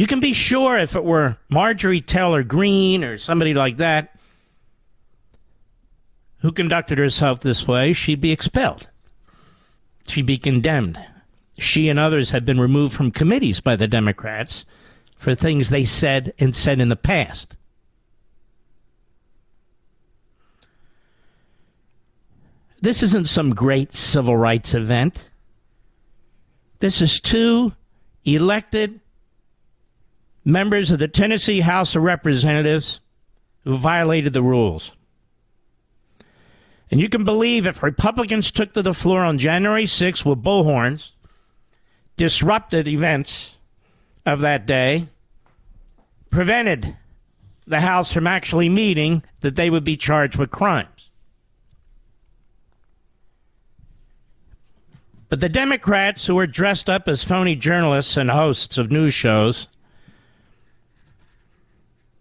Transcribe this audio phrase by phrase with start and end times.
[0.00, 4.18] You can be sure if it were Marjorie Taylor Greene or somebody like that
[6.38, 8.88] who conducted herself this way, she'd be expelled.
[10.06, 10.98] She'd be condemned.
[11.58, 14.64] She and others have been removed from committees by the Democrats
[15.18, 17.58] for things they said and said in the past.
[22.80, 25.28] This isn't some great civil rights event.
[26.78, 27.74] This is two
[28.24, 28.98] elected
[30.44, 33.00] members of the Tennessee House of Representatives
[33.64, 34.92] who violated the rules.
[36.90, 41.10] And you can believe if Republicans took to the floor on January 6th with bullhorns,
[42.16, 43.56] disrupted events
[44.26, 45.06] of that day,
[46.30, 46.96] prevented
[47.66, 51.10] the House from actually meeting, that they would be charged with crimes.
[55.28, 59.68] But the Democrats who were dressed up as phony journalists and hosts of news shows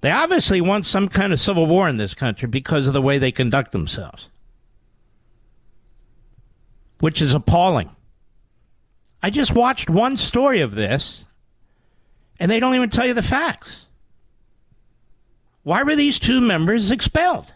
[0.02, 3.18] they obviously want some kind of civil war in this country because of the way
[3.18, 4.30] they conduct themselves,
[7.00, 7.90] which is appalling.
[9.22, 11.26] I just watched one story of this,
[12.40, 13.88] and they don't even tell you the facts.
[15.64, 17.54] Why were these two members expelled?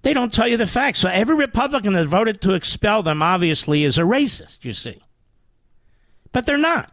[0.00, 1.00] They don't tell you the facts.
[1.00, 5.02] So every Republican that voted to expel them obviously is a racist, you see.
[6.32, 6.92] But they're not.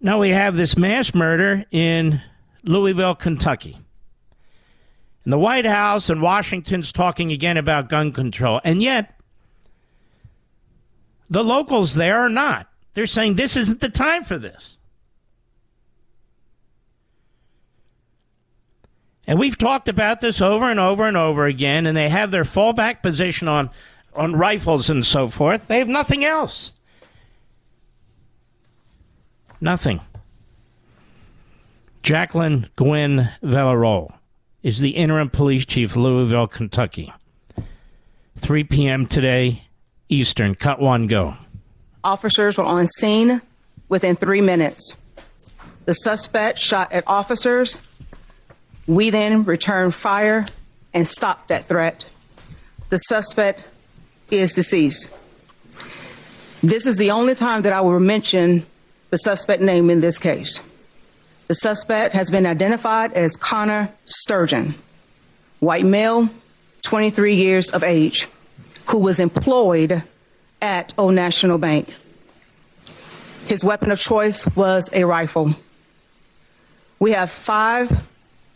[0.00, 2.22] Now we have this mass murder in
[2.62, 3.78] Louisville, Kentucky.
[5.24, 8.60] And the White House and Washington's talking again about gun control.
[8.64, 9.20] And yet,
[11.28, 12.68] the locals there are not.
[12.94, 14.78] They're saying this isn't the time for this.
[19.26, 22.42] And we've talked about this over and over and over again, and they have their
[22.42, 23.70] fallback position on,
[24.14, 25.68] on rifles and so forth.
[25.68, 26.72] They have nothing else.
[29.60, 30.00] Nothing.
[32.02, 34.14] Jacqueline Gwen Villarreal
[34.62, 37.12] is the interim police chief, Louisville, Kentucky.
[38.38, 39.06] 3 p.m.
[39.06, 39.64] today,
[40.08, 40.54] Eastern.
[40.54, 41.36] Cut one, go.
[42.02, 43.42] Officers were on scene
[43.88, 44.96] within three minutes.
[45.84, 47.78] The suspect shot at officers.
[48.86, 50.46] We then returned fire
[50.94, 52.06] and stopped that threat.
[52.88, 53.66] The suspect
[54.30, 55.10] is deceased.
[56.62, 58.66] This is the only time that I will mention
[59.10, 60.60] the suspect name in this case.
[61.48, 64.76] The suspect has been identified as Connor Sturgeon,
[65.58, 66.30] white male,
[66.82, 68.28] 23 years of age,
[68.86, 70.04] who was employed
[70.62, 71.94] at Old National Bank.
[73.46, 75.56] His weapon of choice was a rifle.
[77.00, 78.06] We have five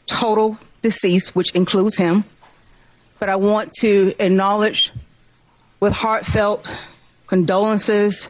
[0.07, 2.25] total deceased, which includes him.
[3.19, 4.93] But I want to acknowledge
[5.81, 6.71] with heartfelt
[7.27, 8.29] condolences,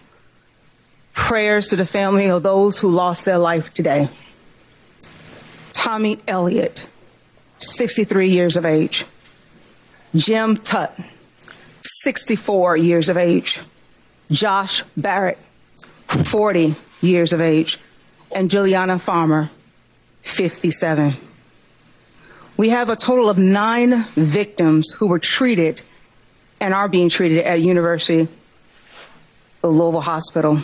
[1.14, 4.08] prayers to the family of those who lost their life today.
[5.72, 6.86] Tommy Elliott,
[7.58, 9.06] 63 years of age.
[10.14, 10.98] Jim Tutt,
[11.82, 13.60] 64 years of age.
[14.30, 15.38] Josh Barrick,
[16.06, 17.78] 40 years of age.
[18.34, 19.50] And Juliana Farmer,
[20.22, 21.16] 57.
[22.56, 25.82] We have a total of nine victims who were treated
[26.60, 28.28] and are being treated at University
[29.62, 30.62] of Louisville Hospital.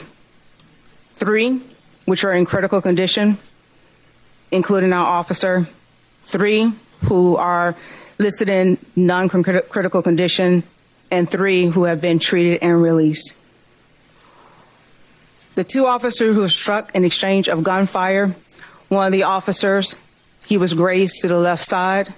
[1.20, 1.60] Three,
[2.06, 3.36] which are in critical condition,
[4.50, 5.68] including our officer.
[6.22, 6.72] Three,
[7.04, 7.76] who are
[8.18, 10.62] listed in non critical condition,
[11.10, 13.34] and three who have been treated and released.
[15.56, 18.34] The two officers who struck in exchange of gunfire,
[18.88, 19.98] one of the officers
[20.46, 22.14] he was grazed to the left side,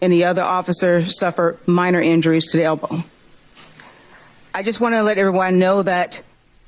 [0.00, 3.02] and the other officer suffered minor injuries to the elbow.
[4.54, 6.22] I just want to let everyone know that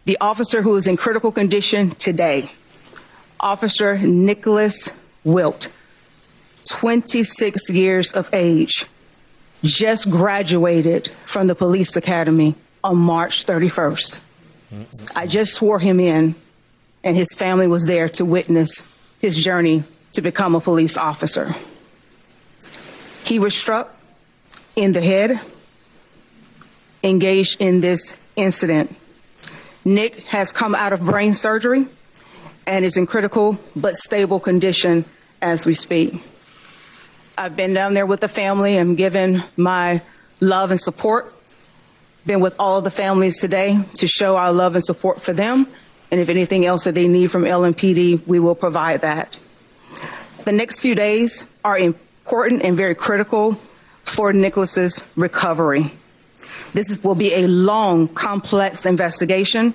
[0.07, 2.51] the officer who is in critical condition today,
[3.41, 4.91] Officer Nickolas
[5.25, 5.69] Wilt,
[6.71, 8.87] 26 years of age,
[9.63, 14.21] just graduated from the police academy on March 31st.
[15.15, 16.37] I just swore him in,
[17.03, 18.85] and his family was there to witness
[19.21, 19.83] his journey
[20.13, 21.55] to become a police officer.
[23.25, 23.95] He was struck
[24.77, 25.41] in the head,
[27.03, 28.95] engaged in this incident.
[29.87, 31.87] Nick has come out of brain surgery
[32.67, 35.05] and is in critical but stable condition
[35.41, 36.21] as we speak.
[37.39, 40.03] I've been down there with the family and given my
[40.41, 41.33] love and support.
[42.27, 45.69] Been with all of the families today to show our love and support for them.
[46.11, 49.39] And if anything else that they need from LMPD, we will provide that.
[50.45, 53.55] The next few days are important and very critical
[54.03, 55.93] for Nickolas's recovery.
[56.77, 59.73] This is, will be a long, complex investigation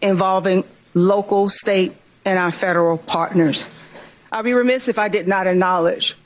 [0.00, 0.62] involving
[0.94, 1.92] local, state,
[2.24, 3.68] and our federal partners.
[4.30, 6.16] I'd be remiss if I did not acknowledge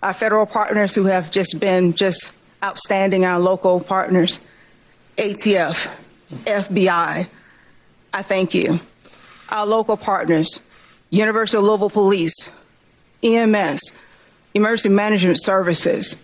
[0.00, 2.32] our federal partners who have just been just
[2.62, 4.38] outstanding, our local partners,
[5.16, 5.90] ATF,
[6.44, 7.26] FBI.
[8.14, 8.78] I thank you.
[9.50, 10.60] Our local partners,
[11.10, 12.52] University of Louisville Police,
[13.24, 13.94] EMS,
[14.54, 16.16] Emergency Management Services,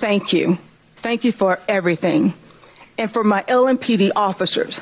[0.00, 0.56] thank you.
[0.94, 2.34] Thank you for everything.
[2.98, 4.80] And for my LMPD officers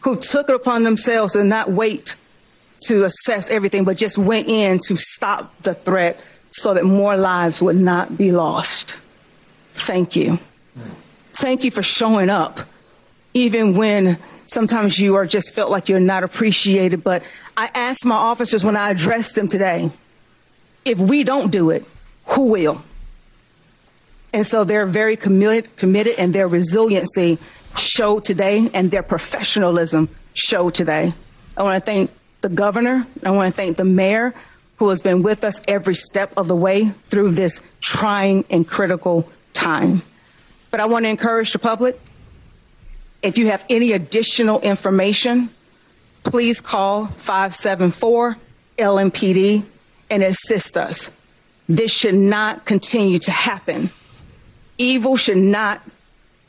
[0.00, 2.16] who took it upon themselves to not wait
[2.86, 7.60] to assess everything, but just went in to stop the threat so that more lives
[7.60, 8.96] would not be lost.
[9.72, 10.38] Thank you.
[11.30, 12.60] Thank you for showing up,
[13.34, 17.04] even when sometimes you are just felt like you're not appreciated.
[17.04, 17.22] But
[17.56, 19.90] I asked my officers when I addressed them today,
[20.84, 21.84] if we don't do it,
[22.26, 22.82] who will?
[24.32, 27.38] And so they're very committed, committed and their resiliency
[27.76, 31.14] showed today and their professionalism showed today.
[31.56, 33.06] I want to thank the governor.
[33.24, 34.34] I want to thank the mayor
[34.76, 39.28] who has been with us every step of the way through this trying and critical
[39.52, 40.02] time.
[40.70, 41.98] But I want to encourage the public
[43.22, 45.50] if you have any additional information,
[46.22, 48.36] please call 574
[48.76, 49.64] LMPD
[50.10, 51.10] and assist us.
[51.68, 53.90] This should not continue to happen.
[54.78, 55.82] Evil should not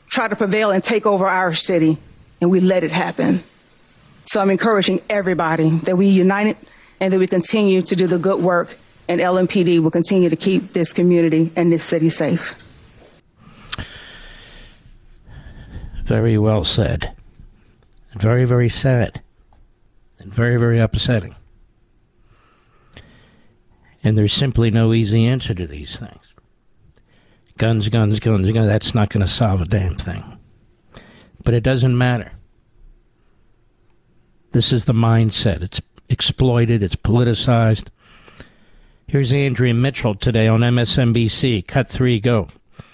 [0.08, 1.98] try to prevail and take over our city,
[2.40, 3.42] and we let it happen.
[4.26, 6.56] So I'm encouraging everybody that we unite
[7.00, 8.76] and that we continue to do the good work,
[9.08, 12.54] and LMPD will continue to keep this community and this city safe.
[16.04, 17.12] Very well said.
[18.14, 19.22] Very, very sad.
[20.18, 21.34] And very, very upsetting.
[24.02, 26.29] And there's simply no easy answer to these things.
[27.60, 28.68] Guns, guns, guns, guns.
[28.68, 30.24] That's not going to solve a damn thing.
[31.44, 32.32] But it doesn't matter.
[34.52, 35.60] This is the mindset.
[35.60, 37.88] It's exploited, it's politicized.
[39.06, 41.66] Here's Andrea Mitchell today on MSNBC.
[41.66, 42.48] Cut three, go.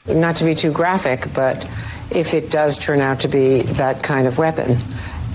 [0.09, 1.65] Not to be too graphic, but
[2.11, 4.79] if it does turn out to be that kind of weapon,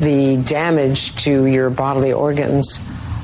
[0.01, 2.81] the damage to your bodily organs,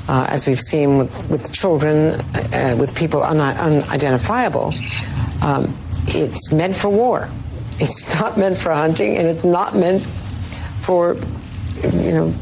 [0.07, 2.21] uh, as we've seen with, with children,
[2.53, 4.73] uh, with people un- unidentifiable,
[5.41, 7.29] um, it's meant for war.
[7.79, 10.03] It's not meant for hunting, and it's not meant
[10.81, 11.15] for,
[11.93, 12.33] you know,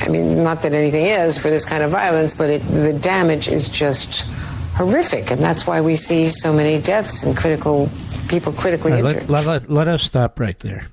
[0.00, 3.48] I mean, not that anything is for this kind of violence, but it, the damage
[3.48, 4.22] is just
[4.74, 7.90] horrific, and that's why we see so many deaths and critical
[8.28, 9.28] people critically right, injured.
[9.28, 10.86] Let, let, let us stop right there.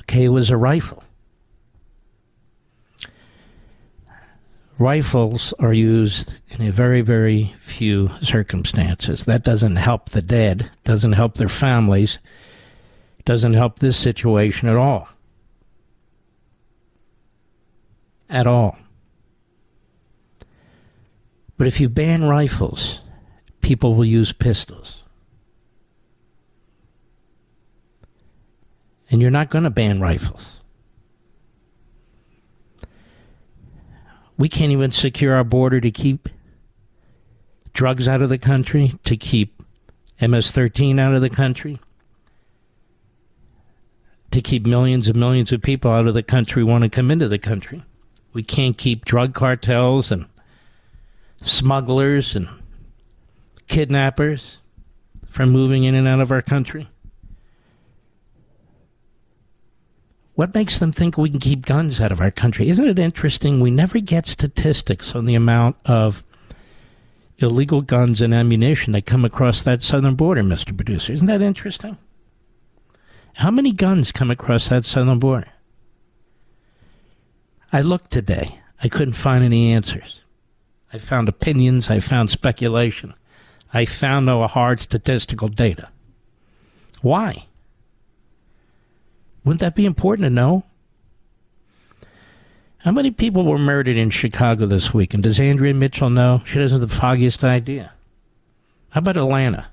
[0.00, 1.02] Okay, it was a rifle.
[4.78, 9.24] Rifles are used in a very, very few circumstances.
[9.24, 12.20] That doesn't help the dead, doesn't help their families,
[13.24, 15.08] doesn't help this situation at all.
[18.30, 18.78] At all.
[21.56, 23.00] But if you ban rifles,
[23.60, 25.02] people will use pistols.
[29.10, 30.57] And you're not going to ban rifles.
[34.38, 36.28] We can't even secure our border to keep
[37.72, 39.62] drugs out of the country, to keep
[40.20, 41.78] MS 13 out of the country,
[44.30, 47.28] to keep millions and millions of people out of the country want to come into
[47.28, 47.82] the country.
[48.32, 50.26] We can't keep drug cartels and
[51.42, 52.48] smugglers and
[53.68, 54.58] kidnappers
[55.26, 56.88] from moving in and out of our country?
[60.38, 62.68] What makes them think we can keep guns out of our country?
[62.68, 63.58] Isn't it interesting?
[63.58, 66.24] We never get statistics on the amount of
[67.38, 70.76] illegal guns and ammunition that come across that southern border, Mr.
[70.76, 71.12] Producer.
[71.12, 71.98] Isn't that interesting?
[73.32, 75.48] How many guns come across that southern border?
[77.72, 78.60] I looked today.
[78.80, 80.20] I couldn't find any answers.
[80.92, 81.90] I found opinions.
[81.90, 83.12] I found speculation.
[83.74, 85.88] I found no hard statistical data.
[87.02, 87.47] Why?
[89.44, 90.64] Wouldn't that be important to know?
[92.78, 95.12] How many people were murdered in Chicago this week?
[95.12, 96.42] And does Andrea Mitchell know?
[96.46, 97.92] She doesn't have the foggiest idea.
[98.90, 99.68] How about Atlanta?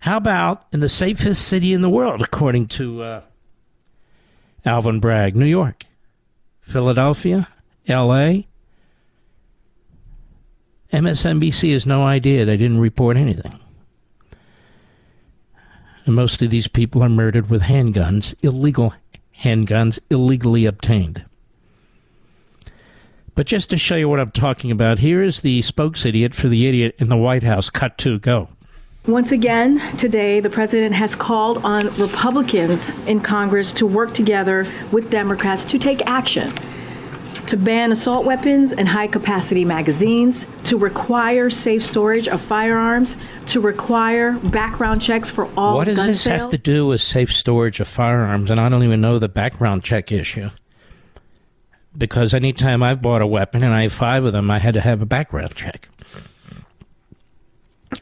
[0.00, 3.22] How about in the safest city in the world, according to uh,
[4.64, 5.84] Alvin Bragg, New York,
[6.60, 7.48] Philadelphia,
[7.86, 8.46] L.A.,
[10.92, 12.44] MSNBC has no idea.
[12.44, 13.58] They didn't report anything.
[16.08, 18.94] And most of these people are murdered with handguns, illegal
[19.42, 21.22] handguns, illegally obtained.
[23.34, 26.48] But just to show you what I'm talking about, here is the spokes idiot for
[26.48, 27.68] the idiot in the White House.
[27.68, 28.48] Cut to go.
[29.06, 35.10] Once again, today, the president has called on Republicans in Congress to work together with
[35.10, 36.54] Democrats to take action
[37.48, 43.60] to ban assault weapons and high capacity magazines, to require safe storage of firearms, to
[43.60, 46.40] require background checks for all What does this sales.
[46.42, 48.50] have to do with safe storage of firearms?
[48.50, 50.50] And I don't even know the background check issue.
[51.96, 54.80] Because anytime I've bought a weapon, and I have five of them, I had to
[54.80, 55.88] have a background check.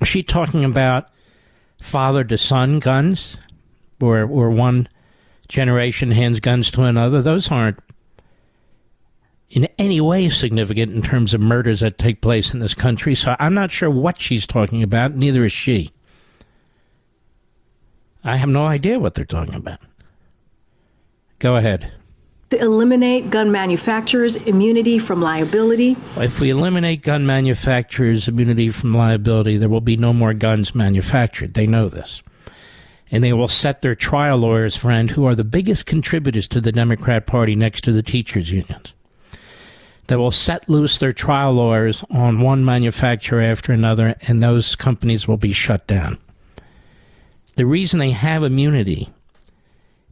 [0.00, 1.08] Is she talking about
[1.80, 3.38] father to son guns?
[3.98, 4.88] Or, or one
[5.48, 7.22] generation hands guns to another?
[7.22, 7.78] Those aren't
[9.50, 13.14] in any way significant in terms of murders that take place in this country.
[13.14, 15.14] So I'm not sure what she's talking about.
[15.14, 15.92] Neither is she.
[18.24, 19.78] I have no idea what they're talking about.
[21.38, 21.92] Go ahead.
[22.50, 29.56] to eliminate gun manufacturers' immunity from liability, If we eliminate gun manufacturers' immunity from liability,
[29.58, 31.54] there will be no more guns manufactured.
[31.54, 32.22] They know this.
[33.12, 36.72] And they will set their trial lawyers, friend, who are the biggest contributors to the
[36.72, 38.94] Democrat Party next to the teachers' unions.
[40.08, 45.26] They will set loose their trial lawyers on one manufacturer after another, and those companies
[45.26, 46.18] will be shut down.
[47.56, 49.08] The reason they have immunity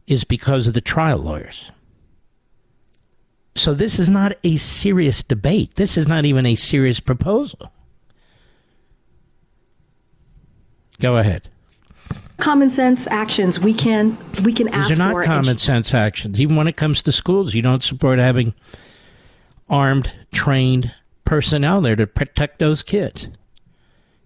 [0.07, 1.71] is because of the trial lawyers.
[3.55, 5.75] So this is not a serious debate.
[5.75, 7.71] This is not even a serious proposal.
[10.99, 11.49] Go ahead.
[12.37, 16.41] common sense actions we can we can These ask are not common sense actions.
[16.41, 18.53] Even when it comes to schools, you don't support having
[19.69, 20.93] armed, trained
[21.23, 23.29] personnel there to protect those kids.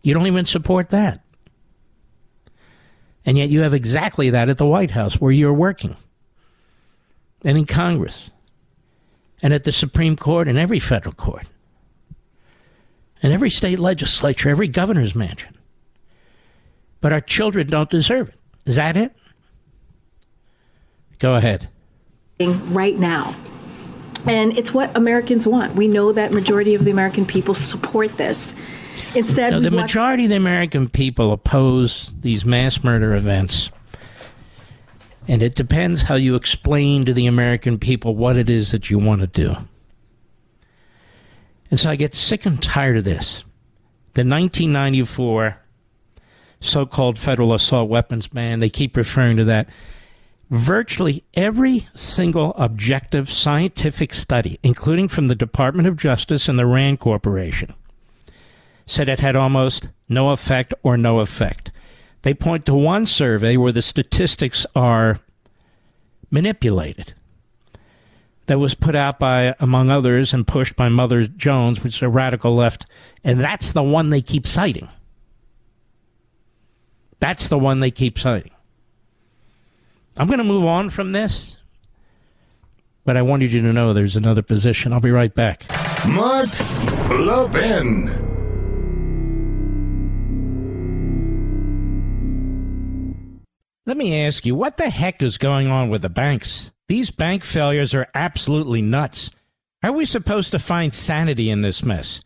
[0.01, 1.21] You don't even support that.
[3.25, 5.95] And yet you have exactly that at the White House where you're working.
[7.43, 8.29] And in Congress.
[9.41, 11.45] And at the Supreme Court and every federal court.
[13.21, 15.53] And every state legislature, every governor's mansion.
[17.01, 18.41] But our children don't deserve it.
[18.65, 19.13] Is that it?
[21.19, 21.67] Go ahead.
[22.39, 23.35] right now.
[24.25, 25.75] And it's what Americans want.
[25.75, 28.53] We know that majority of the American people support this.
[29.15, 33.71] Instead, no, the majority of the American people oppose these mass murder events.
[35.27, 38.97] And it depends how you explain to the American people what it is that you
[38.97, 39.55] want to do.
[41.71, 43.43] And so I get sick and tired of this.
[44.15, 45.57] The 1994
[46.61, 49.69] so called federal assault weapons ban, they keep referring to that.
[50.49, 56.99] Virtually every single objective scientific study, including from the Department of Justice and the RAND
[56.99, 57.73] Corporation,
[58.87, 61.71] said it had almost no effect or no effect.
[62.23, 65.19] They point to one survey where the statistics are
[66.31, 67.13] manipulated.
[68.47, 72.09] That was put out by, among others, and pushed by Mother Jones, which is a
[72.09, 72.87] radical left,
[73.23, 74.89] and that's the one they keep citing.
[77.19, 78.51] That's the one they keep citing.
[80.19, 81.55] I'm going to move on from this,
[83.05, 84.91] but I wanted you to know there's another position.
[84.91, 85.65] I'll be right back.
[86.09, 86.49] Mark
[87.09, 88.07] Levin.
[93.85, 96.73] Let me ask you, what the heck is going on with the banks?
[96.89, 99.31] These bank failures are absolutely nuts.
[99.81, 102.21] How are we supposed to find sanity in this mess?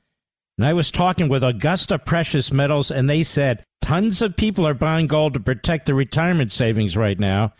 [0.57, 4.73] And I was talking with Augusta Precious Metals, and they said tons of people are
[4.73, 7.53] buying gold to protect their retirement savings right now.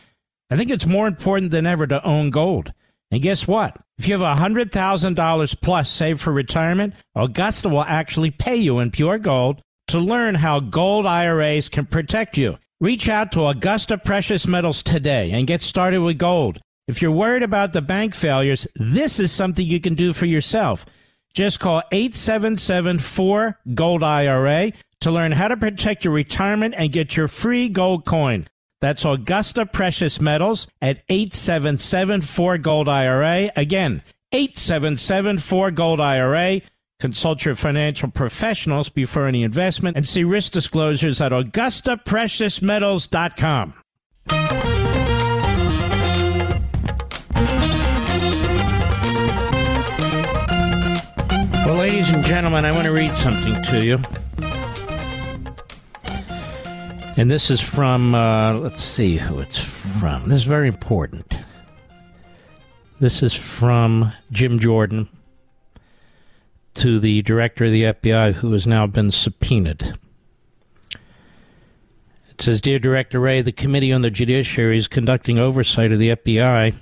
[0.53, 2.73] I think it's more important than ever to own gold.
[3.09, 3.75] And guess what?
[3.97, 9.17] If you have $100,000 plus saved for retirement, Augusta will actually pay you in pure
[9.17, 12.59] gold to learn how gold IRAs can protect you.
[12.79, 16.59] Reach out to Augusta Precious Metals today and get started with gold.
[16.87, 20.85] If you're worried about the bank failures, this is something you can do for yourself.
[21.33, 27.17] Just call 877 4 Gold IRA to learn how to protect your retirement and get
[27.17, 28.45] your free gold coin.
[28.83, 33.49] That's Augusta Precious Metals at 877 4 Gold IRA.
[33.55, 36.59] Again, 877 4 Gold IRA.
[36.99, 43.73] Consult your financial professionals before any investment and see risk disclosures at AugustaPreciousMetals.com.
[51.65, 53.97] Well, ladies and gentlemen, I want to read something to you.
[57.15, 60.29] And this is from, uh, let's see who it's from.
[60.29, 61.31] This is very important.
[62.99, 65.07] This is from Jim Jordan
[66.73, 69.93] to the director of the FBI who has now been subpoenaed.
[72.31, 76.15] It says Dear Director Wray, the Committee on the Judiciary is conducting oversight of the
[76.15, 76.73] FBI,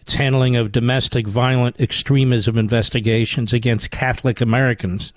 [0.00, 5.12] its handling of domestic violent extremism investigations against Catholic Americans,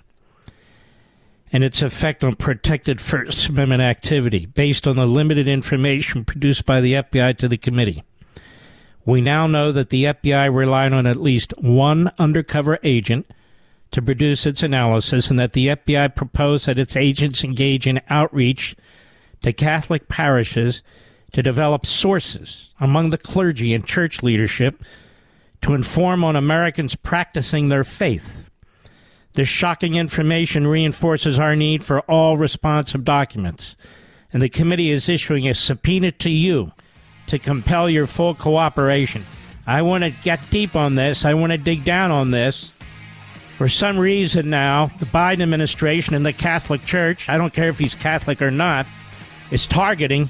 [1.52, 6.80] and its effect on protected First Amendment activity based on the limited information produced by
[6.80, 8.04] the FBI to the committee.
[9.04, 13.26] We now know that the FBI relied on at least one undercover agent
[13.90, 18.76] to produce its analysis and that the FBI proposed that its agents engage in outreach
[19.42, 20.82] to Catholic parishes
[21.32, 24.82] to develop sources among the clergy and church leadership
[25.62, 28.49] to inform on Americans practicing their faith.
[29.34, 33.76] This shocking information reinforces our need for all responsive documents,
[34.32, 36.72] and the committee is issuing a subpoena to you
[37.28, 39.24] to compel your full cooperation.
[39.66, 41.24] I want to get deep on this.
[41.24, 42.72] I want to dig down on this.
[43.56, 47.78] For some reason now, the Biden administration and the Catholic Church, I don't care if
[47.78, 48.86] he's Catholic or not,
[49.52, 50.28] is targeting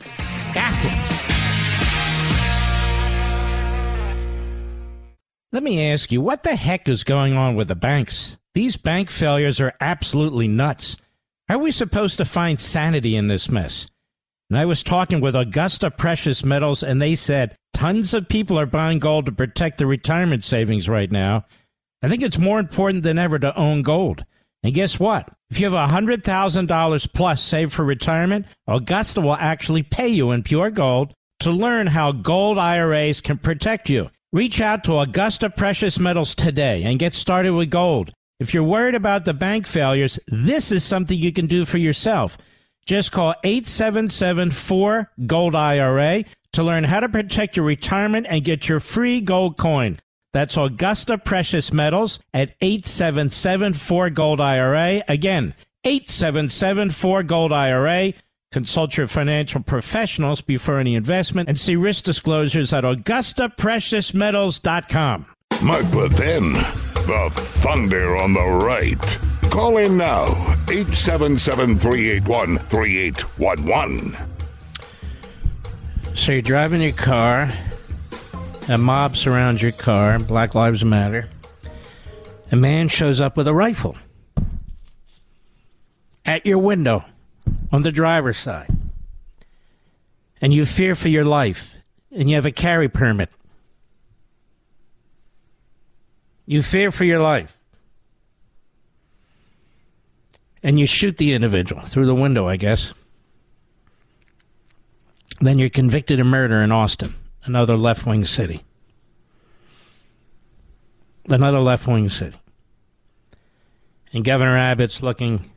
[0.53, 1.21] Catholics.
[5.53, 8.37] Let me ask you, what the heck is going on with the banks?
[8.55, 10.97] These bank failures are absolutely nuts.
[11.49, 13.89] How are we supposed to find sanity in this mess?
[14.49, 18.67] And I was talking with Augusta Precious Metals, and they said tons of people are
[18.67, 21.45] buying gold to protect their retirement savings right now.
[22.03, 24.25] I think it's more important than ever to own gold.
[24.65, 25.29] And guess what?
[25.51, 30.71] If you have $100,000 plus saved for retirement, Augusta will actually pay you in pure
[30.71, 34.11] gold to learn how gold IRAs can protect you.
[34.33, 38.11] Reach out to Augusta Precious Metals today and get started with gold.
[38.41, 42.39] If you're worried about the bank failures, this is something you can do for yourself.
[42.87, 48.69] Just call 877 4 Gold IRA to learn how to protect your retirement and get
[48.69, 50.01] your free gold coin.
[50.33, 55.03] That's Augusta Precious Metals at 877 4 Gold IRA.
[55.07, 58.15] Again, 877 4 Gold IRA.
[58.53, 65.27] Consult your financial professionals before any investment and see risk disclosures at AugustaPreciousMetals.com.
[65.63, 66.55] Mark Levin,
[67.11, 69.19] the thunder on the right.
[69.51, 70.27] Call in now,
[70.71, 74.17] 877 381 3811.
[76.15, 77.51] So you're driving your car
[78.69, 80.21] A mob surrounds your car.
[80.21, 81.29] Black Lives Matter.
[82.53, 83.97] A man shows up with a rifle
[86.25, 87.05] at your window
[87.73, 88.71] on the driver's side.
[90.41, 91.75] And you fear for your life.
[92.13, 93.31] And you have a carry permit.
[96.51, 97.57] You fear for your life.
[100.65, 102.93] And you shoot the individual through the window, I guess.
[105.41, 108.65] Then you're convicted of murder in Austin, another left wing city.
[111.27, 112.37] Another left wing city.
[114.13, 115.53] And Governor Abbott's looking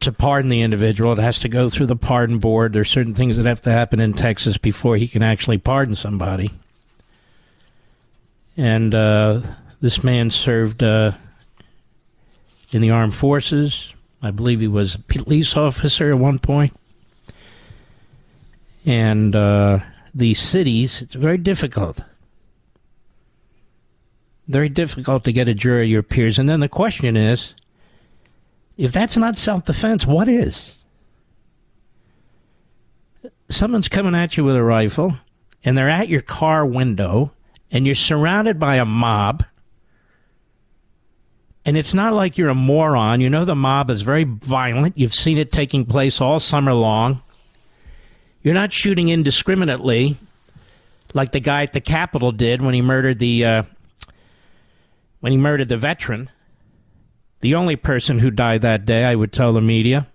[0.00, 1.12] to pardon the individual.
[1.12, 2.72] It has to go through the pardon board.
[2.72, 6.50] There's certain things that have to happen in Texas before he can actually pardon somebody.
[8.60, 9.40] And uh,
[9.80, 11.12] this man served uh,
[12.72, 13.94] in the armed forces.
[14.20, 16.74] I believe he was a police officer at one point.
[18.84, 19.78] And uh,
[20.14, 22.02] these cities, it's very difficult.
[24.46, 26.38] Very difficult to get a jury your peers.
[26.38, 27.54] And then the question is
[28.76, 30.76] if that's not self defense, what is?
[33.48, 35.16] Someone's coming at you with a rifle,
[35.64, 37.32] and they're at your car window,
[37.70, 39.44] and you're surrounded by a mob.
[41.64, 43.20] And it's not like you're a moron.
[43.20, 44.96] You know the mob is very violent.
[44.98, 47.22] You've seen it taking place all summer long.
[48.42, 50.16] You're not shooting indiscriminately
[51.12, 53.62] like the guy at the Capitol did when he murdered the uh,
[55.20, 56.30] when he murdered the veteran.
[57.40, 60.08] The only person who died that day, I would tell the media.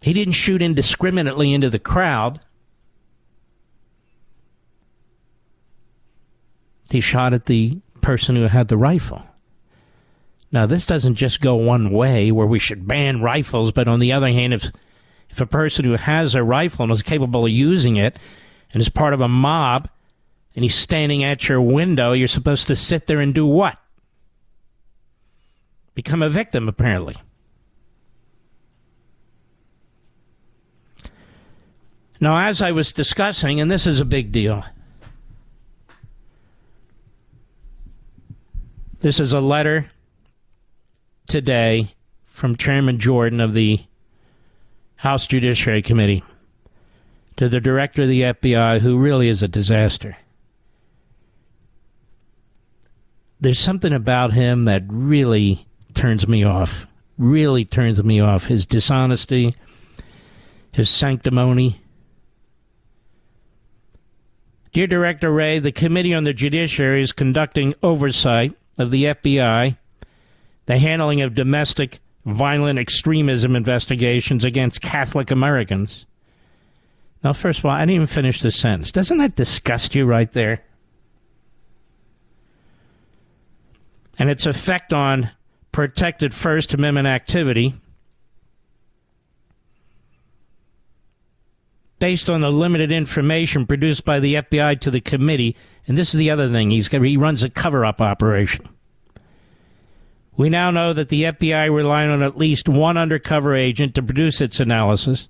[0.00, 2.40] He didn't shoot indiscriminately into the crowd.
[6.90, 9.22] He shot at the person who had the rifle.
[10.52, 14.12] Now, this doesn't just go one way where we should ban rifles, but on the
[14.12, 14.70] other hand, if,
[15.28, 18.18] if a person who has a rifle and is capable of using it
[18.72, 19.88] and is part of a mob
[20.54, 23.76] and he's standing at your window, you're supposed to sit there and do what?
[25.94, 27.16] Become a victim, apparently.
[32.20, 34.64] Now, as I was discussing, and this is a big deal,
[39.06, 39.88] this is a letter
[41.28, 43.78] today from Chairman Jordan of the
[44.96, 46.24] House Judiciary Committee
[47.36, 50.16] to the director of the FBI, who really is a disaster.
[53.40, 56.88] There's something about him that really turns me off.
[57.16, 58.46] Really turns me off.
[58.46, 59.54] His dishonesty,
[60.72, 61.80] his sanctimony.
[64.72, 69.76] Dear Director Wray, the Committee on the Judiciary is conducting oversight of the FBI
[70.66, 76.06] the handling of domestic violent extremism investigations against Catholic Americans.
[77.22, 78.92] Now, first of all, I didn't even finish the sentence.
[78.92, 80.64] Doesn't that disgust you right there?
[84.18, 85.30] And its effect on
[85.72, 87.74] protected First Amendment activity
[91.98, 95.56] based on the limited information produced by the FBI to the committee.
[95.86, 96.70] And this is the other thing.
[96.70, 98.68] He's, he runs a cover up operation.
[100.36, 104.40] We now know that the FBI relied on at least one undercover agent to produce
[104.40, 105.28] its analysis,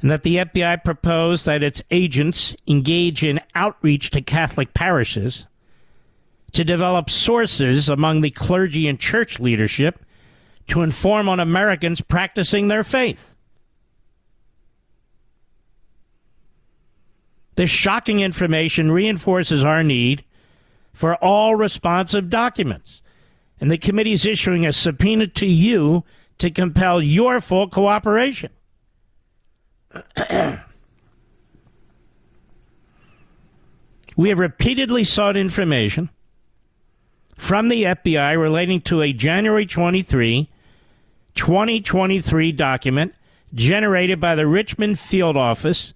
[0.00, 5.46] and that the FBI proposed that its agents engage in outreach to Catholic parishes
[6.52, 10.04] to develop sources among the clergy and church leadership
[10.68, 13.34] to inform on Americans practicing their faith.
[17.58, 20.24] This shocking information reinforces our need
[20.92, 23.02] for all responsive documents
[23.60, 26.04] and the committee is issuing a subpoena to you
[26.38, 28.52] to compel your full cooperation.
[34.16, 36.10] we have repeatedly sought information
[37.36, 40.48] from the FBI relating to a January 23,
[41.34, 43.16] 2023 document
[43.52, 45.92] generated by the Richmond Field Office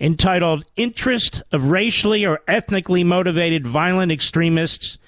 [0.00, 4.98] entitled Interest of Racially or Ethnically Motivated Violent Extremists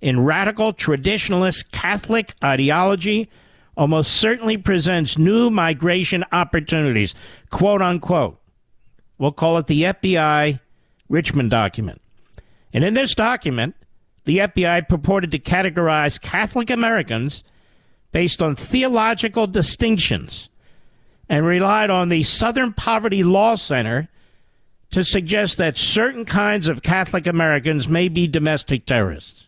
[0.00, 3.30] in radical traditionalist Catholic ideology
[3.76, 7.14] almost certainly presents new mitigation opportunities,
[7.50, 8.38] quote unquote.
[9.18, 10.60] We'll call it the FBI
[11.08, 12.02] Richmond document.
[12.72, 13.76] And in this document,
[14.24, 17.44] the FBI purported to categorize Catholic Americans
[18.12, 20.48] based on theological distinctions
[21.28, 24.08] and relied on the Southern Poverty Law Center
[24.92, 29.46] to suggest that certain kinds of Catholic Americans may be domestic terrorists.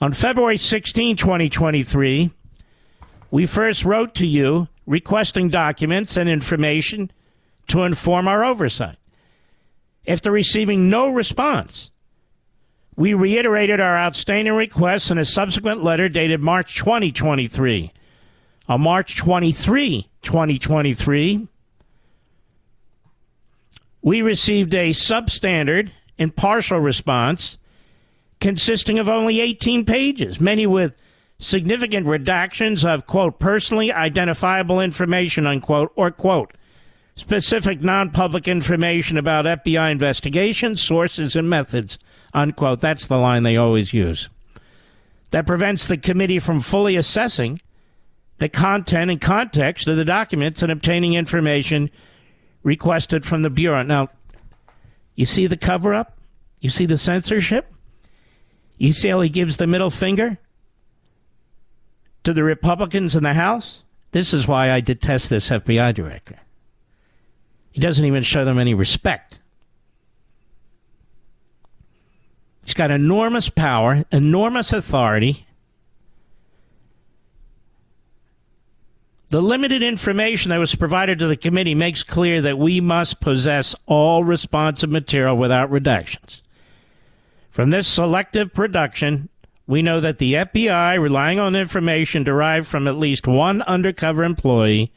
[0.00, 2.30] On February 16, 2023,
[3.30, 7.10] we first wrote to you requesting documents and information
[7.68, 8.96] to inform our oversight.
[10.06, 11.90] After receiving no response,
[12.96, 17.92] we reiterated our outstanding requests in a subsequent letter dated March 2023.
[18.68, 21.48] On March 23, 2023,
[24.02, 27.58] we received a substandard and partial response
[28.40, 31.00] consisting of only 18 pages, many with
[31.40, 36.52] significant redactions of, quote, personally identifiable information, unquote, or, quote,
[37.16, 41.98] specific non public information about FBI investigations, sources, and methods,
[42.32, 42.80] unquote.
[42.80, 44.28] That's the line they always use.
[45.30, 47.60] That prevents the committee from fully assessing
[48.38, 51.90] the content and context of the documents and obtaining information
[52.62, 53.82] requested from the Bureau.
[53.82, 54.08] Now,
[55.14, 56.18] you see the cover up?
[56.60, 57.72] You see the censorship?
[58.76, 60.38] You see how he gives the middle finger
[62.24, 63.82] to the Republicans in the House?
[64.12, 66.36] This is why I detest this FBI director.
[67.72, 69.38] He doesn't even show them any respect.
[72.64, 75.46] He's got enormous power, enormous authority.
[79.30, 83.74] The limited information that was provided to the committee makes clear that we must possess
[83.84, 86.40] all responsive material without redactions.
[87.50, 89.28] From this selective production,
[89.66, 94.90] we know that the FBI, relying on information derived from at least one undercover employee,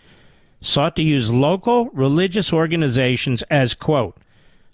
[0.62, 4.16] sought to use local religious organizations as, quote,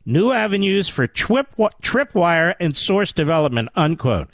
[0.06, 4.30] new avenues for trip, tripwire and source development, unquote.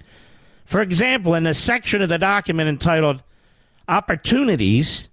[0.66, 3.24] For example, in a section of the document entitled
[3.88, 5.10] Opportunities,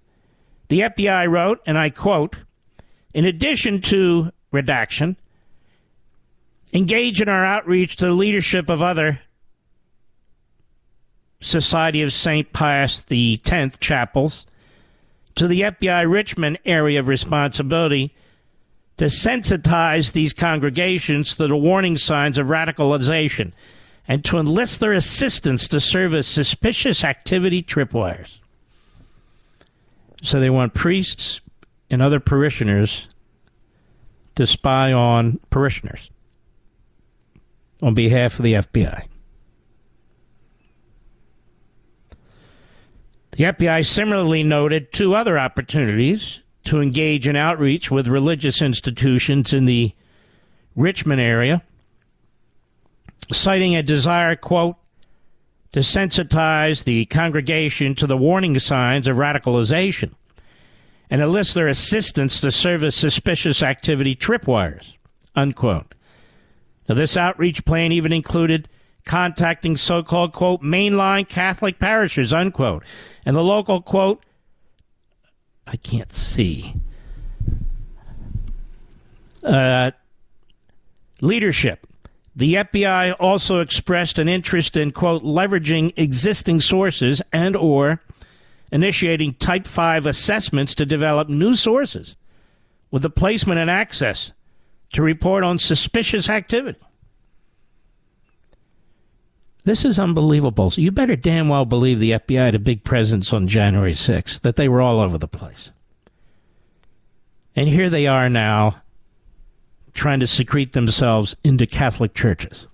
[0.71, 2.37] the FBI wrote, and I quote,
[3.13, 5.17] in addition to redaction,
[6.71, 9.19] engage in our outreach to the leadership of other
[11.41, 12.53] Society of St.
[12.53, 14.45] Pius X chapels
[15.35, 18.15] to the FBI Richmond area of responsibility
[18.95, 23.51] to sensitize these congregations to the warning signs of radicalization
[24.07, 28.37] and to enlist their assistance to serve as suspicious activity tripwires.
[30.21, 31.41] So they want priests
[31.89, 33.07] and other parishioners
[34.35, 36.09] to spy on parishioners
[37.81, 39.05] on behalf of the FBI.
[43.31, 49.65] The FBI similarly noted two other opportunities to engage in outreach with religious institutions in
[49.65, 49.93] the
[50.75, 51.63] Richmond area,
[53.31, 54.75] citing a desire, quote,
[55.73, 60.13] to sensitize the congregation to the warning signs of radicalization
[61.09, 64.95] and enlist their assistance to serve as suspicious activity tripwires,
[65.35, 65.93] unquote.
[66.87, 68.67] Now, this outreach plan even included
[69.05, 72.83] contacting so called, quote, mainline Catholic parishes, unquote,
[73.25, 74.23] and the local, quote,
[75.67, 76.75] I can't see,
[79.43, 79.91] uh,
[81.21, 81.87] leadership.
[82.41, 88.01] The FBI also expressed an interest in, quote, leveraging existing sources and or
[88.71, 92.15] initiating Type 5 assessments to develop new sources
[92.89, 94.33] with the placement and access
[94.93, 96.79] to report on suspicious activity.
[99.63, 100.71] This is unbelievable.
[100.71, 104.41] So you better damn well believe the FBI had a big presence on January 6th,
[104.41, 105.69] that they were all over the place.
[107.55, 108.80] And here they are now
[109.93, 112.67] trying to secrete themselves into Catholic churches.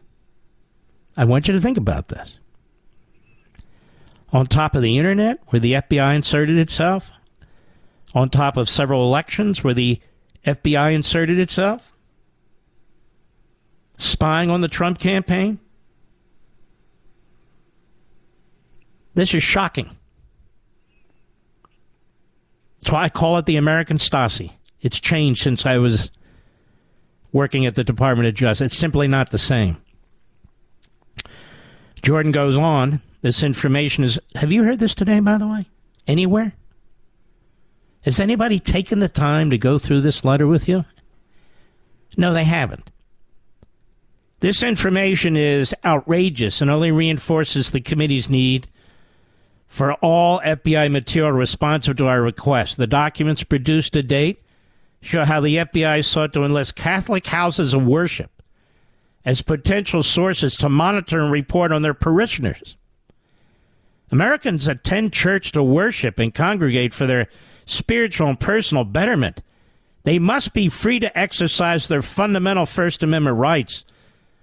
[1.15, 2.39] I want you to think about this.
[4.31, 7.09] On top of the internet, where the FBI inserted itself,
[8.13, 9.99] on top of several elections where the
[10.45, 11.93] FBI inserted itself,
[13.97, 15.59] spying on the Trump campaign,
[19.17, 19.97] This is shocking.
[22.79, 24.51] That's why I call it the American Stasi.
[24.79, 26.11] It's changed since I was
[27.37, 28.65] working at the Department of Justice.
[28.65, 29.77] It's simply not the same.
[32.01, 33.01] Jordan goes on.
[33.21, 34.19] This information is.
[34.35, 35.67] Have you heard this today, by the way?
[36.07, 36.53] Anywhere?
[38.01, 40.85] Has anybody taken the time to go through this letter with you?
[42.17, 42.89] No, they haven't.
[44.39, 48.67] This information is outrageous and only reinforces the committee's need
[49.67, 52.77] for all FBI material responsive to our request.
[52.77, 54.41] The documents produced to date
[55.07, 58.41] show how the FBI sought to enlist Catholic houses of worship
[59.23, 62.77] as potential sources to monitor and report on their parishioners.
[64.11, 67.27] Americans attend church to worship and congregate for their
[67.65, 69.41] spiritual and personal betterment.
[70.03, 73.83] They must be free to exercise their fundamental First Amendment rights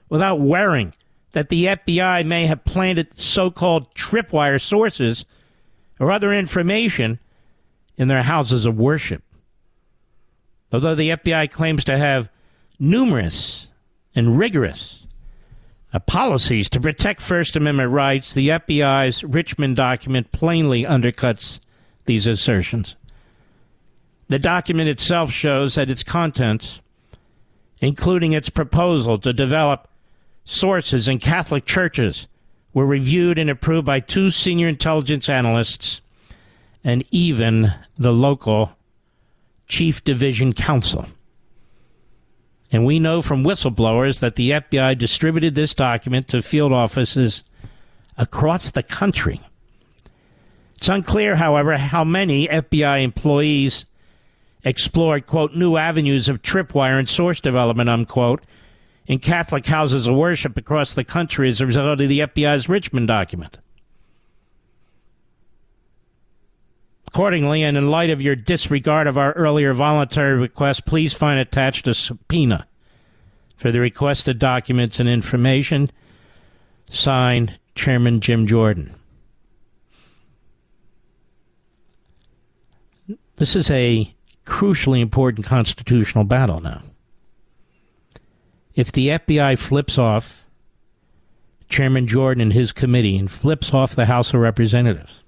[0.09, 0.93] without worrying
[1.33, 5.25] that the FBI may have planted so called tripwire sources
[5.99, 7.19] or other information
[7.97, 9.23] in their houses of worship.
[10.75, 12.29] Although the FBI claims to have
[12.81, 13.69] numerous
[14.13, 15.05] and rigorous
[15.93, 21.61] uh, policies to protect First Amendment rights, the FBI's Richmond document plainly undercuts
[22.07, 22.97] these assertions.
[24.27, 26.81] The document itself shows that its contents,
[27.81, 29.87] including its proposal to develop
[30.45, 32.27] sources in Catholic churches,
[32.73, 36.01] were reviewed and approved by two senior intelligence analysts
[36.83, 38.73] and even the local
[39.67, 41.07] chief division counsel.
[42.71, 47.45] And we know from whistleblowers that the FBI distributed this document to field offices
[48.19, 49.41] across the country.
[50.77, 53.87] It's unclear, however, how many FBI employees
[54.65, 58.43] explored, quote, new avenues of tripwire and source development, unquote,
[59.07, 63.07] in Catholic houses of worship across the country as a result of the FBI's Richmond
[63.07, 63.59] document.
[67.15, 71.87] Accordingly, and in light of your disregard of our earlier voluntary request, please find attached
[71.87, 72.67] a subpoena
[73.55, 75.93] for the requested documents and information.
[76.91, 78.97] Signed, Chairman Jim Jordan.
[83.37, 84.13] This is a
[84.45, 86.83] crucially important constitutional battle now.
[88.75, 90.45] If the FBI flips off
[91.69, 95.24] Chairman Jordan and his committee and flips off the House of Representatives,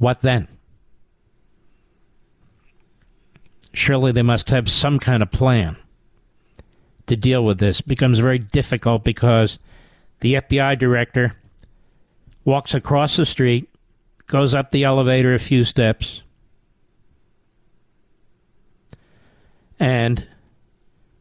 [0.00, 0.48] what then?
[3.74, 5.76] Surely they must have some kind of plan
[7.06, 7.80] to deal with this.
[7.80, 9.58] It becomes very difficult because
[10.20, 11.36] the FBI director
[12.46, 13.68] walks across the street,
[14.26, 16.22] goes up the elevator a few steps,
[19.78, 20.26] and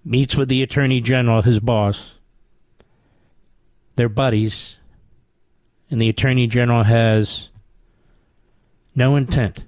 [0.05, 2.13] meets with the attorney general, his boss.
[3.97, 4.77] They're buddies,
[5.91, 7.48] and the attorney general has
[8.99, 9.63] no intent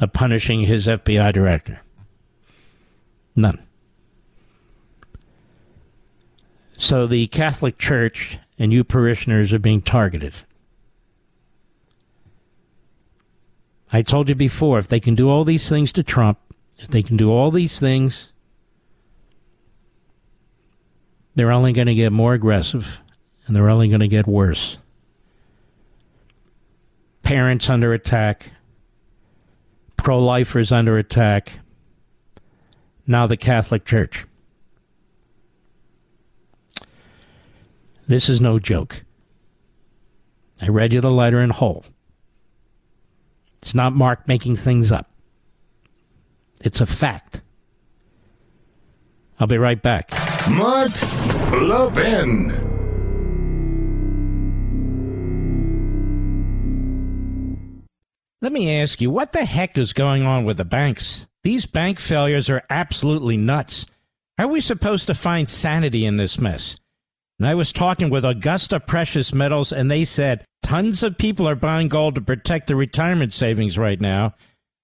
[0.00, 1.80] of punishing his FBI director.
[3.36, 3.62] None.
[6.78, 10.32] So the Catholic Church and you parishioners are being targeted.
[13.92, 16.38] I told you before, if they can do all these things to Trump,
[16.78, 18.32] if they can do all these things,
[21.34, 23.00] they're only going to get more aggressive
[23.46, 24.78] and they're only going to get worse.
[27.30, 28.50] Parents under attack,
[29.96, 31.60] pro lifers under attack,
[33.06, 34.26] now the Catholic Church.
[38.08, 39.04] This is no joke.
[40.60, 41.84] I read you the letter in whole.
[43.62, 45.08] It's not Mark making things up.
[46.60, 47.42] It's a fact.
[49.38, 50.10] I'll be right back.
[50.50, 50.90] Mark
[51.52, 52.69] Levin.
[58.42, 61.26] Let me ask you, what the heck is going on with the banks?
[61.44, 63.84] These bank failures are absolutely nuts.
[64.38, 66.78] How are we supposed to find sanity in this mess?
[67.38, 71.54] And I was talking with Augusta Precious Metals, and they said tons of people are
[71.54, 74.34] buying gold to protect their retirement savings right now.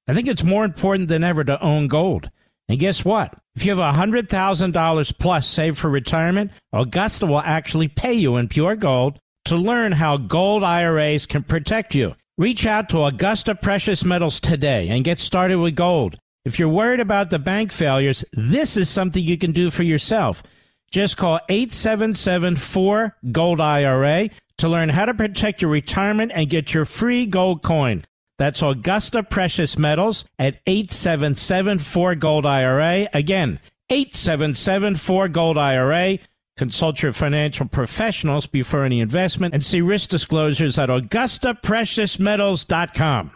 [0.06, 2.30] I think it's more important than ever to own gold.
[2.68, 3.32] And guess what?
[3.54, 8.76] If you have $100,000 plus saved for retirement, Augusta will actually pay you in pure
[8.76, 12.16] gold to learn how gold IRAs can protect you.
[12.38, 16.16] Reach out to Augusta Precious Metals today and get started with gold.
[16.44, 20.42] If you're worried about the bank failures, this is something you can do for yourself.
[20.90, 26.74] Just call 877 4 Gold IRA to learn how to protect your retirement and get
[26.74, 28.04] your free gold coin.
[28.36, 33.08] That's Augusta Precious Metals at 877 4 Gold IRA.
[33.14, 36.18] Again, 877 4 Gold IRA.
[36.56, 43.30] Consult your financial professionals before any investment and see risk disclosures at AugustaPreciousMetals.com.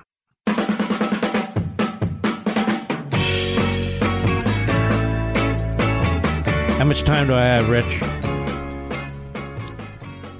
[6.78, 8.03] How much time do I have, Rich?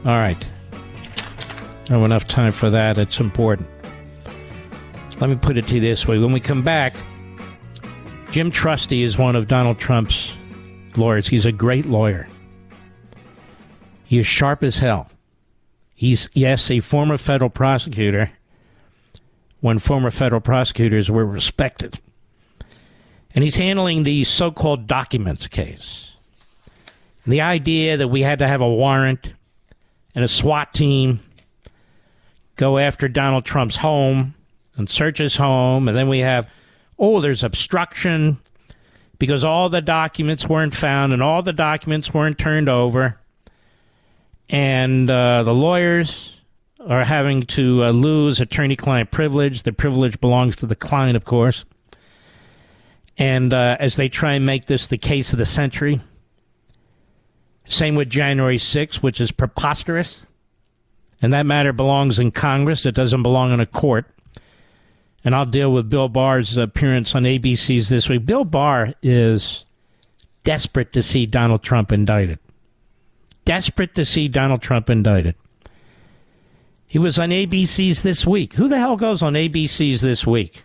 [0.07, 0.43] All right.
[1.91, 2.97] I have enough time for that.
[2.97, 3.69] It's important.
[5.21, 6.17] Let me put it to you this way.
[6.17, 6.95] When we come back,
[8.31, 10.33] Jim Trusty is one of Donald Trump's
[10.97, 11.29] lawyers.
[11.29, 12.27] He's a great lawyer.
[14.11, 15.09] He is sharp as hell.
[15.95, 18.33] He's, yes, a former federal prosecutor
[19.61, 22.01] when former federal prosecutors were respected.
[23.37, 26.17] And he's handling the so called documents case.
[27.25, 29.33] The idea that we had to have a warrant
[30.17, 31.21] and a SWAT team
[32.57, 34.35] go after Donald Trump's home
[34.75, 36.51] and search his home, and then we have,
[36.99, 38.41] oh, there's obstruction
[39.21, 43.20] because all the documents weren't found and all the documents weren't turned over.
[44.51, 46.35] And uh, the lawyers
[46.81, 49.63] are having to uh, lose attorney client privilege.
[49.63, 51.65] The privilege belongs to the client, of course.
[53.17, 56.01] And uh, as they try and make this the case of the century,
[57.67, 60.17] same with January 6th, which is preposterous.
[61.23, 62.87] And that matter belongs in Congress.
[62.87, 64.07] It doesn't belong in a court.
[65.23, 68.27] And I'll deal with Bill Barr's appearance on ABC's this week.
[68.27, 69.65] Bill Barr is
[70.43, 72.39] desperate to see Donald Trump indicted.
[73.51, 75.35] Desperate to see Donald Trump indicted.
[76.87, 78.53] He was on ABC's this week.
[78.53, 80.63] Who the hell goes on ABC's this week?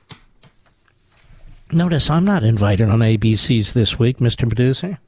[1.71, 4.47] Notice I'm not invited on ABC's this week, Mr.
[4.47, 4.99] Producer.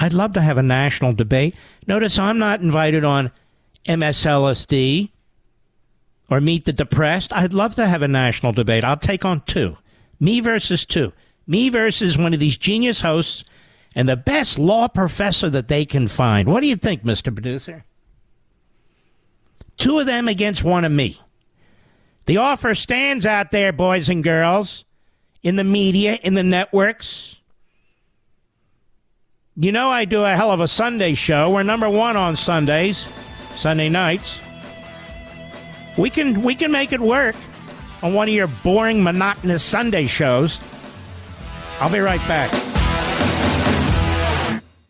[0.00, 1.54] I'd love to have a national debate.
[1.86, 3.30] Notice I'm not invited on
[3.86, 5.10] MSLSD
[6.28, 7.32] or Meet the Depressed.
[7.34, 8.82] I'd love to have a national debate.
[8.82, 9.74] I'll take on two.
[10.18, 11.12] Me versus two.
[11.46, 13.44] Me versus one of these genius hosts
[13.96, 16.46] and the best law professor that they can find.
[16.46, 17.34] What do you think, Mr.
[17.34, 17.84] Producer?
[19.78, 21.18] Two of them against one of me.
[22.26, 24.84] The offer stands out there, boys and girls,
[25.42, 27.40] in the media, in the networks.
[29.56, 31.50] You know, I do a hell of a Sunday show.
[31.50, 33.08] We're number one on Sundays,
[33.56, 34.38] Sunday nights.
[35.96, 37.36] We can we can make it work
[38.02, 40.58] on one of your boring, monotonous Sunday shows.
[41.80, 42.65] I'll be right back.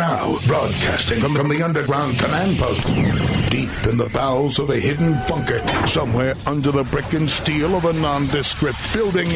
[0.00, 2.86] Now, broadcasting from, from the underground command post,
[3.50, 7.84] deep in the bowels of a hidden bunker, somewhere under the brick and steel of
[7.84, 9.28] a nondescript building,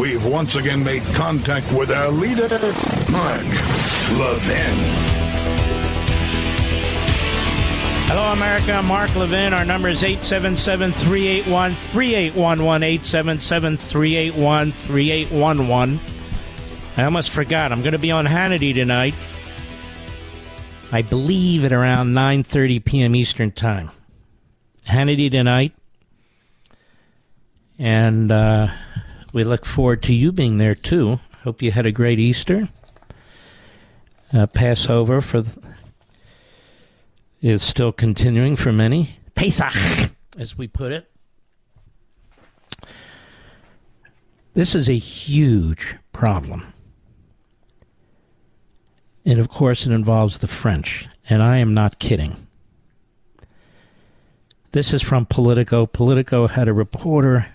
[0.00, 2.48] we've once again made contact with our leader,
[3.12, 3.44] Mark
[4.16, 4.76] Levin.
[8.08, 8.82] Hello, America.
[8.84, 9.52] Mark Levin.
[9.52, 12.82] Our number is 877 381 3811.
[12.82, 16.00] 877 381 3811.
[16.96, 17.70] I almost forgot.
[17.70, 19.14] I'm going to be on Hannity tonight.
[20.92, 23.16] I believe at around 9:30 p.m.
[23.16, 23.90] Eastern Time.
[24.86, 25.72] Hannity tonight.
[27.78, 28.68] And uh,
[29.32, 31.18] we look forward to you being there too.
[31.42, 32.68] Hope you had a great Easter.
[34.32, 35.60] Uh, Passover for the,
[37.42, 39.18] is still continuing for many.
[39.34, 41.10] Pesach, as we put it.
[44.54, 46.72] This is a huge problem.
[49.26, 51.08] And of course, it involves the French.
[51.28, 52.46] And I am not kidding.
[54.70, 55.84] This is from Politico.
[55.86, 57.48] Politico had a reporter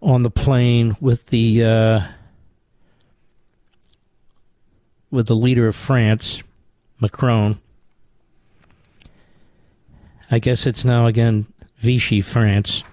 [0.00, 2.00] on the plane with the uh,
[5.10, 6.42] with the leader of France,
[7.00, 7.60] Macron.
[10.30, 11.46] I guess it's now again
[11.78, 12.84] Vichy France.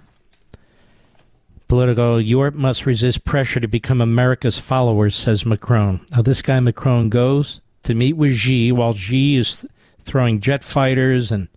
[1.67, 6.05] Politico, Europe must resist pressure to become America's followers, says Macron.
[6.11, 10.63] Now, this guy Macron goes to meet with Xi while Xi is th- throwing jet
[10.63, 11.47] fighters and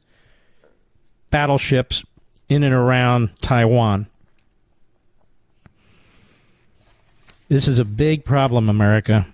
[1.31, 2.05] battleships
[2.49, 4.07] in and around Taiwan.
[7.49, 9.27] This is a big problem, America.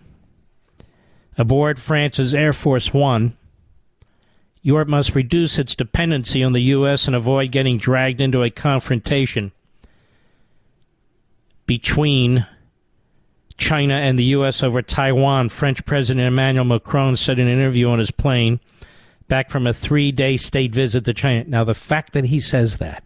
[1.38, 3.36] Aboard France's Air Force One,
[4.62, 7.06] Europe must reduce its dependency on the U.S.
[7.06, 9.52] and avoid getting dragged into a confrontation
[11.66, 12.46] between
[13.56, 14.62] China and the U.S.
[14.62, 15.48] over Taiwan.
[15.48, 18.60] French President Emmanuel Macron said in an interview on his plane
[19.28, 21.44] back from a three day state visit to China.
[21.46, 23.04] Now, the fact that he says that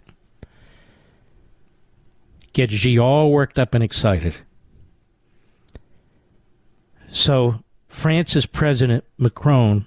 [2.53, 4.37] gets Xi all worked up and excited.
[7.11, 9.87] So, France's President Macron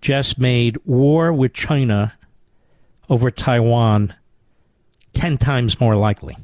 [0.00, 2.14] just made war with China
[3.08, 4.14] over Taiwan
[5.12, 6.36] 10 times more likely.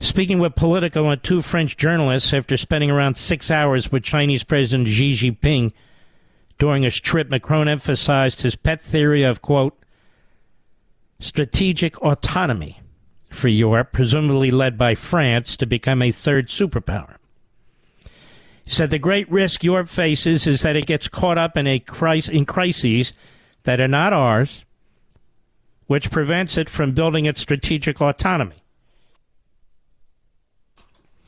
[0.00, 4.88] Speaking with Politico and two French journalists after spending around six hours with Chinese President
[4.88, 5.72] Xi Jinping
[6.58, 9.78] during his trip, Macron emphasized his pet theory of, quote,
[11.18, 12.80] strategic autonomy
[13.30, 17.16] for Europe, presumably led by France, to become a third superpower.
[18.64, 21.78] He said the great risk Europe faces is that it gets caught up in a
[21.78, 23.14] crisis, in crises
[23.62, 24.64] that are not ours,
[25.86, 28.62] which prevents it from building its strategic autonomy.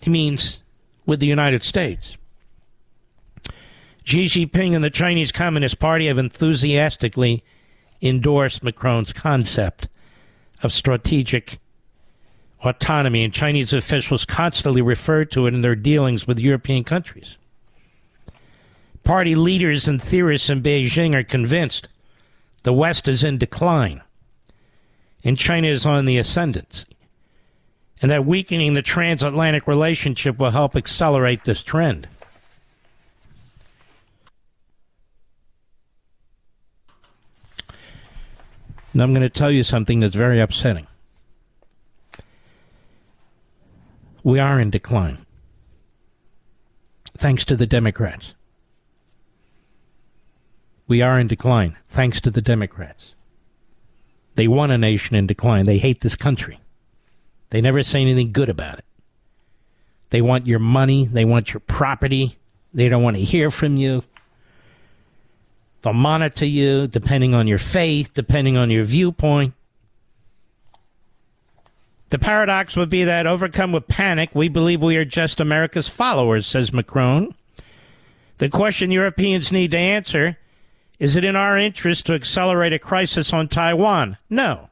[0.03, 0.63] He means
[1.07, 2.17] with the United States.
[4.05, 7.45] Xi Jinping and the Chinese Communist Party have enthusiastically
[8.01, 9.89] endorsed Macron's concept
[10.63, 11.59] of strategic
[12.65, 17.37] autonomy, and Chinese officials constantly refer to it in their dealings with European countries.
[19.05, 21.89] Party leaders and theorists in Beijing are convinced
[22.63, 24.03] the West is in decline
[25.25, 26.85] and China is on the ascendant,
[28.01, 32.09] and that weakening the transatlantic relationship will help accelerate this trend.
[38.93, 40.87] And I'm going to tell you something that's very upsetting.
[44.23, 45.19] We are in decline.
[47.17, 48.35] Thanks to the Democrats.
[50.87, 53.15] We are in decline, thanks to the Democrats.
[54.37, 55.67] They want a nation in decline.
[55.67, 56.61] They hate this country.
[57.51, 58.85] They never say anything good about it.
[60.11, 61.07] They want your money.
[61.07, 62.39] They want your property.
[62.73, 64.05] They don't want to hear from you.
[65.83, 69.55] They'll monitor you depending on your faith, depending on your viewpoint.
[72.11, 76.47] The paradox would be that, overcome with panic, we believe we are just America's followers,
[76.47, 77.35] says Macron.
[78.39, 80.39] The question Europeans need to answer
[80.99, 84.17] is it in our interest to accelerate a crisis on Taiwan?
[84.29, 84.69] No.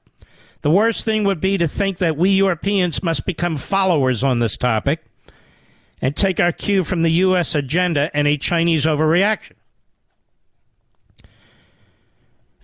[0.66, 4.56] The worst thing would be to think that we Europeans must become followers on this
[4.56, 5.04] topic
[6.02, 7.54] and take our cue from the U.S.
[7.54, 9.52] agenda and a Chinese overreaction.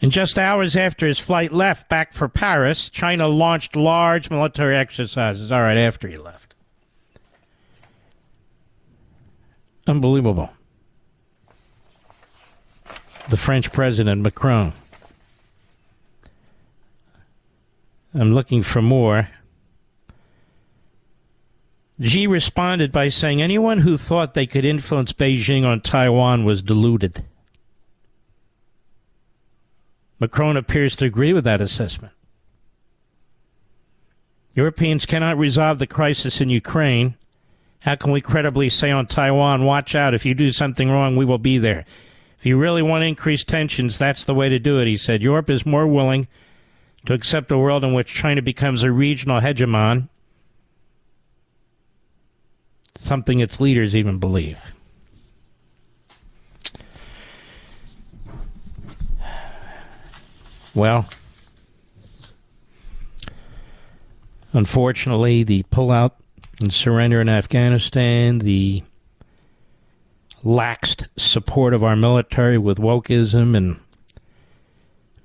[0.00, 5.52] And just hours after his flight left back for Paris, China launched large military exercises.
[5.52, 6.56] All right, after he left.
[9.86, 10.50] Unbelievable.
[13.28, 14.72] The French President Macron.
[18.14, 19.28] I'm looking for more.
[22.00, 27.24] Xi responded by saying anyone who thought they could influence Beijing on Taiwan was deluded.
[30.18, 32.12] Macron appears to agree with that assessment.
[34.54, 37.16] Europeans cannot resolve the crisis in Ukraine.
[37.80, 41.24] How can we credibly say on Taiwan, watch out, if you do something wrong, we
[41.24, 41.84] will be there?
[42.38, 45.22] If you really want to increase tensions, that's the way to do it, he said.
[45.22, 46.28] Europe is more willing
[47.06, 50.08] to accept a world in which China becomes a regional hegemon,
[52.96, 54.58] something its leaders even believe.
[60.74, 61.08] Well,
[64.52, 66.12] unfortunately, the pullout
[66.60, 68.82] and surrender in Afghanistan, the
[70.44, 73.78] laxed support of our military with wokeism and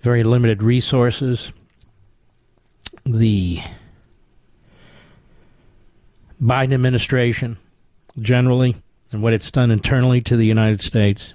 [0.01, 1.51] very limited resources,
[3.05, 3.61] the
[6.41, 7.57] Biden administration
[8.19, 8.75] generally
[9.11, 11.33] and what it's done internally to the United States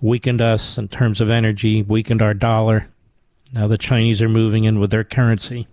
[0.00, 2.88] weakened us in terms of energy, weakened our dollar.
[3.52, 5.66] Now the Chinese are moving in with their currency.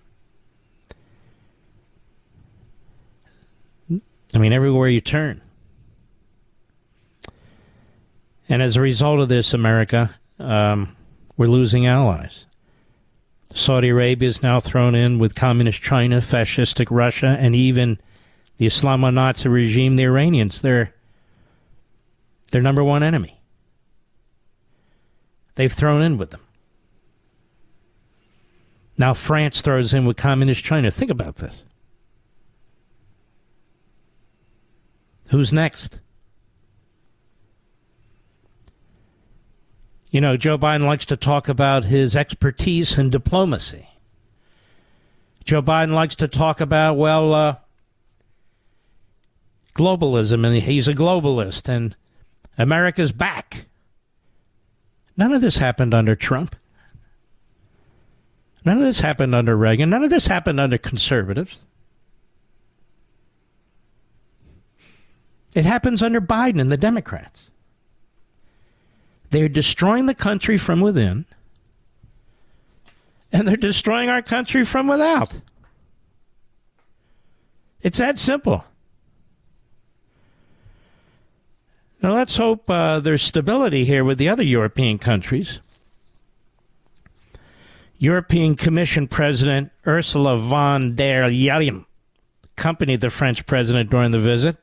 [4.33, 5.41] I mean, everywhere you turn.
[8.47, 10.95] And as a result of this, America, um,
[11.37, 12.45] we're losing allies.
[13.53, 17.99] Saudi Arabia is now thrown in with communist China, fascistic Russia, and even
[18.57, 20.61] the Islamo-Nazi regime, the Iranians.
[20.61, 20.93] They're
[22.51, 23.41] their number one enemy
[25.55, 26.41] they've thrown in with them.
[28.97, 30.91] Now France throws in with communist China.
[30.91, 31.63] Think about this.
[35.29, 36.00] Who's next?
[40.11, 43.87] You know, Joe Biden likes to talk about his expertise in diplomacy.
[45.45, 47.55] Joe Biden likes to talk about, well, uh,
[49.73, 51.95] globalism, and he's a globalist, and
[52.57, 53.65] America's back.
[55.15, 56.57] None of this happened under Trump.
[58.65, 59.89] None of this happened under Reagan.
[59.89, 61.57] None of this happened under conservatives.
[65.55, 67.50] It happens under Biden and the Democrats.
[69.31, 71.25] They're destroying the country from within,
[73.31, 75.33] and they're destroying our country from without.
[77.81, 78.65] It's that simple.
[82.01, 85.59] Now let's hope uh, there's stability here with the other European countries.
[87.99, 91.85] European Commission President Ursula von der Leyen
[92.57, 94.57] accompanied the French president during the visit.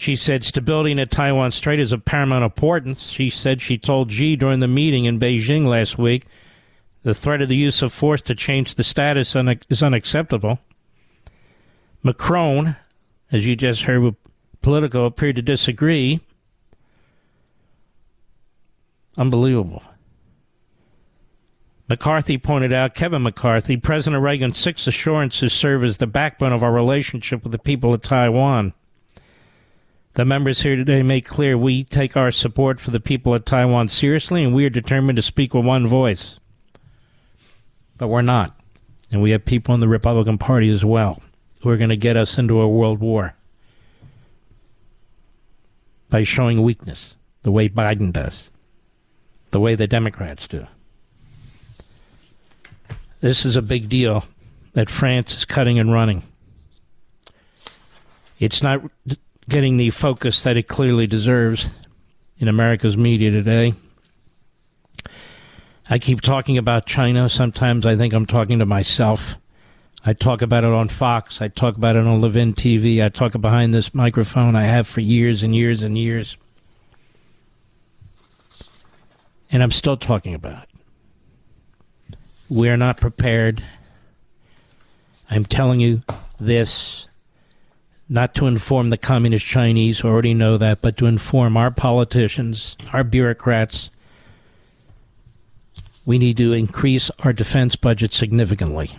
[0.00, 3.10] She said stability in the Taiwan Strait is of paramount importance.
[3.10, 6.24] She said she told Xi during the meeting in Beijing last week
[7.02, 9.36] the threat of the use of force to change the status
[9.68, 10.58] is unacceptable.
[12.02, 12.76] Macron,
[13.30, 14.14] as you just heard, with
[14.62, 16.20] Politico appeared to disagree.
[19.18, 19.82] Unbelievable.
[21.88, 26.72] McCarthy pointed out, Kevin McCarthy, President Reagan's six assurances serve as the backbone of our
[26.72, 28.72] relationship with the people of Taiwan.
[30.14, 33.88] The members here today make clear we take our support for the people of Taiwan
[33.88, 36.40] seriously and we are determined to speak with one voice.
[37.96, 38.58] But we're not.
[39.12, 41.22] And we have people in the Republican Party as well
[41.62, 43.34] who are going to get us into a world war
[46.08, 48.50] by showing weakness the way Biden does,
[49.52, 50.66] the way the Democrats do.
[53.20, 54.24] This is a big deal
[54.72, 56.22] that France is cutting and running.
[58.38, 58.80] It's not
[59.50, 61.70] getting the focus that it clearly deserves
[62.38, 63.74] in America's media today.
[65.90, 67.28] I keep talking about China.
[67.28, 69.36] Sometimes I think I'm talking to myself.
[70.06, 71.42] I talk about it on Fox.
[71.42, 73.04] I talk about it on Levin TV.
[73.04, 76.38] I talk behind this microphone I have for years and years and years.
[79.50, 82.16] And I'm still talking about it.
[82.48, 83.62] We are not prepared.
[85.28, 86.02] I'm telling you
[86.38, 87.08] this
[88.12, 92.76] not to inform the communist Chinese who already know that, but to inform our politicians,
[92.92, 93.88] our bureaucrats.
[96.04, 98.90] We need to increase our defense budget significantly.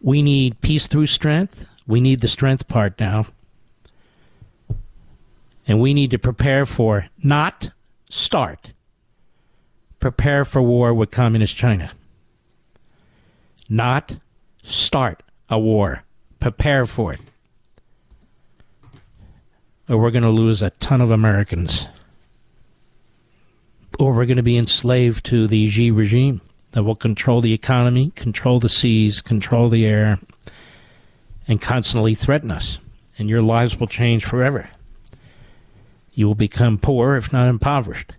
[0.00, 1.68] We need peace through strength.
[1.88, 3.26] We need the strength part now.
[5.66, 7.72] And we need to prepare for, not
[8.10, 8.72] start,
[9.98, 11.90] prepare for war with Communist China.
[13.68, 14.18] Not
[14.62, 16.04] start a war.
[16.42, 17.20] Prepare for it.
[19.88, 21.86] Or we're going to lose a ton of Americans.
[24.00, 26.40] Or we're going to be enslaved to the Xi regime
[26.72, 30.18] that will control the economy, control the seas, control the air,
[31.46, 32.80] and constantly threaten us.
[33.16, 34.68] And your lives will change forever.
[36.12, 38.14] You will become poor, if not impoverished.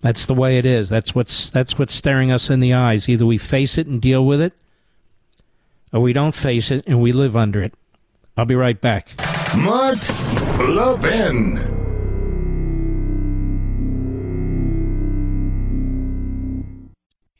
[0.00, 0.88] That's the way it is.
[0.88, 3.06] That's what's that's what's staring us in the eyes.
[3.06, 4.54] Either we face it and deal with it,
[5.94, 7.74] or we don't face it and we live under it.
[8.36, 9.14] I'll be right back.
[9.56, 9.98] Mark
[10.58, 11.83] Levin.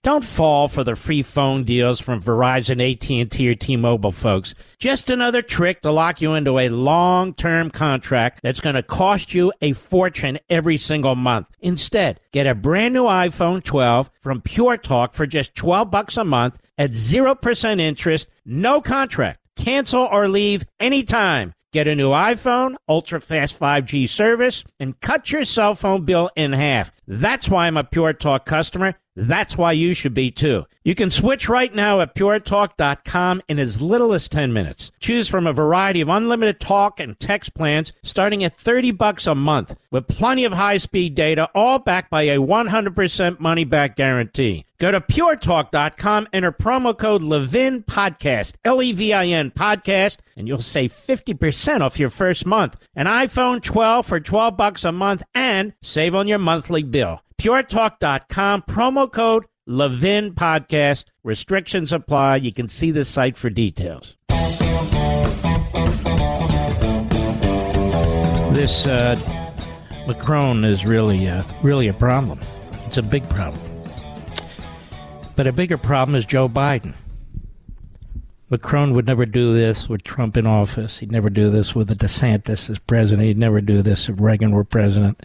[0.04, 4.54] Don't fall for the free phone deals from Verizon, AT&T, or T-Mobile, folks.
[4.78, 9.50] Just another trick to lock you into a long-term contract that's going to cost you
[9.62, 11.48] a fortune every single month.
[11.58, 16.24] Instead, get a brand new iPhone 12 from Pure Talk for just 12 bucks a
[16.24, 19.40] month at 0% interest, no contract.
[19.56, 21.54] Cancel or leave anytime.
[21.72, 26.52] Get a new iPhone, ultra fast 5G service, and cut your cell phone bill in
[26.52, 26.92] half.
[27.06, 28.96] That's why I'm a Pure Talk customer.
[29.16, 30.64] That's why you should be too.
[30.82, 34.90] You can switch right now at puretalk.com in as little as 10 minutes.
[34.98, 39.34] Choose from a variety of unlimited talk and text plans starting at 30 bucks a
[39.34, 44.64] month with plenty of high-speed data all backed by a 100% money back guarantee.
[44.78, 50.48] Go to puretalk.com, enter promo code Levin Podcast, L E V I N Podcast, and
[50.48, 52.76] you'll save 50% off your first month.
[52.96, 58.62] An iPhone 12 for 12 bucks a month and save on your monthly bill puretalk.com,
[58.62, 61.06] promo code Levin Podcast.
[61.22, 62.36] Restrictions apply.
[62.36, 64.16] You can see the site for details.
[68.54, 69.16] This uh,
[70.06, 72.40] Macron is really, uh, really a problem.
[72.86, 73.60] It's a big problem.
[75.36, 76.94] But a bigger problem is Joe Biden.
[78.50, 80.98] Macron would never do this with Trump in office.
[80.98, 83.26] He'd never do this with the DeSantis as president.
[83.26, 85.24] He'd never do this if Reagan were president.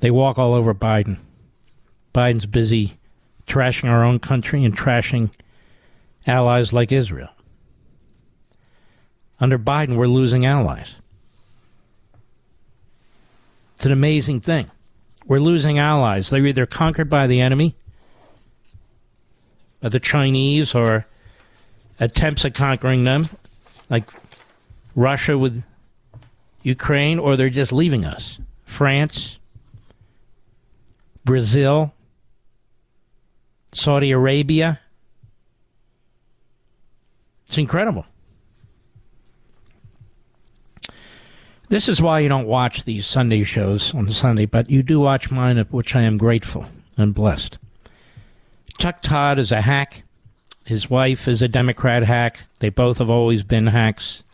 [0.00, 1.18] They walk all over Biden.
[2.14, 2.98] Biden's busy
[3.46, 5.30] trashing our own country and trashing
[6.26, 7.30] allies like Israel.
[9.38, 10.96] Under Biden, we're losing allies.
[13.76, 14.70] It's an amazing thing.
[15.26, 16.28] We're losing allies.
[16.28, 17.74] They're either conquered by the enemy,
[19.80, 21.06] by the Chinese, or
[21.98, 23.28] attempts at conquering them,
[23.88, 24.04] like
[24.94, 25.62] Russia with
[26.62, 28.38] Ukraine, or they're just leaving us.
[28.66, 29.38] France,
[31.24, 31.92] Brazil,
[33.72, 34.80] Saudi Arabia.
[37.48, 38.06] It's incredible.
[41.68, 45.30] This is why you don't watch these Sunday shows on Sunday, but you do watch
[45.30, 46.66] mine, of which I am grateful
[46.96, 47.58] and blessed.
[48.78, 50.02] Chuck Todd is a hack.
[50.64, 52.44] His wife is a Democrat hack.
[52.58, 54.24] They both have always been hacks.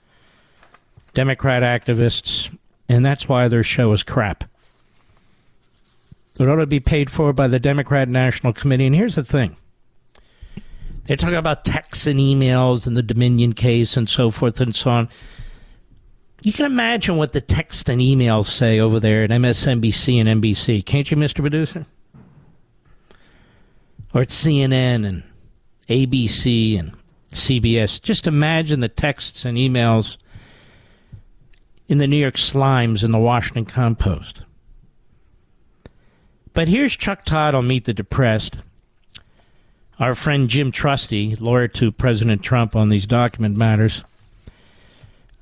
[1.12, 2.55] Democrat activists,
[2.89, 4.45] and that's why their show is crap.
[6.39, 8.87] It ought to be paid for by the Democrat National Committee.
[8.87, 9.57] And here's the thing
[11.05, 14.91] they talk about texts and emails and the Dominion case and so forth and so
[14.91, 15.09] on.
[16.43, 20.84] You can imagine what the texts and emails say over there at MSNBC and NBC,
[20.84, 21.41] can't you, Mr.
[21.41, 21.87] Producer?
[24.14, 25.22] Or at CNN and
[25.89, 26.93] ABC and
[27.30, 28.01] CBS.
[28.01, 30.16] Just imagine the texts and emails
[31.89, 34.43] in the New York Slimes and the Washington Compost.
[36.57, 38.57] But here's Chuck Todd on Meet the Depressed.
[39.98, 44.02] Our friend Jim Trusty, lawyer to President Trump on these document matters,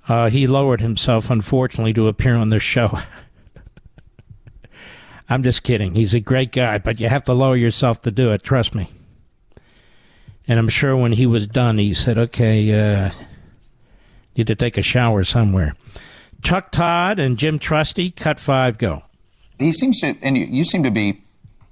[0.09, 2.99] uh, he lowered himself, unfortunately, to appear on this show.
[5.29, 5.95] I'm just kidding.
[5.95, 8.43] He's a great guy, but you have to lower yourself to do it.
[8.43, 8.91] Trust me.
[10.49, 13.11] And I'm sure when he was done, he said, "Okay, uh,
[14.37, 15.77] need to take a shower somewhere."
[16.43, 19.05] Chuck Todd and Jim Trusty, cut five, go.
[19.59, 21.21] He seems to, and you, you seem to be,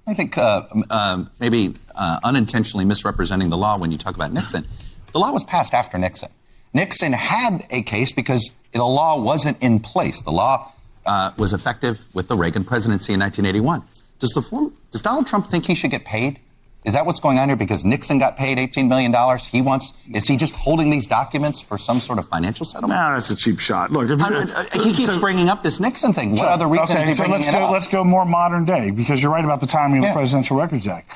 [0.06, 4.66] I think, uh, uh, maybe uh, unintentionally misrepresenting the law when you talk about Nixon.
[5.12, 6.30] The law was passed after Nixon.
[6.74, 10.22] Nixon had a case because the law wasn't in place.
[10.22, 10.72] The law
[11.04, 13.82] uh, was effective with the Reagan presidency in 1981.
[14.18, 16.38] Does the form, does Donald Trump think he should get paid?
[16.84, 17.56] Is that what's going on here?
[17.56, 19.14] Because Nixon got paid $18 million.
[19.38, 22.98] He wants, is he just holding these documents for some sort of financial settlement?
[23.00, 23.92] No, that's a cheap shot.
[23.92, 26.32] Look, if uh, he keeps so- bringing up this Nixon thing.
[26.32, 27.70] What other reason okay, is he so bringing let's go, up?
[27.70, 30.10] Let's go more modern day because you're right about the timing of Yeah.
[30.10, 31.12] the Presidential Records Act.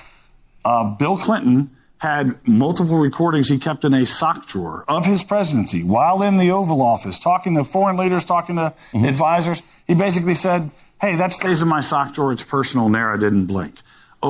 [0.64, 5.82] Uh, Bill Clinton had multiple recordings he kept in a sock drawer of his presidency
[5.82, 9.04] while in the Oval Office, talking to foreign leaders, talking to Mm-hmm.
[9.06, 9.62] advisors.
[9.86, 12.30] He basically said, "Hey, that stays in my sock drawer.
[12.32, 12.88] It's personal.
[12.88, 13.76] NARA didn't blink."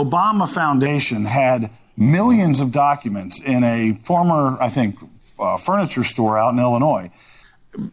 [0.04, 4.96] Obama Foundation had millions of documents in a former, I think,
[5.38, 7.10] uh, furniture store out in Illinois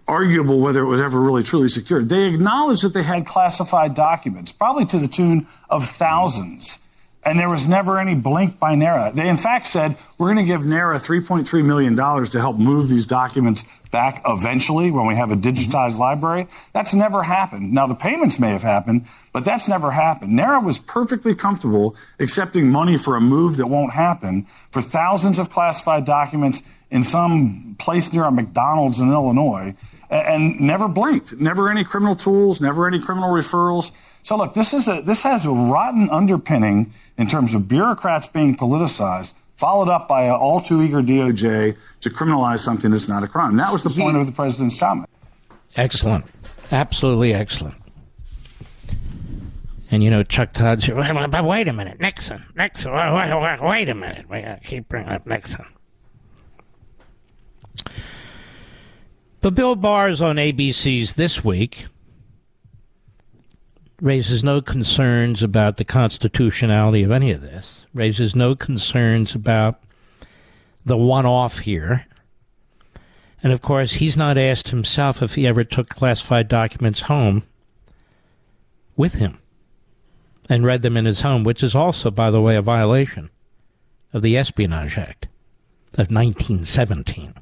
[0.07, 2.09] arguable whether it was ever really truly secured.
[2.09, 6.79] They acknowledged that they had classified documents, probably to the tune of thousands.
[7.25, 9.13] And there was never any blink by NARA.
[9.15, 13.05] They, in fact, said, we're going to give NARA $3.3 million to help move these
[13.05, 13.63] documents
[13.93, 16.47] back eventually when we have a digitized library.
[16.73, 17.71] That's never happened.
[17.71, 20.33] Now, the payments may have happened, but that's never happened.
[20.33, 25.51] NARA was perfectly comfortable accepting money for a move that won't happen for thousands of
[25.51, 29.75] classified documents in some place near a McDonald's in Illinois
[30.09, 31.33] and never blinked.
[31.39, 33.91] Never any criminal tools, never any criminal referrals.
[34.23, 38.55] So look, this is a this has a rotten underpinning in terms of bureaucrats being
[38.57, 43.27] politicized, followed up by an all too eager DOJ to criminalize something that's not a
[43.27, 43.57] crime.
[43.57, 45.09] That was the point of the president's comment.
[45.75, 46.25] Excellent.
[46.71, 47.75] Absolutely excellent.
[49.91, 53.61] And you know, Chuck Todd said, "Wait, wait, but wait a minute, Nixon, Nixon, wait,
[53.61, 54.25] wait, a minute.
[54.31, 55.65] I keep bringing up Nixon.
[59.41, 61.85] But Bill Barr's on ABC's This Week
[64.03, 69.81] raises no concerns about the constitutionality of any of this, raises no concerns about
[70.85, 72.05] the one off here.
[73.41, 77.43] And of course, he's not asked himself if he ever took classified documents home
[78.97, 79.39] with him
[80.49, 83.29] and read them in his home, which is also, by the way, a violation
[84.11, 85.27] of the Espionage Act
[85.93, 87.35] of 1917.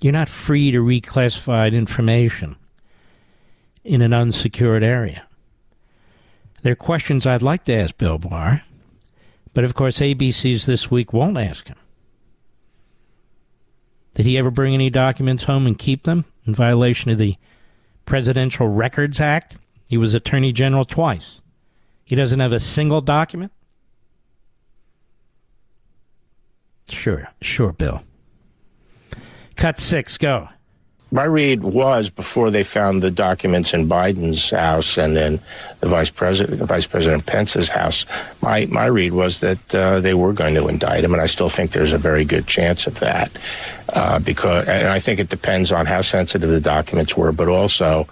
[0.00, 2.56] You're not free to reclassify information
[3.84, 5.26] in an unsecured area.
[6.62, 8.62] There are questions I'd like to ask Bill Barr,
[9.54, 11.76] but of course, ABC's This Week won't ask him.
[14.14, 17.36] Did he ever bring any documents home and keep them in violation of the
[18.04, 19.56] Presidential Records Act?
[19.88, 21.40] He was Attorney General twice.
[22.04, 23.52] He doesn't have a single document?
[26.88, 28.02] Sure, sure, Bill.
[29.56, 30.48] Cut six, go.
[31.12, 35.40] My read was before they found the documents in Biden's house and then
[35.80, 38.06] the vice president, Vice President Pence's house.
[38.40, 41.50] My my read was that uh, they were going to indict him, and I still
[41.50, 43.30] think there's a very good chance of that
[43.90, 48.08] uh, because, and I think it depends on how sensitive the documents were, but also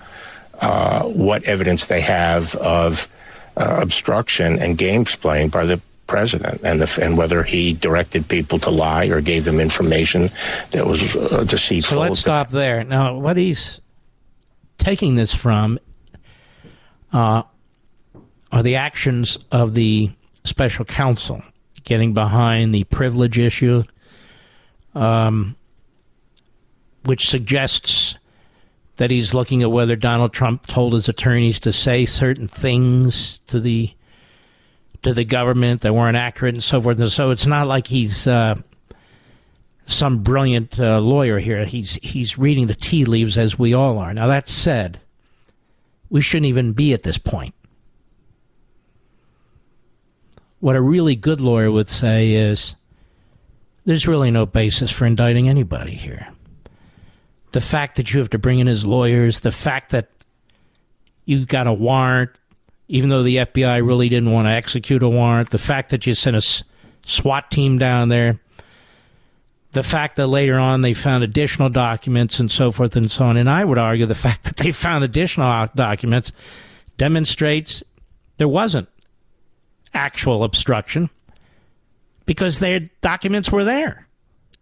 [0.61, 3.09] uh, what evidence they have of
[3.57, 5.80] uh, obstruction and games playing by the
[6.11, 10.28] president and the, and whether he directed people to lie or gave them information
[10.72, 11.94] that was uh, deceitful.
[11.94, 12.82] So let's stop there.
[12.82, 13.80] Now, what he's
[14.76, 15.78] taking this from
[17.12, 17.44] uh,
[18.50, 20.11] are the actions of the
[20.42, 21.42] special counsel
[21.84, 23.84] getting behind the privilege issue,
[24.96, 25.54] um,
[27.04, 28.18] which suggests
[28.96, 33.61] that he's looking at whether Donald Trump told his attorneys to say certain things to
[33.61, 33.92] the
[35.03, 37.01] to the government that weren't accurate and so forth.
[37.01, 38.55] And so it's not like he's uh,
[39.86, 41.64] some brilliant uh, lawyer here.
[41.64, 44.12] He's he's reading the tea leaves as we all are.
[44.12, 45.01] Now that said,
[46.11, 47.55] we shouldn't even be at this point.
[50.61, 52.76] What a really good lawyer would say is
[53.86, 56.28] there's really no basis for indicting anybody here.
[57.53, 60.09] the fact that you have to bring in his lawyers, the fact that
[61.24, 62.30] you got a warrant,
[62.91, 66.14] even though the FBI really didn't want to execute a warrant, the fact that you
[66.14, 66.64] sent a
[67.09, 68.41] SWAT team down there,
[69.70, 73.36] the fact that later on they found additional documents and so forth and so on.
[73.36, 76.32] And I would argue the fact that they found additional documents
[76.99, 77.84] demonstrates
[78.38, 78.88] there wasn't
[79.95, 81.11] actual obstruction
[82.26, 84.09] because their documents were there.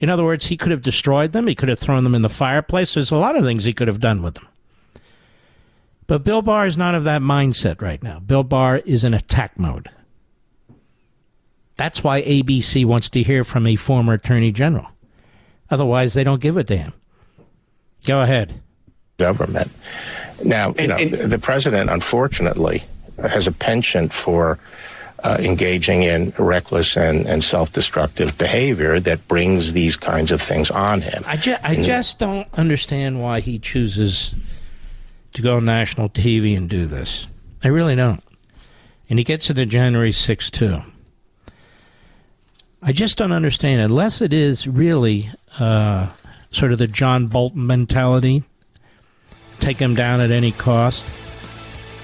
[0.00, 2.28] In other words, he could have destroyed them, he could have thrown them in the
[2.28, 2.92] fireplace.
[2.92, 4.47] There's a lot of things he could have done with them.
[6.08, 8.18] But Bill Barr is not of that mindset right now.
[8.18, 9.90] Bill Barr is in attack mode.
[11.76, 14.88] That's why ABC wants to hear from a former attorney general.
[15.70, 16.94] Otherwise, they don't give a damn.
[18.06, 18.60] Go ahead.
[19.18, 19.70] Government.
[20.42, 22.84] Now, you know, the president, unfortunately,
[23.20, 24.58] has a penchant for
[25.24, 30.70] uh, engaging in reckless and, and self destructive behavior that brings these kinds of things
[30.70, 31.22] on him.
[31.26, 34.34] I, ju- I just don't understand why he chooses
[35.34, 37.26] to go on national TV and do this.
[37.62, 38.22] I really don't.
[39.10, 40.80] And he gets to the January 6th, too.
[42.82, 46.08] I just don't understand, unless it is really uh,
[46.50, 48.44] sort of the John Bolton mentality
[49.60, 51.04] take him down at any cost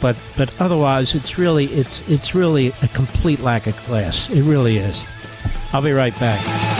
[0.04, 4.28] but but otherwise, it's really it's it's really a complete lack of class.
[4.28, 5.02] It really is.
[5.72, 6.73] I'll be right back.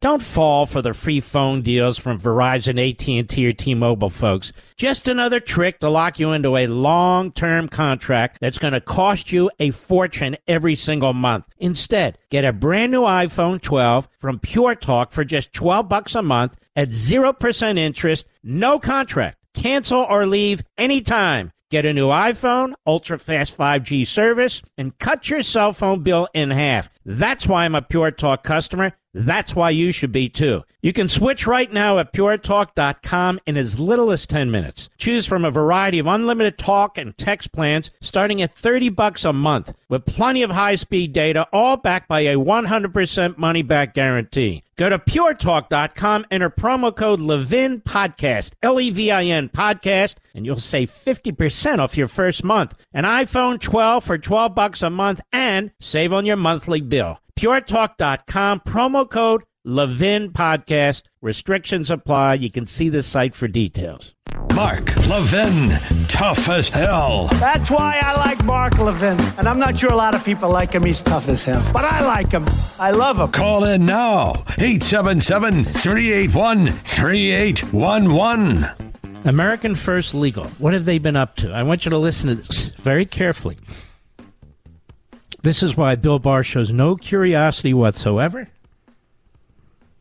[0.00, 4.50] Don't fall for the free phone deals from Verizon, AT&T, or T-Mobile, folks.
[4.78, 9.50] Just another trick to lock you into a long-term contract that's going to cost you
[9.58, 11.46] a fortune every single month.
[11.58, 16.22] Instead, get a brand new iPhone 12 from Pure Talk for just 12 bucks a
[16.22, 21.52] month at 0% interest, no contract cancel or leave anytime.
[21.70, 26.50] Get a new iPhone, ultra fast 5G service, and cut your cell phone bill in
[26.50, 26.90] half.
[27.04, 28.92] That's why I'm a Pure Talk customer.
[29.12, 30.62] That's why you should be too.
[30.82, 34.88] You can switch right now at puretalk.com in as little as 10 minutes.
[34.98, 39.32] Choose from a variety of unlimited talk and text plans starting at 30 bucks a
[39.32, 44.62] month with plenty of high-speed data all backed by a 100% money back guarantee.
[44.76, 50.46] Go to puretalk.com, enter promo code Levin Podcast, L E V I N Podcast, and
[50.46, 52.74] you'll save 50% off your first month.
[52.94, 57.18] An iPhone 12 for 12 bucks a month and save on your monthly bill.
[57.40, 61.04] PureTalk.com, promo code Levin Podcast.
[61.22, 62.34] Restrictions apply.
[62.34, 64.14] You can see the site for details.
[64.54, 65.70] Mark Levin,
[66.06, 67.28] tough as hell.
[67.32, 69.18] That's why I like Mark Levin.
[69.38, 70.84] And I'm not sure a lot of people like him.
[70.84, 71.66] He's tough as hell.
[71.72, 72.44] But I like him.
[72.78, 73.32] I love him.
[73.32, 78.66] Call in now 877 381 3811.
[79.24, 80.44] American First Legal.
[80.58, 81.52] What have they been up to?
[81.52, 83.56] I want you to listen to this very carefully.
[85.42, 88.48] This is why Bill Barr shows no curiosity whatsoever.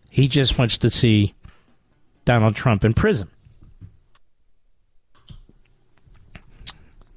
[0.09, 1.33] He just wants to see
[2.25, 3.29] Donald Trump in prison.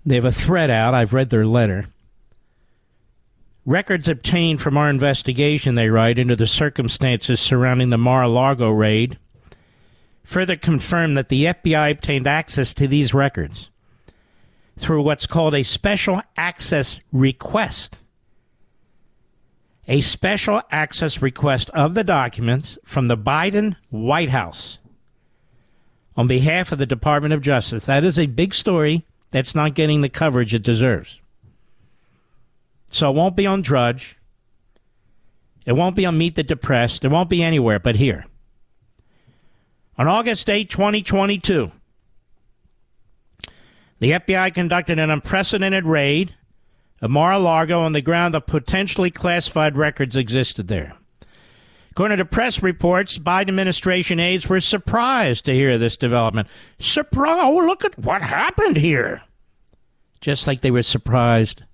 [0.05, 0.95] They have a thread out.
[0.95, 1.87] I've read their letter.
[3.65, 8.71] Records obtained from our investigation, they write, into the circumstances surrounding the Mar a Lago
[8.71, 9.19] raid
[10.25, 13.69] further confirm that the FBI obtained access to these records
[14.79, 18.02] through what's called a special access request
[19.89, 24.79] a special access request of the documents from the Biden White House
[26.17, 27.87] on behalf of the Department of Justice.
[27.87, 31.21] That is a big story that's not getting the coverage it deserves.
[32.91, 34.19] So it won't be on Drudge.
[35.65, 37.05] It won't be on Meet the Depressed.
[37.05, 38.27] It won't be anywhere but here.
[39.99, 41.71] On August 8, 2022,
[44.01, 46.35] the FBI conducted an unprecedented raid
[47.03, 50.95] of Mar-a-Lago on the ground that potentially classified records existed there.
[51.91, 56.49] According to press reports, Biden administration aides were surprised to hear this development.
[56.79, 57.41] Surprise!
[57.43, 59.23] Oh, look at what happened here.
[60.23, 61.65] Just like they were surprised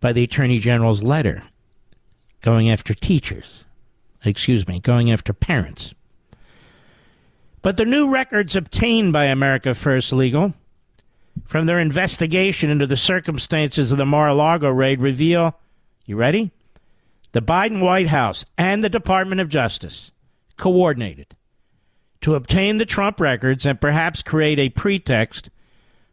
[0.00, 1.44] by the Attorney General's letter
[2.40, 3.44] going after teachers.
[4.24, 5.94] Excuse me, going after parents.
[7.60, 10.54] But the new records obtained by America First Legal
[11.52, 15.54] from their investigation into the circumstances of the Mar a Lago raid reveal
[16.06, 16.50] you ready?
[17.32, 20.12] The Biden White House and the Department of Justice
[20.56, 21.36] coordinated
[22.22, 25.50] to obtain the Trump records and perhaps create a pretext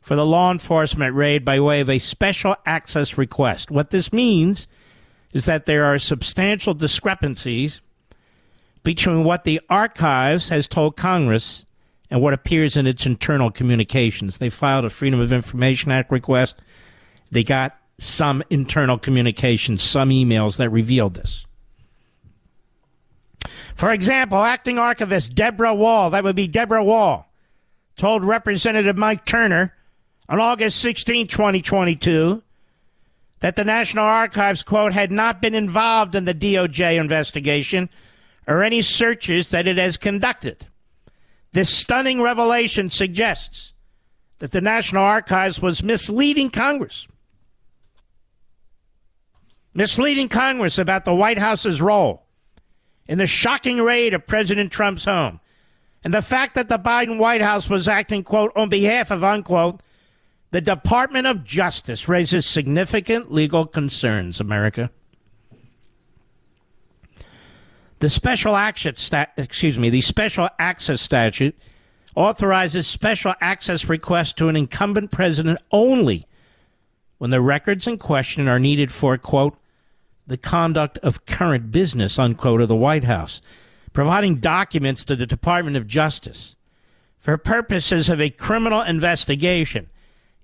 [0.01, 3.71] for the law enforcement raid by way of a special access request.
[3.71, 4.67] What this means
[5.33, 7.79] is that there are substantial discrepancies
[8.83, 11.63] between what the archives has told Congress
[12.09, 14.37] and what appears in its internal communications.
[14.37, 16.57] They filed a Freedom of Information Act request.
[17.31, 21.45] They got some internal communications, some emails that revealed this.
[23.75, 27.31] For example, acting archivist Deborah Wall, that would be Deborah Wall,
[27.95, 29.73] told Representative Mike Turner
[30.27, 32.43] on August 16, 2022,
[33.39, 37.89] that the National Archives, quote, had not been involved in the DOJ investigation
[38.47, 40.67] or any searches that it has conducted.
[41.51, 43.73] This stunning revelation suggests
[44.39, 47.07] that the National Archives was misleading Congress.
[49.73, 52.25] Misleading Congress about the White House's role
[53.07, 55.39] in the shocking raid of President Trump's home
[56.03, 59.81] and the fact that the Biden White House was acting, quote, on behalf of, unquote,
[60.51, 64.89] the Department of Justice raises significant legal concerns, America.
[67.99, 71.57] The special action stat, excuse me, the special access statute
[72.15, 76.25] authorizes special access requests to an incumbent president only
[77.17, 79.57] when the records in question are needed for quote
[80.25, 83.41] the conduct of current business unquote of the White House,
[83.91, 86.55] providing documents to the Department of Justice
[87.19, 89.89] for purposes of a criminal investigation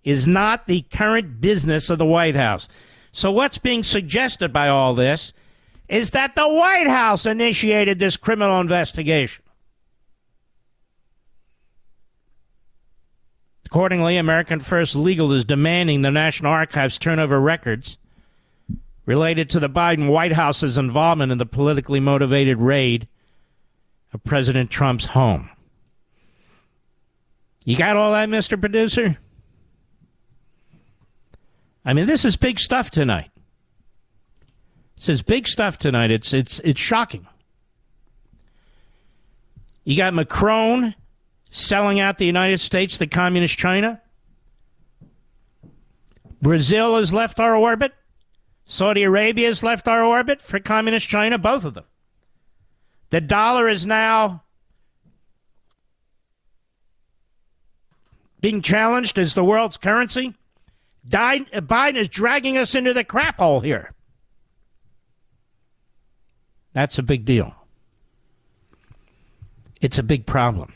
[0.03, 2.67] is not the current business of the White House.
[3.11, 5.31] So what's being suggested by all this
[5.87, 9.43] is that the White House initiated this criminal investigation.
[13.65, 17.97] Accordingly, American First Legal is demanding the National Archives turn over records
[19.05, 23.07] related to the Biden White House's involvement in the politically motivated raid
[24.13, 25.49] of President Trump's home.
[27.65, 28.59] You got all that, Mr.
[28.59, 29.17] Producer?
[31.83, 33.29] I mean, this is big stuff tonight.
[35.07, 36.09] Is big stuff tonight.
[36.09, 37.27] It's it's it's shocking.
[39.83, 40.95] You got Macron
[41.51, 44.01] selling out the United States to communist China.
[46.41, 47.93] Brazil has left our orbit.
[48.65, 51.85] Saudi Arabia has left our orbit for communist China, both of them.
[53.11, 54.43] The dollar is now
[58.41, 60.33] being challenged as the world's currency.
[61.07, 63.94] Biden is dragging us into the crap hole here.
[66.75, 67.55] That's a big deal.
[69.79, 70.73] It's a big problem.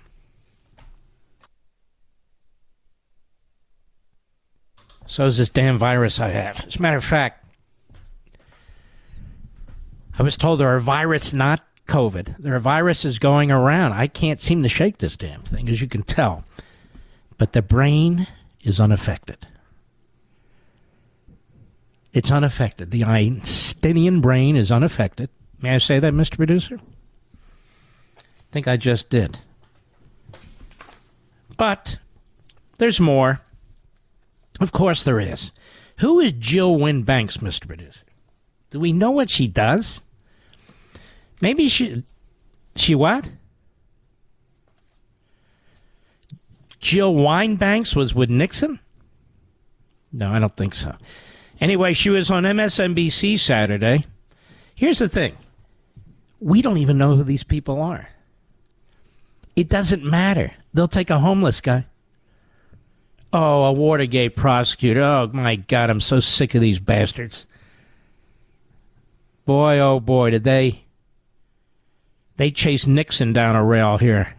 [5.07, 6.65] So is this damn virus I have.
[6.65, 7.45] As a matter of fact,
[10.17, 12.37] I was told there are viruses, not COVID.
[12.39, 13.91] There are viruses going around.
[13.91, 16.45] I can't seem to shake this damn thing, as you can tell.
[17.37, 18.25] But the brain
[18.63, 19.47] is unaffected.
[22.13, 22.91] It's unaffected.
[22.91, 25.29] The Einsteinian brain is unaffected.
[25.61, 26.37] May I say that, Mr.
[26.37, 26.79] Producer?
[28.17, 29.37] I think I just did.
[31.57, 31.97] But
[32.77, 33.41] there's more.
[34.61, 35.51] Of course there is.
[35.97, 37.67] Who is Jill Wine-Banks, Mr.
[37.67, 37.99] Producer?
[38.71, 40.01] Do we know what she does?
[41.41, 42.03] Maybe she.
[42.75, 43.29] She what?
[46.79, 48.79] Jill Wine-Banks was with Nixon?
[50.13, 50.95] No, I don't think so.
[51.59, 54.05] Anyway, she was on MSNBC Saturday.
[54.75, 55.35] Here's the thing
[56.39, 58.09] we don't even know who these people are.
[59.55, 60.53] It doesn't matter.
[60.73, 61.85] They'll take a homeless guy.
[63.31, 65.01] Oh, a Watergate prosecutor.
[65.01, 67.45] Oh, my God, I'm so sick of these bastards.
[69.45, 70.83] Boy, oh boy, did they.
[72.37, 74.35] They chase Nixon down a rail here.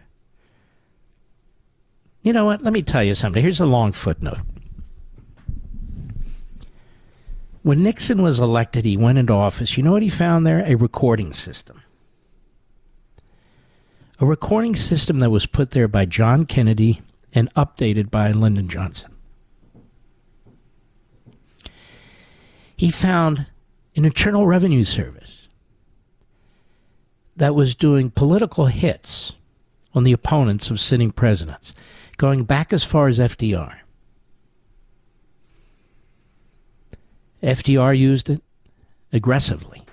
[2.23, 2.61] You know what?
[2.61, 3.41] Let me tell you something.
[3.41, 4.39] Here's a long footnote.
[7.63, 9.77] When Nixon was elected, he went into office.
[9.77, 10.63] You know what he found there?
[10.65, 11.80] A recording system.
[14.21, 17.01] A recording system that was put there by John Kennedy
[17.33, 19.11] and updated by Lyndon Johnson.
[22.77, 23.47] He found
[23.95, 25.47] an Internal Revenue Service
[27.35, 29.33] that was doing political hits
[29.95, 31.73] on the opponents of sitting presidents,
[32.17, 33.77] going back as far as FDR.
[37.41, 38.43] FDR used it
[39.11, 39.83] aggressively.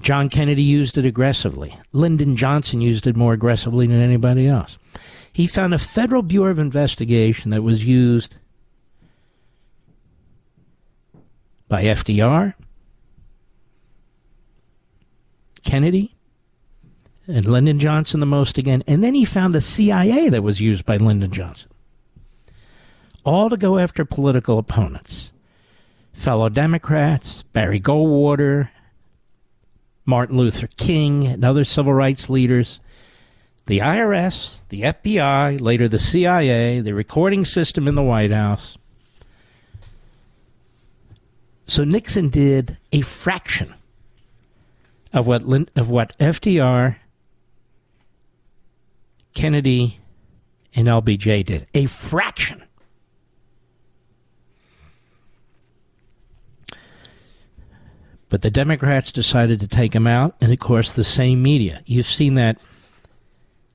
[0.00, 1.78] John Kennedy used it aggressively.
[1.92, 4.78] Lyndon Johnson used it more aggressively than anybody else.
[5.32, 8.36] He found a Federal Bureau of Investigation that was used
[11.68, 12.54] by FDR,
[15.62, 16.14] Kennedy,
[17.26, 18.84] and Lyndon Johnson the most again.
[18.86, 21.70] And then he found a CIA that was used by Lyndon Johnson.
[23.24, 25.32] All to go after political opponents
[26.12, 28.70] fellow Democrats, Barry Goldwater,
[30.06, 32.80] Martin Luther King, and other civil rights leaders,
[33.66, 38.78] the IRS, the FBI, later the CIA, the recording system in the White House.
[41.66, 43.74] So Nixon did a fraction
[45.12, 45.42] of what
[45.74, 46.96] of what FDR,
[49.34, 49.98] Kennedy,
[50.74, 51.66] and LBJ did.
[51.74, 52.62] A fraction.
[58.28, 61.82] But the Democrats decided to take him out, and of course, the same media.
[61.86, 62.58] You've seen that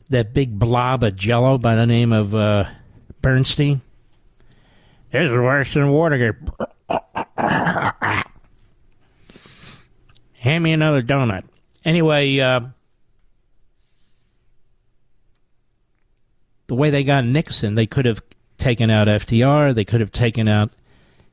[0.09, 2.65] that big blob of Jello by the name of uh,
[3.21, 3.81] Bernstein.
[5.11, 6.35] This is worse than Watergate.
[10.33, 11.45] Hand me another donut.
[11.85, 12.61] Anyway, uh,
[16.67, 18.21] the way they got Nixon, they could have
[18.57, 20.71] taken out FDR, they could have taken out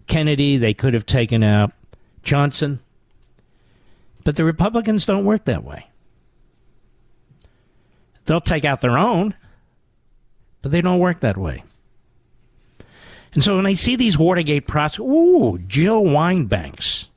[0.07, 1.73] Kennedy, they could have taken out
[2.23, 2.81] Johnson.
[4.29, 5.87] But the Republicans don't work that way.
[8.27, 9.35] They'll take out their own,
[10.61, 11.65] but they don't work that way.
[13.33, 17.09] And so when I see these Watergate prosecutors, ooh, Jill Wine-Banks.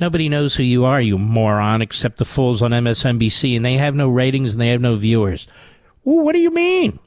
[0.00, 3.94] Nobody knows who you are, you moron, except the fools on MSNBC, and they have
[3.94, 5.46] no ratings and they have no viewers.
[6.04, 6.98] Ooh, what do you mean?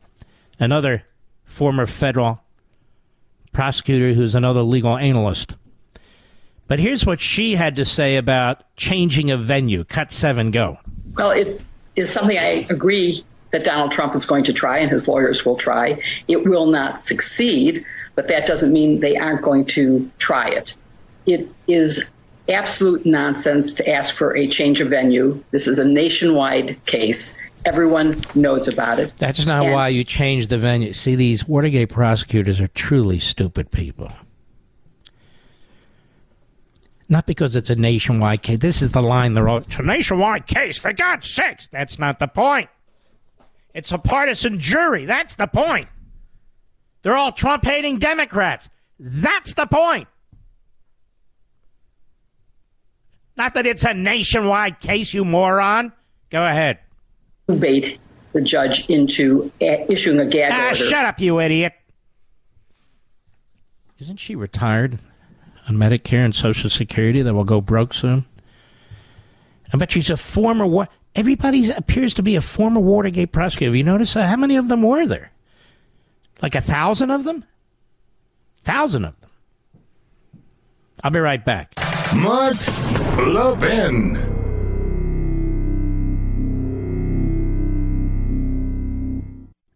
[0.57, 1.03] Another
[1.43, 2.41] former federal
[3.51, 5.57] prosecutor who's another legal analyst.
[6.71, 9.83] But here's what she had to say about changing a venue.
[9.83, 10.77] Cut seven, go.
[11.17, 11.65] Well, it's
[11.97, 15.57] is something I agree that Donald Trump is going to try and his lawyers will
[15.57, 16.01] try.
[16.29, 20.77] It will not succeed, but that doesn't mean they aren't going to try it.
[21.25, 22.09] It is
[22.47, 25.43] absolute nonsense to ask for a change of venue.
[25.51, 27.37] This is a nationwide case.
[27.65, 29.11] Everyone knows about it.
[29.17, 30.93] That's not And- why you change the venue.
[30.93, 34.09] See, these Watergate prosecutors are truly stupid people.
[37.11, 38.59] Not because it's a nationwide case.
[38.59, 39.57] This is the line they're all.
[39.57, 41.67] It's a nationwide case, for God's sakes.
[41.67, 42.69] That's not the point.
[43.73, 45.05] It's a partisan jury.
[45.05, 45.89] That's the point.
[47.03, 48.69] They're all Trump hating Democrats.
[48.97, 50.07] That's the point.
[53.35, 55.91] Not that it's a nationwide case, you moron.
[56.29, 56.79] Go ahead.
[57.59, 57.99] bait
[58.31, 60.75] the judge into issuing a gag Ah, order.
[60.77, 61.73] shut up, you idiot.
[63.99, 64.99] Isn't she retired
[65.67, 68.25] on Medicare and Social Security that will go broke soon?
[69.73, 70.65] I bet she's a former.
[70.65, 70.87] war.
[71.15, 73.69] Everybody appears to be a former Watergate prosecutor.
[73.69, 74.29] Have you noticed that?
[74.29, 75.31] How many of them were there?
[76.41, 77.45] Like a thousand of them?
[78.63, 79.29] Thousand of them.
[81.03, 81.73] I'll be right back.
[82.15, 82.55] Mark
[83.17, 84.30] Levin.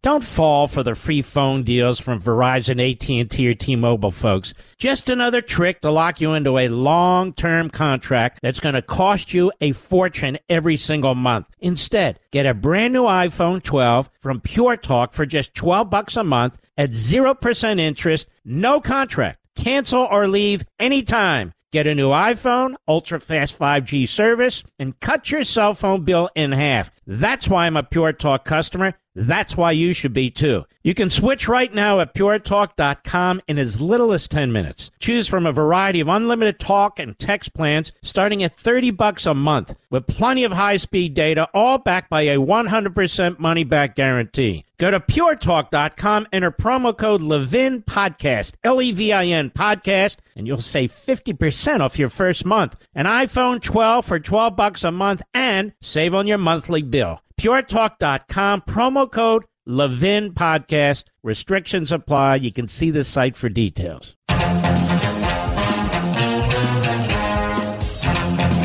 [0.06, 4.54] Don't fall for the free phone deals from Verizon, AT&T, or T-Mobile, folks.
[4.78, 9.52] Just another trick to lock you into a long-term contract that's going to cost you
[9.62, 11.50] a fortune every single month.
[11.60, 16.24] Instead, get a brand new iPhone 12 from Pure Talk for just 12 bucks a
[16.24, 19.40] month at 0% interest, no contract.
[19.56, 21.52] Cancel or leave anytime.
[21.72, 26.52] Get a new iPhone, ultra fast 5G service, and cut your cell phone bill in
[26.52, 26.92] half.
[27.08, 28.94] That's why I'm a Pure Talk customer.
[29.16, 30.66] That's why you should be too.
[30.84, 34.92] You can switch right now at puretalk.com in as little as 10 minutes.
[35.00, 39.34] Choose from a variety of unlimited talk and text plans starting at 30 bucks a
[39.34, 44.66] month with plenty of high-speed data all backed by a 100% money back guarantee.
[44.78, 50.46] Go to puretalk.com, enter promo code Levin Podcast, L E V I N Podcast, and
[50.46, 52.76] you'll save 50% off your first month.
[52.94, 57.22] An iPhone 12 for 12 bucks a month and save on your monthly bill.
[57.40, 61.06] PureTalk.com, promo code Levin Podcast.
[61.24, 62.36] Restrictions apply.
[62.36, 64.16] You can see the site for details.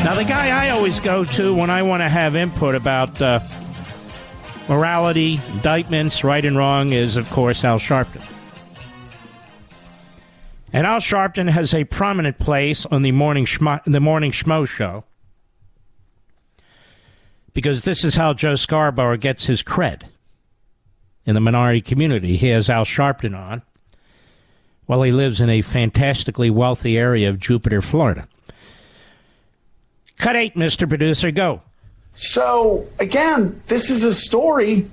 [0.03, 3.39] Now, the guy I always go to when I want to have input about uh,
[4.67, 8.23] morality, indictments, right and wrong is, of course, Al Sharpton.
[10.73, 15.03] And Al Sharpton has a prominent place on the morning Schmo, the morning Schmo show
[17.53, 20.03] because this is how Joe Scarborough gets his cred
[21.25, 22.37] in the minority community.
[22.37, 23.61] He has Al Sharpton on
[24.85, 28.27] while he lives in a fantastically wealthy area of Jupiter, Florida.
[30.17, 30.87] Cut eight, Mr.
[30.87, 31.61] Producer, go.
[32.13, 34.87] So, again, this is a story.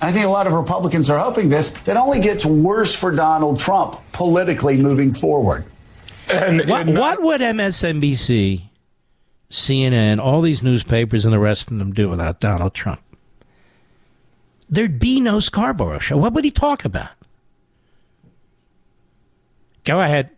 [0.00, 3.58] I think a lot of Republicans are hoping this that only gets worse for Donald
[3.58, 5.64] Trump politically moving forward.
[6.30, 8.62] what, what would MSNBC,
[9.50, 13.00] CNN, all these newspapers, and the rest of them do without Donald Trump?
[14.68, 16.16] There'd be no Scarborough show.
[16.16, 17.10] What would he talk about?
[19.84, 20.30] Go ahead.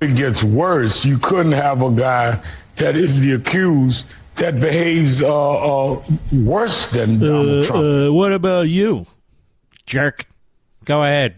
[0.00, 1.04] It gets worse.
[1.04, 2.42] You couldn't have a guy
[2.76, 4.06] that is the accused
[4.36, 6.02] that behaves uh, uh,
[6.32, 7.84] worse than Donald Uh, Trump.
[8.08, 9.04] uh, what about you,
[9.86, 10.26] jerk?
[10.84, 11.36] Go ahead.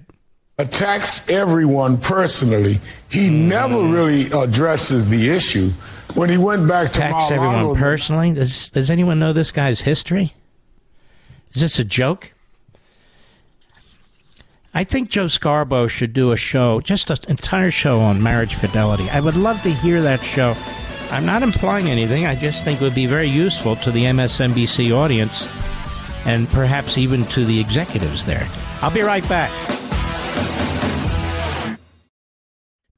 [0.56, 2.78] attacks everyone personally.
[3.10, 5.72] He never really addresses the issue.
[6.12, 8.32] When he went back to Attacks everyone personally.
[8.32, 10.34] Does Does anyone know this guy's history?
[11.54, 12.32] Is this a joke?
[14.76, 19.08] I think Joe Scarborough should do a show, just an entire show on marriage fidelity.
[19.08, 20.56] I would love to hear that show.
[21.10, 22.26] I'm not implying anything.
[22.26, 25.46] I just think it would be very useful to the MSNBC audience
[26.24, 28.48] and perhaps even to the executives there.
[28.82, 29.52] I'll be right back.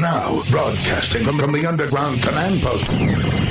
[0.00, 2.84] Now, broadcasting from, from the underground command post,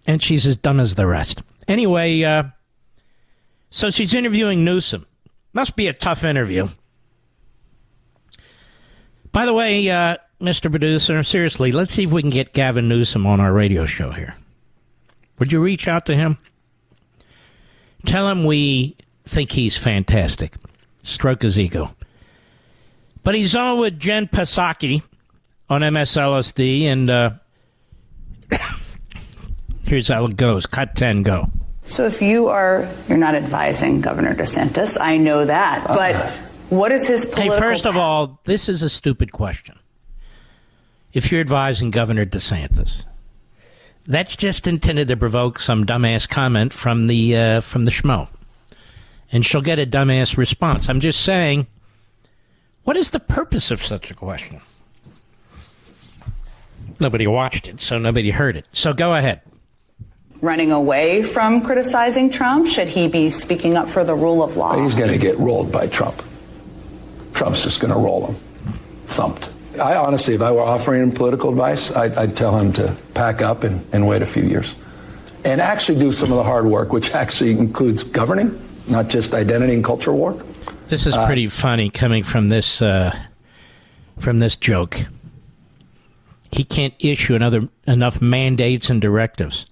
[0.06, 1.42] And she's as dumb as the rest.
[1.68, 2.44] Anyway, uh,
[3.70, 5.06] so she's interviewing Newsom.
[5.52, 6.68] Must be a tough interview.
[9.32, 10.70] By the way, uh, Mr.
[10.70, 14.34] Producer, seriously, let's see if we can get Gavin Newsom on our radio show here.
[15.38, 16.38] Would you reach out to him?
[18.06, 20.54] Tell him we think he's fantastic.
[21.02, 21.94] Stroke his ego.
[23.22, 25.02] But he's on with Jen Psaki
[25.70, 27.30] on MSLSD, and uh,
[29.84, 30.66] here's how it goes.
[30.66, 31.50] Cut 10, go.
[31.84, 36.14] So if you are, you're not advising Governor DeSantis, I know that, but
[36.70, 39.78] what is his political first of all, this is a stupid question.
[41.14, 43.04] If you're advising Governor DeSantis,
[44.06, 48.28] that's just intended to provoke some dumbass comment from the uh, from the schmo,
[49.32, 50.88] and she'll get a dumbass response.
[50.90, 51.68] I'm just saying,
[52.82, 54.60] what is the purpose of such a question?
[57.00, 58.68] Nobody watched it, so nobody heard it.
[58.72, 59.40] So go ahead.
[60.40, 62.68] running away from criticizing Trump?
[62.68, 64.78] Should he be speaking up for the rule of law?
[64.80, 66.22] He's going to get rolled by Trump.
[67.32, 68.34] Trump's just going to roll him,
[69.06, 69.48] thumped.
[69.80, 73.42] I honestly, if I were offering him political advice, I'd, I'd tell him to pack
[73.42, 74.76] up and, and wait a few years
[75.44, 79.74] and actually do some of the hard work, which actually includes governing, not just identity
[79.74, 80.42] and culture war.
[80.88, 83.16] This is Uh, pretty funny coming from this uh,
[84.20, 85.06] from this joke.
[86.52, 89.66] He can't issue another enough mandates and directives.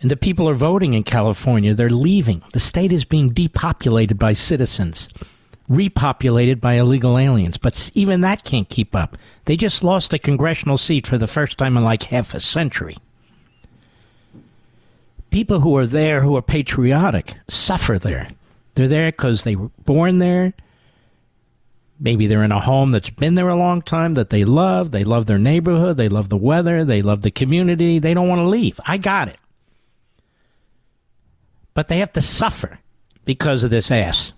[0.00, 1.74] And the people are voting in California.
[1.74, 2.42] They're leaving.
[2.52, 5.08] The state is being depopulated by citizens,
[5.68, 7.56] repopulated by illegal aliens.
[7.56, 9.16] But even that can't keep up.
[9.44, 12.96] They just lost a congressional seat for the first time in like half a century.
[15.30, 18.28] People who are there, who are patriotic, suffer there.
[18.74, 20.54] They're there because they were born there.
[21.98, 24.92] Maybe they're in a home that's been there a long time that they love.
[24.92, 25.96] They love their neighborhood.
[25.96, 26.84] They love the weather.
[26.84, 27.98] They love the community.
[27.98, 28.78] They don't want to leave.
[28.86, 29.38] I got it
[31.76, 32.78] but they have to suffer
[33.26, 34.32] because of this ass.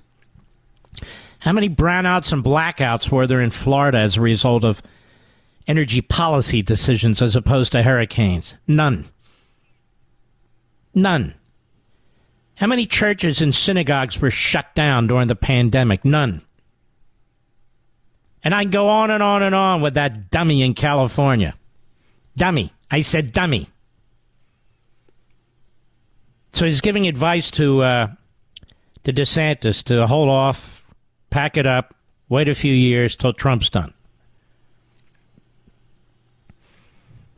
[1.40, 4.82] How many brownouts and blackouts were there in Florida as a result of
[5.66, 8.56] energy policy decisions as opposed to hurricanes?
[8.66, 9.06] None.
[10.94, 11.34] None.
[12.56, 16.04] How many churches and synagogues were shut down during the pandemic?
[16.04, 16.42] None.
[18.42, 21.54] And I can go on and on and on with that dummy in California.
[22.36, 22.72] Dummy.
[22.90, 23.68] I said dummy.
[26.52, 28.08] So he's giving advice to uh,
[29.04, 30.77] to DeSantis to hold off,
[31.30, 31.94] pack it up,
[32.28, 33.92] wait a few years till Trump's done.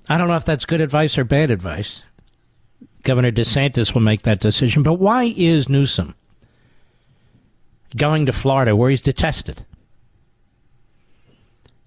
[0.09, 2.03] I don't know if that's good advice or bad advice.
[3.03, 4.83] Governor DeSantis will make that decision.
[4.83, 6.15] But why is Newsom
[7.97, 9.65] going to Florida where he's detested?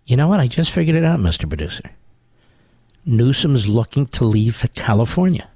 [0.05, 0.39] You know what?
[0.39, 1.47] I just figured it out, Mr.
[1.47, 1.91] Producer.
[3.05, 5.49] Newsom's looking to leave for California.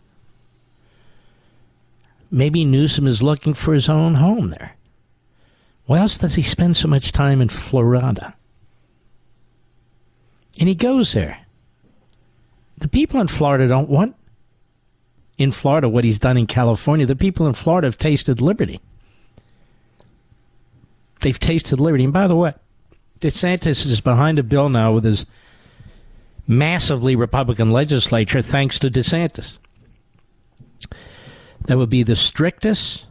[2.29, 4.76] Maybe Newsom is looking for his own home there.
[5.87, 8.35] Why else does he spend so much time in Florida?
[10.59, 11.39] And he goes there.
[12.77, 14.15] The people in Florida don't want
[15.37, 17.05] in Florida what he's done in California.
[17.05, 18.79] The people in Florida have tasted liberty.
[21.21, 22.03] They've tasted liberty.
[22.03, 22.53] And by the way,
[23.19, 25.25] DeSantis is behind a bill now with his
[26.47, 29.57] massively Republican legislature, thanks to DeSantis
[31.67, 33.05] that would be the strictest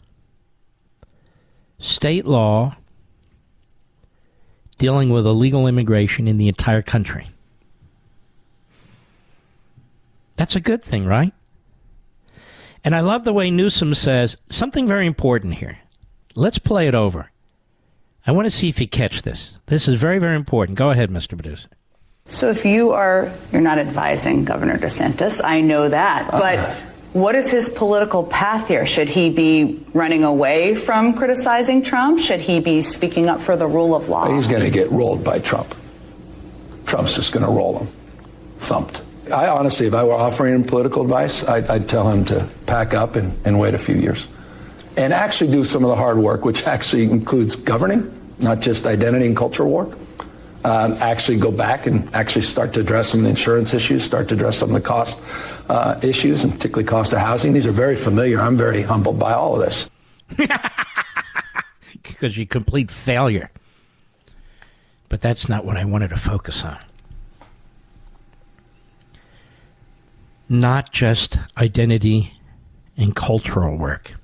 [1.78, 2.76] state law
[4.78, 7.26] dealing with illegal immigration in the entire country.
[10.36, 11.32] That's a good thing, right?
[12.84, 15.78] And I love the way Newsom says something very important here.
[16.34, 17.30] Let's play it over.
[18.26, 19.58] I want to see if you catch this.
[19.66, 20.76] This is very, very important.
[20.76, 21.30] Go ahead, Mr.
[21.30, 21.68] Producer.
[22.26, 26.58] So if you are, you're not advising Governor DeSantis, I know that, but
[27.16, 28.84] what is his political path here?
[28.84, 32.20] Should he be running away from criticizing Trump?
[32.20, 34.30] Should he be speaking up for the rule of law?
[34.30, 35.74] He's going to get rolled by Trump.
[36.84, 37.88] Trump's just going to roll him,
[38.58, 39.02] thumped.
[39.32, 42.92] I honestly, if I were offering him political advice, I'd, I'd tell him to pack
[42.92, 44.28] up and, and wait a few years
[44.98, 49.26] and actually do some of the hard work, which actually includes governing, not just identity
[49.26, 49.90] and culture war
[50.66, 54.28] um, actually go back and actually start to address some of the insurance issues, start
[54.28, 55.20] to address some of the cost
[55.68, 57.52] uh, issues, and particularly cost of housing.
[57.52, 58.40] These are very familiar.
[58.40, 59.90] I'm very humbled by all of this.
[62.02, 63.50] because you complete failure.
[65.08, 66.78] But that's not what I wanted to focus on.
[70.48, 72.40] Not just identity
[72.96, 74.14] and cultural work.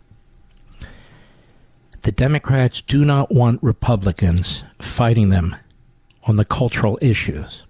[2.02, 5.54] The Democrats do not want Republicans fighting them
[6.24, 7.62] on the cultural issues.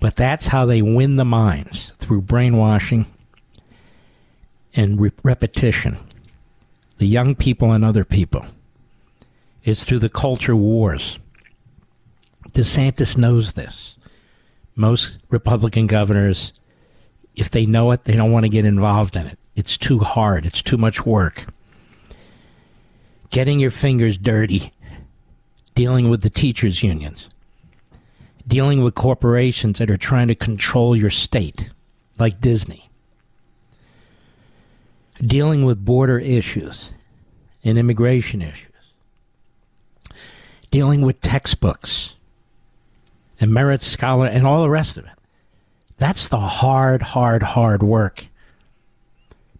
[0.00, 3.06] But that's how they win the minds through brainwashing
[4.74, 5.98] and re- repetition.
[6.98, 8.46] The young people and other people.
[9.62, 11.18] It's through the culture wars.
[12.52, 13.96] DeSantis knows this.
[14.74, 16.54] Most Republican governors,
[17.36, 19.38] if they know it, they don't want to get involved in it.
[19.54, 21.46] It's too hard, it's too much work.
[23.30, 24.72] Getting your fingers dirty
[25.74, 27.28] dealing with the teachers' unions,
[28.46, 31.70] dealing with corporations that are trying to control your state,
[32.18, 32.90] like Disney,
[35.20, 36.92] dealing with border issues
[37.62, 38.66] and immigration issues,
[40.70, 42.14] dealing with textbooks
[43.40, 45.12] and merit scholar and all the rest of it.
[45.96, 48.26] That's the hard, hard, hard work.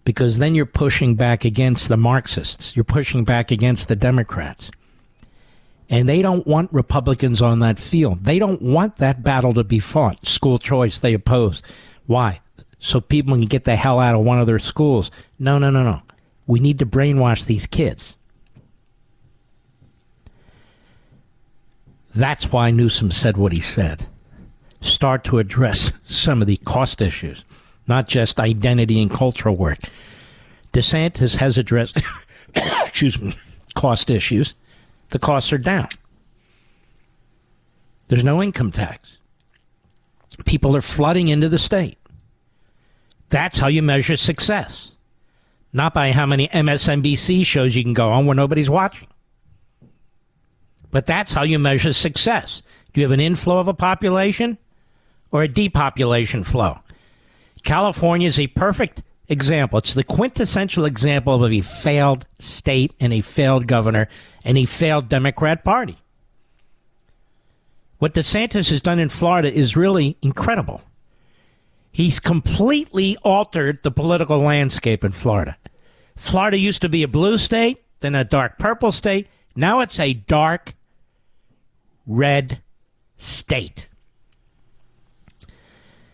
[0.05, 2.75] Because then you're pushing back against the Marxists.
[2.75, 4.71] You're pushing back against the Democrats.
[5.91, 8.25] And they don't want Republicans on that field.
[8.25, 10.25] They don't want that battle to be fought.
[10.25, 11.63] School choice, they oppose.
[12.07, 12.41] Why?
[12.79, 15.11] So people can get the hell out of one of their schools.
[15.41, 16.01] No, no, no, no.
[16.47, 18.17] We need to brainwash these kids.
[22.15, 24.07] That's why Newsom said what he said.
[24.81, 27.45] Start to address some of the cost issues,
[27.89, 29.79] not just identity and cultural work.
[30.73, 32.01] DeSantis has addressed,
[32.55, 33.35] excuse me,
[33.75, 34.55] cost issues
[35.11, 35.89] the costs are down.
[38.09, 39.17] There's no income tax.
[40.45, 41.99] People are flooding into the state.
[43.29, 44.91] That's how you measure success.
[45.73, 49.07] Not by how many MSNBC shows you can go on where nobody's watching.
[50.91, 52.63] But that's how you measure success.
[52.93, 54.59] Do you have an inflow of a population
[55.31, 56.81] or a depopulation flow?
[57.63, 59.79] California is a perfect example.
[59.79, 64.09] It's the quintessential example of a failed state and a failed governor
[64.45, 65.97] and a failed Democrat Party.
[67.99, 70.83] What DeSantis has done in Florida is really incredible.
[71.93, 75.57] He's completely altered the political landscape in Florida.
[76.17, 79.29] Florida used to be a blue state, then a dark purple state.
[79.55, 80.75] Now it's a dark
[82.07, 82.61] red
[83.17, 83.89] state.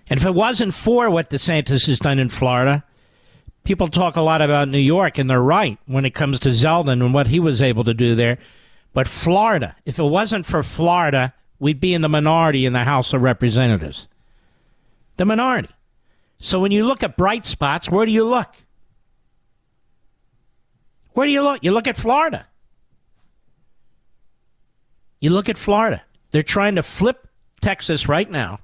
[0.09, 2.85] And if it wasn't for what DeSantis has done in Florida,
[3.67, 7.05] people talk a lot about New York, and they're right when it comes to Zeldin
[7.05, 8.39] and what he was able to do there.
[8.95, 13.13] But Florida, if it wasn't for Florida, we'd be in the minority in the House
[13.13, 14.09] of Representatives.
[15.19, 15.69] The minority.
[16.39, 18.55] So when you look at bright spots, where do you look?
[21.13, 21.63] Where do you look?
[21.63, 22.47] You look at Florida.
[25.21, 26.03] You look at Florida.
[26.31, 27.27] They're trying to flip
[27.61, 28.61] Texas right now.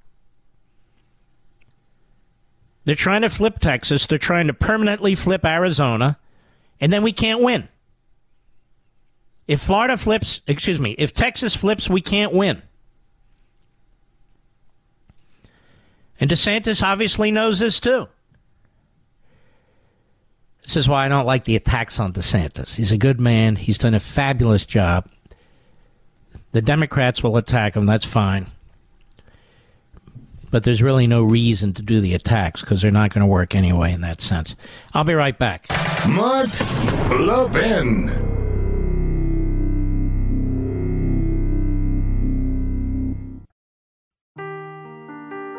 [2.84, 4.06] They're trying to flip Texas.
[4.06, 6.18] They're trying to permanently flip Arizona.
[6.80, 7.68] And then we can't win.
[9.46, 12.62] If Florida flips, excuse me, if Texas flips, we can't win.
[16.20, 18.08] And DeSantis obviously knows this too.
[20.62, 22.76] This is why I don't like the attacks on DeSantis.
[22.76, 23.56] He's a good man.
[23.56, 25.08] He's done a fabulous job.
[26.52, 27.86] The Democrats will attack him.
[27.86, 28.46] That's fine.
[30.52, 33.54] But there's really no reason to do the attacks because they're not going to work
[33.54, 34.54] anyway in that sense.
[34.92, 35.66] I'll be right back.
[36.06, 36.50] Mark
[37.18, 38.10] Levin.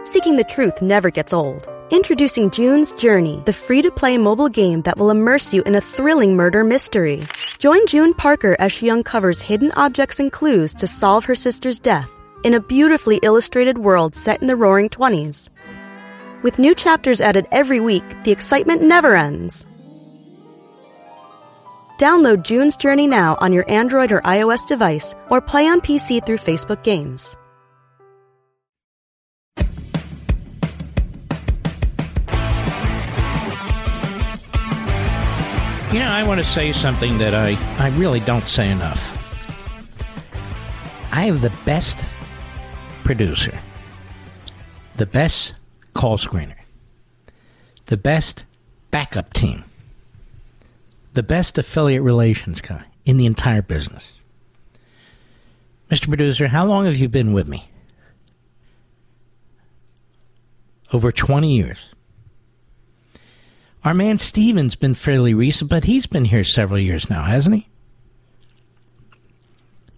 [0.06, 1.68] Seeking the truth never gets old.
[1.90, 5.82] Introducing June's Journey, the free to play mobile game that will immerse you in a
[5.82, 7.24] thrilling murder mystery.
[7.58, 12.12] Join June Parker as she uncovers hidden objects and clues to solve her sister's death
[12.44, 15.50] in a beautifully illustrated world set in the roaring 20s.
[16.44, 19.66] With new chapters added every week, the excitement never ends.
[21.98, 26.38] Download June's Journey now on your Android or iOS device or play on PC through
[26.38, 27.38] Facebook Games.
[35.94, 39.12] You know, I want to say something that I, I really don't say enough.
[41.12, 42.00] I have the best
[43.04, 43.58] producer,
[44.96, 45.60] the best
[45.94, 46.56] call screener,
[47.88, 48.46] the best
[48.92, 49.64] backup team,
[51.14, 54.14] the best affiliate relations guy in the entire business.
[55.92, 56.08] Mr.
[56.08, 57.70] Producer, how long have you been with me?
[60.92, 61.90] Over 20 years.
[63.84, 67.68] Our man Steven's been fairly recent, but he's been here several years now, hasn't he?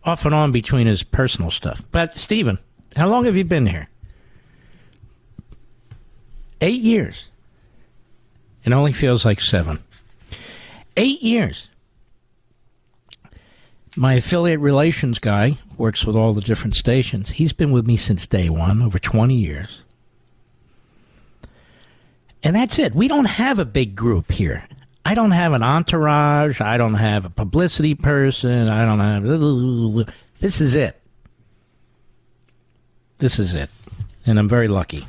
[0.03, 1.81] Off and on between his personal stuff.
[1.91, 2.59] But, Steven,
[2.95, 3.87] how long have you been here?
[6.61, 7.27] Eight years.
[8.63, 9.83] It only feels like seven.
[10.97, 11.69] Eight years.
[13.95, 17.29] My affiliate relations guy works with all the different stations.
[17.29, 19.83] He's been with me since day one, over 20 years.
[22.43, 22.93] And that's it.
[22.93, 24.67] We don't have a big group here.
[25.05, 26.61] I don't have an entourage.
[26.61, 28.69] I don't have a publicity person.
[28.69, 30.07] I don't have.
[30.39, 30.99] This is it.
[33.17, 33.69] This is it.
[34.25, 35.05] And I'm very lucky.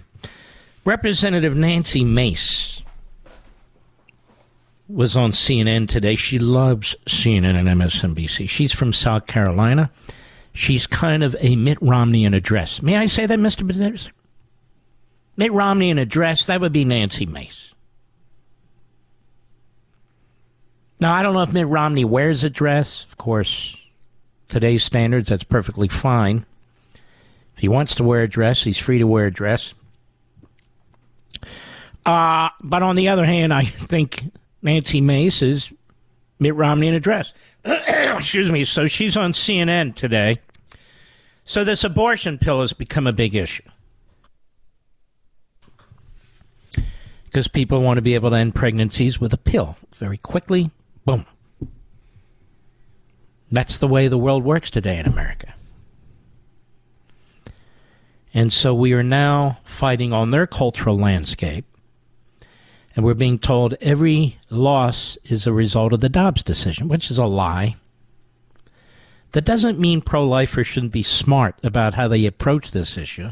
[0.85, 2.83] Representative Nancy Mace
[4.89, 6.15] was on CNN today.
[6.15, 8.49] She loves CNN and MSNBC.
[8.49, 9.91] She's from South Carolina.
[10.53, 12.81] She's kind of a Mitt Romney in a dress.
[12.81, 13.67] May I say that, Mr.
[13.67, 14.11] Producer?
[15.37, 17.75] Mitt Romney in a dress, that would be Nancy Mace.
[20.99, 23.05] Now, I don't know if Mitt Romney wears a dress.
[23.05, 23.77] Of course,
[24.49, 26.47] today's standards, that's perfectly fine.
[27.57, 29.73] If he wants to wear a dress, he's free to wear a dress.
[32.05, 34.23] Uh, but on the other hand, I think
[34.63, 35.73] Nancy Mace is
[36.39, 37.33] Mitt Romney in a dress.
[37.65, 38.65] Excuse me.
[38.65, 40.41] So she's on CNN today.
[41.45, 43.63] So this abortion pill has become a big issue.
[47.37, 50.71] because people want to be able to end pregnancies with a pill very quickly.
[51.05, 51.27] Boom.
[53.53, 55.53] That's the way the world works today in America.
[58.37, 61.65] And so we are now fighting on their cultural landscape.
[62.95, 67.17] And we're being told every loss is a result of the Dobbs decision, which is
[67.17, 67.77] a lie.
[69.33, 73.31] That doesn't mean pro lifers shouldn't be smart about how they approach this issue.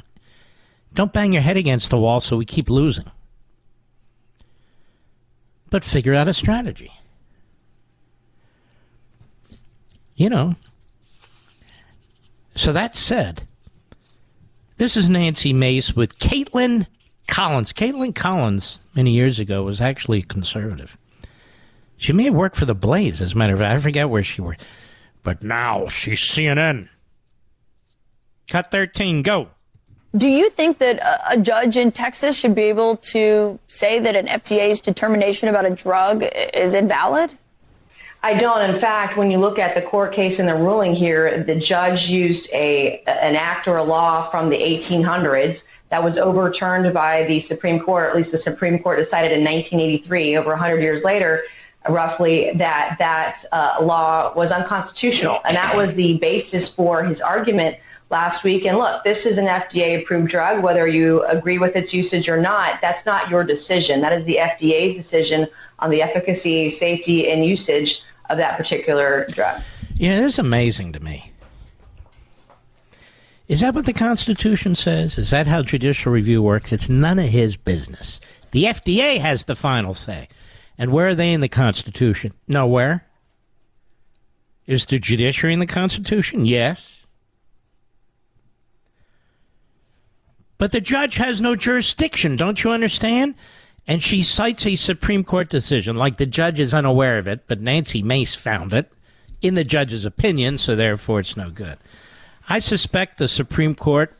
[0.94, 3.10] Don't bang your head against the wall so we keep losing.
[5.68, 6.92] but figure out a strategy.
[10.16, 10.54] You know.
[12.54, 13.42] So that said,
[14.76, 16.86] this is Nancy Mace with Kaitlan
[17.28, 17.72] Collins.
[17.72, 20.96] Kaitlan Collins, many years ago, was actually conservative.
[21.96, 23.78] She may have worked for the Blaze, as a matter of fact.
[23.78, 24.62] I forget where she worked.
[25.22, 26.88] But now she's CNN.
[28.48, 29.48] Cut 13, go.
[30.16, 34.14] Do you think that a, a judge in Texas should be able to say that
[34.14, 37.36] an FDA's determination about a drug is invalid?
[38.24, 38.70] I don't.
[38.70, 42.08] In fact, when you look at the court case and the ruling here, the judge
[42.08, 47.38] used a an act or a law from the 1800s that was overturned by the
[47.40, 51.42] Supreme Court, at least the Supreme Court decided in 1983, over 100 years later,
[51.86, 57.76] roughly, that that uh, law was unconstitutional, and that was the basis for his argument
[58.08, 58.64] last week.
[58.64, 60.62] And look, this is an FDA approved drug.
[60.62, 64.00] Whether you agree with its usage or not, that's not your decision.
[64.00, 65.46] That is the FDA's decision
[65.80, 69.60] on the efficacy, safety, and usage of that particular drug.
[69.94, 71.30] You know, this is amazing to me.
[73.46, 75.18] Is that what the Constitution says?
[75.18, 76.72] Is that how judicial review works?
[76.72, 78.20] It's none of his business.
[78.52, 80.28] The FDA has the final say.
[80.78, 82.32] And where are they in the Constitution?
[82.48, 83.06] Nowhere.
[84.66, 86.46] Is the judiciary in the Constitution?
[86.46, 87.04] Yes.
[90.56, 93.34] But the judge has no jurisdiction, don't you understand?
[93.86, 97.60] And she cites a Supreme Court decision, like the judge is unaware of it, but
[97.60, 98.90] Nancy Mace found it
[99.42, 101.76] in the judge's opinion, so therefore it's no good.
[102.48, 104.16] I suspect the Supreme Court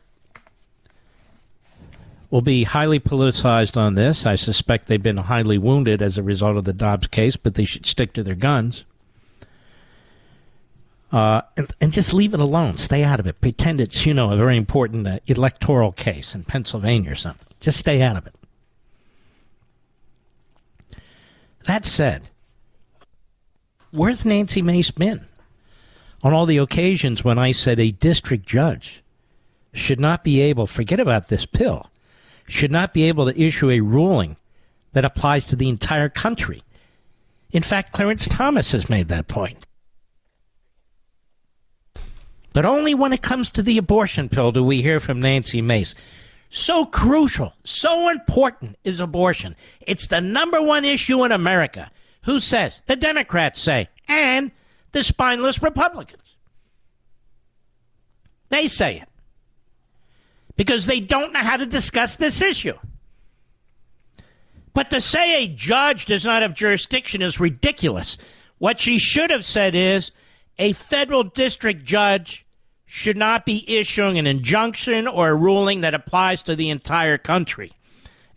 [2.29, 4.25] will be highly politicized on this.
[4.25, 7.65] I suspect they've been highly wounded as a result of the Dobbs case, but they
[7.65, 8.85] should stick to their guns.
[11.11, 12.77] Uh, and, and, just leave it alone.
[12.77, 13.39] Stay out of it.
[13.39, 17.47] Pretend it's, you know, a very important uh, electoral case in Pennsylvania or something.
[17.61, 18.35] Just stay out of it.
[21.65, 22.29] That said,
[23.91, 25.25] where's Nancy Mace been?
[26.23, 29.03] On all the occasions when I said a district judge
[29.73, 31.89] should not be able, forget about this pill,
[32.47, 34.37] should not be able to issue a ruling
[34.93, 36.63] that applies to the entire country.
[37.51, 39.65] In fact, Clarence Thomas has made that point.
[42.53, 45.93] But only when it comes to the abortion pill do we hear from Nancy Mace.
[46.49, 49.55] So crucial, so important is abortion.
[49.81, 51.91] It's the number one issue in America.
[52.23, 52.81] Who says?
[52.85, 54.51] The Democrats say, and
[54.91, 56.21] the spineless Republicans.
[58.49, 59.09] They say it.
[60.55, 62.77] Because they don't know how to discuss this issue.
[64.73, 68.17] But to say a judge does not have jurisdiction is ridiculous.
[68.57, 70.11] What she should have said is
[70.57, 72.44] a federal district judge
[72.85, 77.71] should not be issuing an injunction or a ruling that applies to the entire country.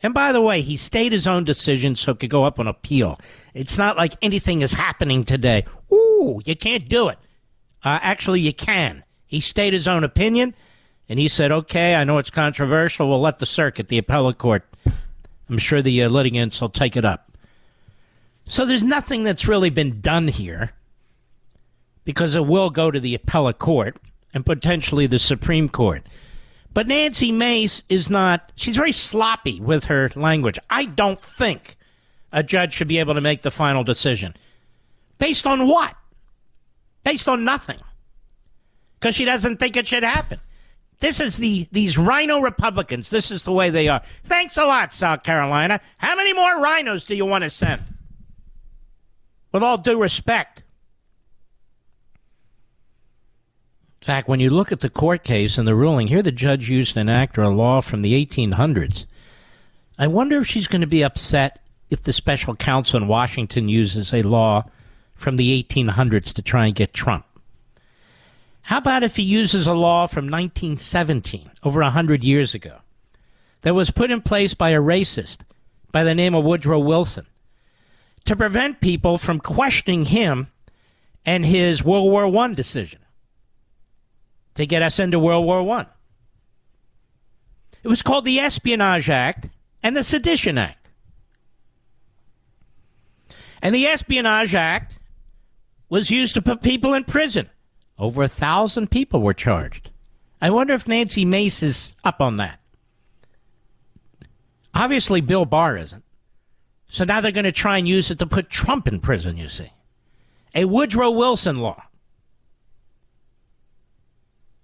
[0.02, 2.68] And by the way, he stayed his own decision so it could go up on
[2.68, 3.20] appeal.
[3.52, 5.64] It's not like anything is happening today.
[5.92, 7.18] Ooh, you can't do it.
[7.84, 9.04] Uh, actually, you can.
[9.26, 10.54] He stayed his own opinion,
[11.08, 13.08] and he said, okay, I know it's controversial.
[13.08, 14.64] We'll let the circuit, the appellate court,
[15.48, 17.32] I'm sure the uh, litigants will take it up.
[18.46, 20.72] So there's nothing that's really been done here
[22.04, 23.96] because it will go to the appellate court
[24.34, 26.02] and potentially the Supreme Court.
[26.74, 30.58] But Nancy Mace is not, she's very sloppy with her language.
[30.70, 31.76] I don't think
[32.32, 34.34] a judge should be able to make the final decision.
[35.18, 35.94] Based on what?
[37.04, 37.78] Based on nothing.
[38.98, 40.40] Because she doesn't think it should happen.
[41.00, 43.10] This is the these RINO Republicans.
[43.10, 44.02] This is the way they are.
[44.24, 45.80] Thanks a lot, South Carolina.
[45.98, 47.82] How many more RINOs do you want to send?
[49.52, 50.64] With all due respect.
[53.86, 56.70] In fact, when you look at the court case and the ruling, here the judge
[56.70, 59.04] used an act or a law from the 1800s.
[59.98, 61.58] I wonder if she's going to be upset
[61.90, 64.64] if the special counsel in Washington uses a law
[65.14, 67.26] from the 1800s to try and get Trump.
[68.62, 72.78] How about if he uses a law from 1917, over 100 years ago,
[73.60, 75.40] that was put in place by a racist
[75.92, 77.26] by the name of Woodrow Wilson
[78.24, 80.50] to prevent people from questioning him
[81.26, 83.00] and his World War I decision?
[84.58, 85.86] To get us into World War One.
[87.84, 89.50] It was called the Espionage Act
[89.84, 90.88] and the Sedition Act.
[93.62, 94.98] And the Espionage Act
[95.88, 97.48] was used to put people in prison.
[98.00, 99.90] Over a thousand people were charged.
[100.42, 102.58] I wonder if Nancy Mace is up on that.
[104.74, 106.02] Obviously, Bill Barr isn't.
[106.88, 109.48] So now they're going to try and use it to put Trump in prison, you
[109.48, 109.70] see.
[110.52, 111.84] A Woodrow Wilson law.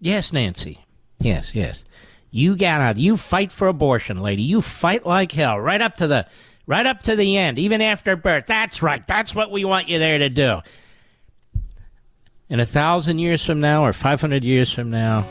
[0.05, 0.85] Yes, Nancy.
[1.19, 1.83] Yes, yes.
[2.31, 2.99] You got out.
[2.99, 4.43] You fight for abortion, lady.
[4.43, 6.27] You fight like hell, right up to the,
[6.67, 8.45] right up to the end, even after birth.
[8.45, 9.05] That's right.
[9.07, 10.61] That's what we want you there to do.
[12.51, 15.23] In a thousand years from now, or 500 years from now,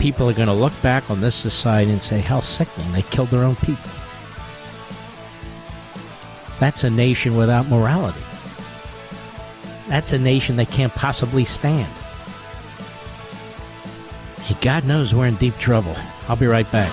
[0.00, 2.90] people are going to look back on this society and say, how sickening.
[2.90, 3.88] They killed their own people.
[6.58, 8.18] That's a nation without morality.
[9.86, 11.88] That's a nation that can't possibly stand.
[14.60, 15.96] God knows we're in deep trouble.
[16.28, 16.90] I'll be right back.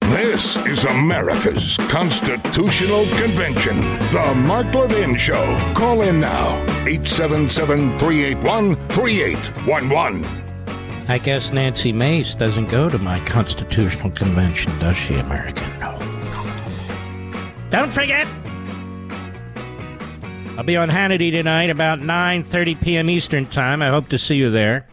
[0.00, 3.80] This is America's Constitutional Convention.
[4.12, 5.44] The Mark Levin Show.
[5.74, 6.56] Call in now.
[6.86, 10.46] 877 381 3811.
[11.08, 15.68] I guess Nancy Mace doesn't go to my constitutional convention, does she, American?
[15.78, 15.96] No.
[17.70, 18.26] Don't forget.
[20.56, 23.10] I'll be on Hannity tonight about 9:30 p.m.
[23.10, 23.82] Eastern Time.
[23.82, 24.86] I hope to see you there.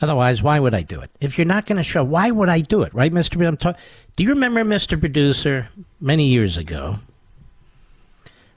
[0.00, 1.10] Otherwise, why would I do it?
[1.20, 2.92] If you're not going to show, why would I do it?
[2.92, 3.46] Right, Mr.
[3.46, 3.76] I'm ta-
[4.16, 4.98] do you remember, Mr.
[4.98, 5.68] Producer,
[6.00, 6.96] many years ago,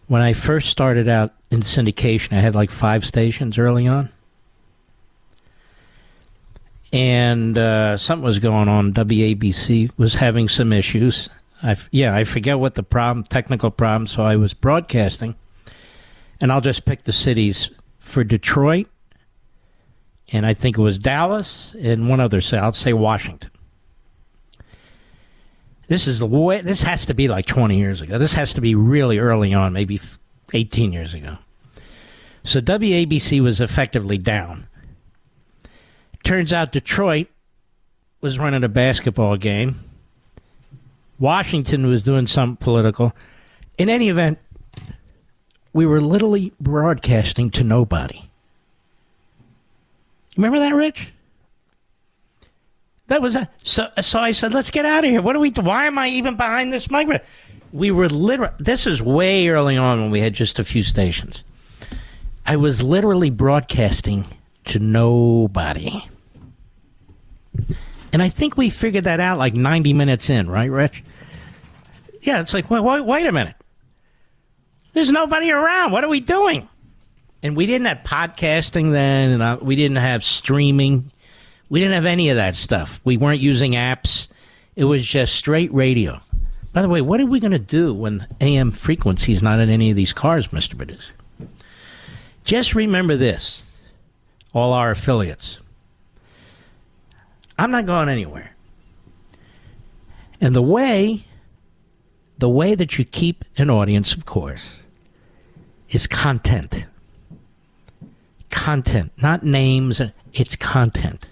[0.07, 4.11] when I first started out in syndication, I had like five stations early on
[6.93, 8.93] and uh, something was going on.
[8.93, 11.29] WABC was having some issues.
[11.63, 14.07] I, yeah, I forget what the problem, technical problem.
[14.07, 15.35] So I was broadcasting,
[16.39, 17.69] and I'll just pick the cities
[17.99, 18.87] for Detroit,
[20.29, 22.61] and I think it was Dallas, and one other city.
[22.61, 23.51] I'll say Washington.
[25.87, 26.61] This is the way.
[26.61, 28.17] This has to be like 20 years ago.
[28.17, 30.01] This has to be really early on, maybe
[30.53, 31.37] 18 years ago.
[32.43, 34.67] So WABC was effectively down.
[36.23, 37.27] Turns out Detroit
[38.21, 39.79] was running a basketball game.
[41.19, 43.13] Washington was doing something political.
[43.77, 44.39] In any event,
[45.73, 48.29] we were literally broadcasting to nobody.
[50.35, 51.13] Remember that, Rich?
[53.07, 53.89] That was a so.
[54.01, 55.21] So I said, "Let's get out of here.
[55.21, 55.49] What are we?
[55.51, 57.25] Why am I even behind this microphone?"
[57.71, 58.53] We were literally.
[58.59, 61.43] This is way early on when we had just a few stations.
[62.45, 64.25] I was literally broadcasting
[64.65, 66.03] to nobody.
[68.17, 71.03] And I think we figured that out like 90 minutes in, right, Rich?
[72.21, 73.53] Yeah, it's like, wait, wait, wait a minute.
[74.93, 75.91] There's nobody around.
[75.91, 76.67] What are we doing?
[77.43, 81.11] And we didn't have podcasting then, and uh, we didn't have streaming.
[81.69, 82.99] We didn't have any of that stuff.
[83.03, 84.29] We weren't using apps.
[84.75, 86.19] It was just straight radio.
[86.73, 89.69] By the way, what are we going to do when AM frequency is not in
[89.69, 90.75] any of these cars, Mr.
[90.75, 91.13] Producer?
[92.45, 93.77] Just remember this,
[94.55, 95.59] all our affiliates.
[97.57, 98.51] I'm not going anywhere.
[100.39, 101.25] And the way,
[102.37, 104.77] the way that you keep an audience, of course,
[105.89, 106.85] is content.
[108.49, 110.01] Content, not names,
[110.33, 111.27] it's content.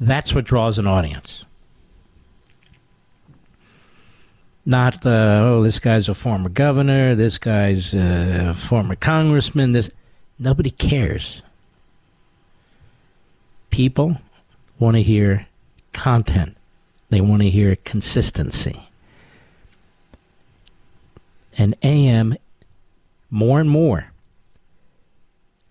[0.00, 1.44] That's what draws an audience.
[4.64, 9.90] Not the, oh, this guy's a former governor, this guy's a former congressman, this.
[10.38, 11.42] Nobody cares.
[13.70, 14.20] People
[14.78, 15.46] want to hear
[15.92, 16.56] content,
[17.10, 18.84] they want to hear consistency.
[21.56, 22.36] And AM,
[23.30, 24.12] more and more,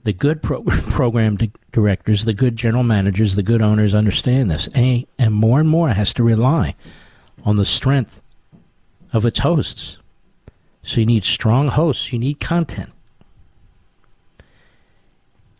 [0.03, 4.67] the good pro- program di- directors, the good general managers, the good owners understand this.
[4.73, 6.75] And, and more and more has to rely
[7.43, 8.21] on the strength
[9.13, 9.97] of its hosts.
[10.83, 12.91] So you need strong hosts, you need content.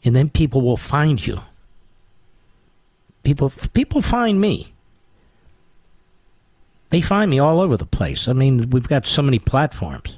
[0.04, 1.42] And then people will find you.
[3.28, 4.72] People people find me.
[6.92, 8.30] They find me all over the place.
[8.30, 10.18] I mean, we've got so many platforms.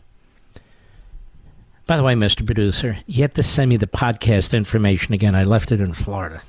[1.88, 2.46] By the way, Mr.
[2.46, 5.34] Producer, you have to send me the podcast information again.
[5.34, 6.44] I left it in Florida.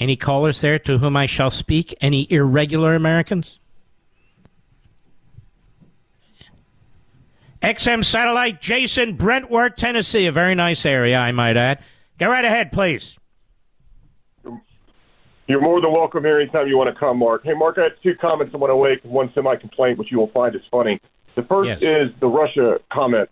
[0.00, 1.94] Any callers there to whom I shall speak?
[2.00, 3.58] Any irregular Americans?
[7.62, 11.80] XM Satellite, Jason, Brentwood, Tennessee, a very nice area, I might add.
[12.18, 13.18] Go right ahead, please.
[15.48, 17.44] You're more than welcome here anytime you want to come, Mark.
[17.44, 20.18] Hey, Mark, I have two comments I want to make one semi complaint, which you
[20.18, 21.00] will find is funny.
[21.36, 21.82] The first Yes.
[21.82, 23.28] is the Russia comment.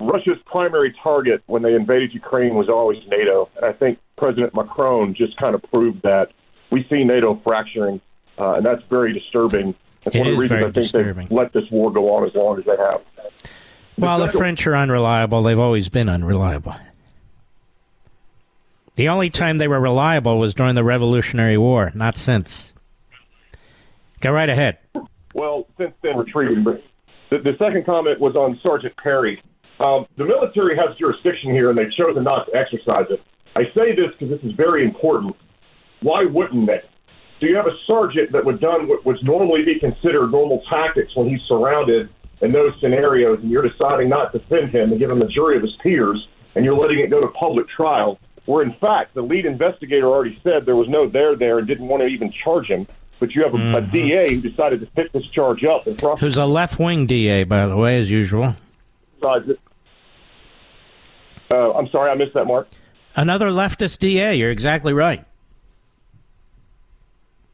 [0.00, 5.14] Russia's primary target when they invaded Ukraine was always NATO, and I think President Macron
[5.14, 6.30] just kind of proved that.
[6.70, 8.00] We see NATO fracturing,
[8.38, 9.74] uh, and that's very disturbing.
[10.02, 11.26] That's It one of the reasons very I think disturbing.
[11.28, 13.00] they've let this war go on as long as they have.
[13.96, 15.42] Well, the French are unreliable.
[15.42, 16.74] They've always been unreliable.
[18.96, 22.72] The only time they were reliable was during the Revolutionary War, not since.
[24.20, 24.78] Go right ahead.
[25.34, 26.62] Well, since then retreating.
[26.62, 26.82] But
[27.30, 29.42] the, the second comment was on Sergeant Perry.
[29.80, 33.20] Um, the military has jurisdiction here, and they've chosen not to exercise it.
[33.56, 35.34] I say this because this is very important.
[36.00, 36.82] Why wouldn't they?
[37.40, 41.16] So you have a sergeant that would done what would normally be considered normal tactics
[41.16, 42.10] when he's surrounded
[42.42, 45.56] in those scenarios, and you're deciding not to defend him and give him the jury
[45.56, 48.20] of his peers, and you're letting it go to public trial.
[48.46, 51.88] Where in fact the lead investigator already said there was no there there and didn't
[51.88, 52.86] want to even charge him,
[53.18, 56.20] but you have a, a DA who decided to pick this charge up and prosecute.
[56.20, 58.54] Who's a left wing DA, by the way, as usual.
[61.50, 62.68] Uh, I'm sorry, I missed that, Mark.
[63.16, 64.34] Another leftist DA.
[64.34, 65.24] You're exactly right.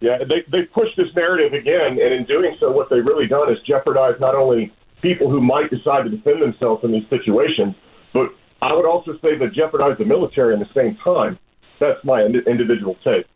[0.00, 3.52] Yeah, they they pushed this narrative again, and in doing so, what they've really done
[3.52, 4.72] is jeopardize not only
[5.02, 7.76] people who might decide to defend themselves in these situations,
[8.14, 11.38] but I would also say that jeopardize the military in the same time.
[11.78, 13.26] That's my individual take.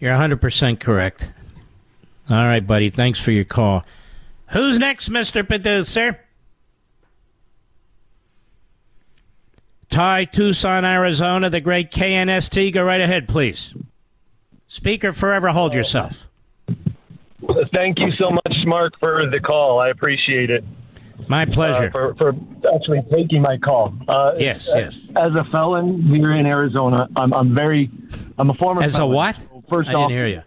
[0.00, 1.32] You're 100% correct.
[2.28, 2.90] All right, buddy.
[2.90, 3.84] Thanks for your call.
[4.50, 5.46] Who's next, Mr.
[5.46, 6.18] Producer?
[9.88, 12.72] Ty, Tucson, Arizona, the great KNST.
[12.72, 13.74] Go right ahead, please.
[14.68, 16.28] Speaker forever, hold yourself.
[17.74, 19.80] Thank you so much, Mark, for the call.
[19.80, 20.64] I appreciate it.
[21.28, 21.86] My pleasure.
[21.86, 22.34] Uh, for, for
[22.74, 23.94] actually taking my call.
[24.08, 24.98] Uh, Yes, uh, yes.
[25.16, 27.90] As a felon here in Arizona, I'm, I'm very,
[28.38, 28.82] I'm a former.
[28.82, 29.14] As a felon.
[29.14, 29.36] what?
[29.36, 30.42] So First I off, hear you.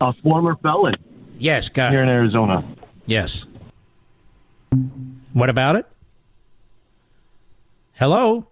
[0.00, 0.94] A former felon.
[1.38, 2.64] Yes, got here in Arizona.
[3.06, 3.46] Yes.
[5.32, 5.86] What about it?
[7.94, 8.46] Hello?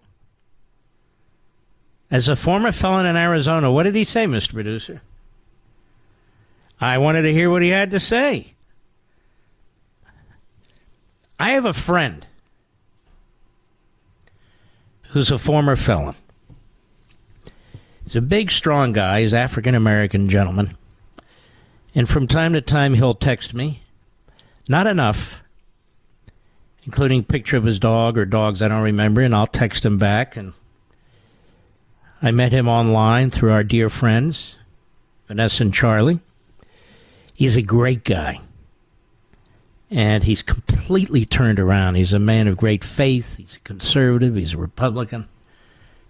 [2.09, 4.53] As a former felon in Arizona, what did he say, Mr.
[4.53, 5.01] Producer?
[6.79, 8.53] I wanted to hear what he had to say.
[11.39, 12.25] I have a friend
[15.09, 16.15] who's a former felon.
[18.03, 19.21] He's a big, strong guy.
[19.21, 20.77] He's African American gentleman.
[21.93, 23.81] And from time to time, he'll text me.
[24.69, 25.41] Not enough,
[26.85, 30.37] including picture of his dog or dogs I don't remember, and I'll text him back.
[30.37, 30.53] And
[32.21, 34.55] I met him online through our dear friends,
[35.27, 36.19] Vanessa and Charlie.
[37.33, 38.39] He's a great guy.
[39.89, 41.95] And he's completely turned around.
[41.95, 43.37] He's a man of great faith.
[43.37, 44.35] He's a conservative.
[44.35, 45.29] He's a Republican.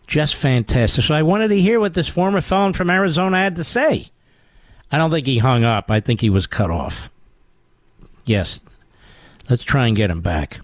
[0.08, 1.04] Just fantastic.
[1.04, 4.10] So I wanted to hear what this former felon from Arizona had to say.
[4.92, 5.92] I don't think he hung up.
[5.92, 7.10] I think he was cut off.
[8.26, 8.62] Yes.
[9.50, 10.60] Let's try and get him back.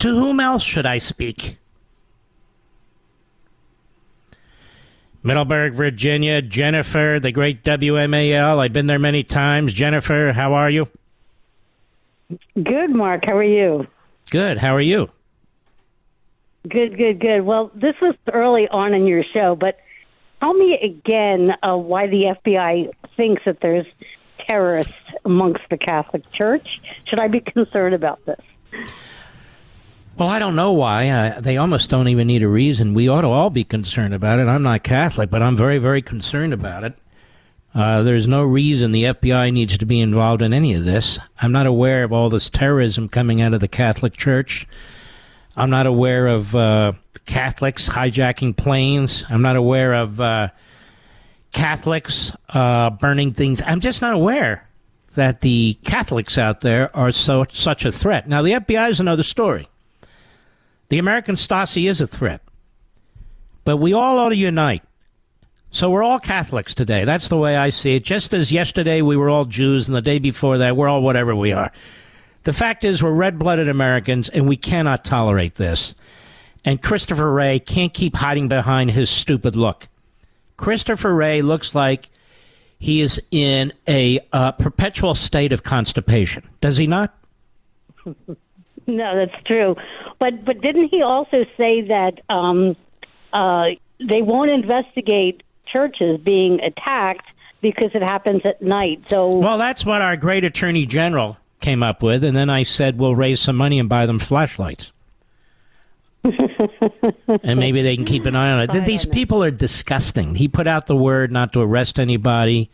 [0.00, 1.56] To whom else should I speak?
[5.22, 8.58] Middleburg, Virginia, Jennifer, the great WMAL.
[8.58, 9.72] I've been there many times.
[9.72, 10.88] Jennifer, how are you?
[12.62, 13.22] Good, Mark.
[13.26, 13.86] How are you?
[14.30, 14.58] Good.
[14.58, 15.08] How are you?
[16.68, 17.42] Good, good, good.
[17.42, 19.78] Well, this was early on in your show, but
[20.40, 23.86] tell me again uh, why the FBI thinks that there's
[24.48, 24.92] terrorists
[25.24, 26.80] amongst the Catholic Church.
[27.08, 28.40] Should I be concerned about this?
[30.16, 31.08] Well, I don't know why.
[31.08, 32.94] Uh, they almost don't even need a reason.
[32.94, 34.46] We ought to all be concerned about it.
[34.46, 36.98] I'm not Catholic, but I'm very, very concerned about it.
[37.74, 41.18] Uh, there's no reason the FBI needs to be involved in any of this.
[41.40, 44.66] I'm not aware of all this terrorism coming out of the Catholic Church.
[45.56, 46.92] I'm not aware of uh,
[47.24, 49.24] Catholics hijacking planes.
[49.30, 50.48] I'm not aware of uh,
[51.52, 53.62] Catholics uh, burning things.
[53.64, 54.68] I'm just not aware
[55.14, 58.28] that the Catholics out there are so such a threat.
[58.28, 59.68] Now, the FBI is another story.
[60.88, 62.42] The American Stasi is a threat,
[63.64, 64.82] but we all ought to unite.
[65.74, 67.06] So we're all Catholics today.
[67.06, 68.04] That's the way I see it.
[68.04, 71.34] Just as yesterday we were all Jews, and the day before that we're all whatever
[71.34, 71.72] we are.
[72.42, 75.94] The fact is, we're red blooded Americans, and we cannot tolerate this.
[76.62, 79.88] And Christopher Wray can't keep hiding behind his stupid look.
[80.58, 82.10] Christopher Wray looks like
[82.78, 86.46] he is in a uh, perpetual state of constipation.
[86.60, 87.16] Does he not?
[88.84, 89.76] No, that's true.
[90.18, 92.74] But but didn't he also say that um,
[93.32, 93.66] uh,
[94.00, 97.26] they won't investigate churches being attacked
[97.60, 99.02] because it happens at night?
[99.08, 102.98] So Well, that's what our great attorney general came up with, and then I said
[102.98, 104.92] we'll raise some money and buy them flashlights.
[106.24, 108.84] and maybe they can keep an eye on it.
[108.84, 110.36] These people are disgusting.
[110.36, 112.70] He put out the word not to arrest anybody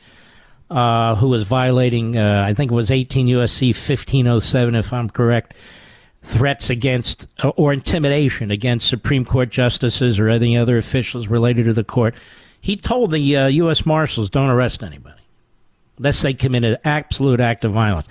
[0.71, 5.55] uh, who was violating, uh, I think it was 18 USC 1507, if I'm correct,
[6.23, 11.73] threats against uh, or intimidation against Supreme Court justices or any other officials related to
[11.73, 12.15] the court.
[12.61, 13.87] He told the uh, U.S.
[13.87, 15.21] Marshals, don't arrest anybody
[15.99, 18.09] unless they commit an absolute act of violence.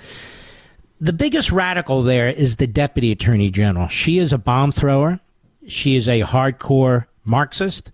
[0.99, 3.88] The biggest radical there is the deputy attorney general.
[3.88, 5.19] She is a bomb thrower.
[5.68, 7.91] She is a hardcore Marxist.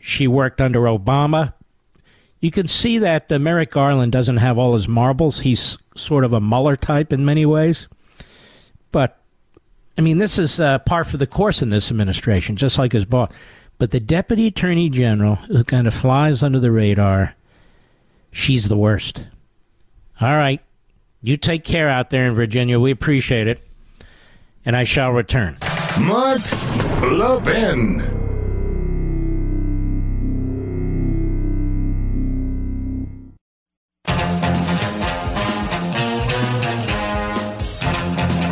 [0.00, 1.54] She worked under Obama.
[2.40, 5.40] You can see that uh, Merrick Garland doesn't have all his marbles.
[5.40, 7.88] He's sort of a Mueller type in many ways.
[8.92, 9.18] But,
[9.96, 13.04] I mean, this is uh, par for the course in this administration, just like his
[13.04, 13.30] boss.
[13.78, 17.34] But the deputy attorney general, who kind of flies under the radar,
[18.30, 19.24] she's the worst.
[20.20, 20.60] All right.
[21.22, 22.78] You take care out there in Virginia.
[22.78, 23.66] We appreciate it.
[24.64, 25.58] And I shall return.
[26.00, 26.42] Mark
[27.02, 27.98] Levin.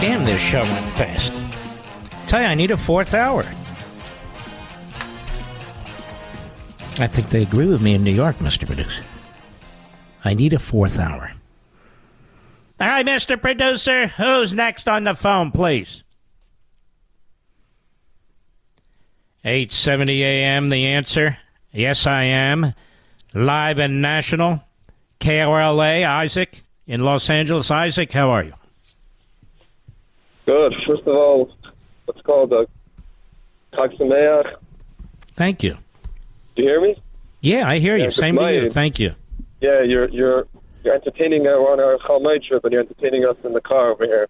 [0.01, 1.33] Damn, this show went fast.
[2.27, 3.47] Tell you, I need a fourth hour.
[6.99, 8.67] I think they agree with me in New York, Mr.
[8.67, 9.05] Producer.
[10.25, 11.33] I need a fourth hour.
[12.81, 13.41] All right, Mr.
[13.41, 16.05] Producer, who's next on the phone, please?
[19.45, 21.39] 870 AM, the answer.
[21.73, 22.75] Yes, I am.
[23.35, 24.63] Live and national.
[25.21, 27.71] KRLA, Isaac, in Los Angeles.
[27.71, 28.53] Isaac, how are you?
[30.47, 30.75] Good.
[30.87, 31.55] First of all,
[32.05, 34.57] what's called uh, a Coxamea.
[35.35, 35.79] Thank you.
[36.55, 37.03] Do you hear me?
[37.41, 38.05] Yeah, I hear you.
[38.05, 38.71] Yeah, Same to you.
[38.71, 39.15] Thank you.
[39.61, 40.47] Yeah, you're you're
[40.85, 41.47] you're entertaining.
[41.47, 44.05] Uh, we're on our Chol Hamoed trip, and you're entertaining us in the car over
[44.05, 44.29] here.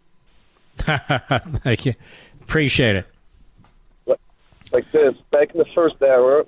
[0.78, 1.94] Thank you.
[2.42, 3.06] Appreciate it.
[4.06, 4.20] Like,
[4.72, 6.44] like this, back in the first hour,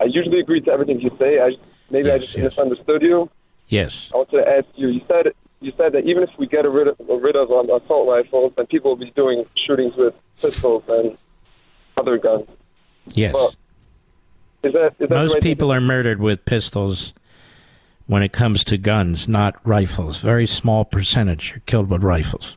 [0.00, 1.40] I usually agree to everything you say.
[1.40, 1.56] I
[1.90, 3.30] maybe I just misunderstood you.
[3.68, 4.10] Yes.
[4.12, 4.88] I wanted to ask you.
[4.88, 8.08] You said you said that even if we get rid of rid of um, assault
[8.08, 11.16] rifles, then people will be doing shootings with pistols and
[11.96, 12.46] other guns.
[13.14, 13.34] Yes.
[14.62, 17.12] Is that is that Most right thing people are murdered with pistols
[18.06, 20.20] when it comes to guns, not rifles.
[20.20, 22.54] Very small percentage are killed with rifles.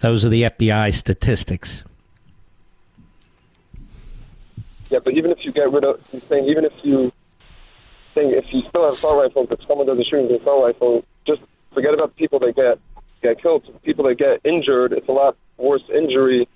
[0.00, 1.84] Those are the FBI statistics.
[4.90, 7.12] Yeah, but even if you get rid of, I'm saying even if you,
[8.14, 10.64] saying if you still have assault rifles, if someone does a shooting with an assault
[10.64, 11.42] rifle, just
[11.74, 12.78] forget about the people that get
[13.20, 13.64] get killed.
[13.66, 16.48] The people that get injured, it's a lot worse injury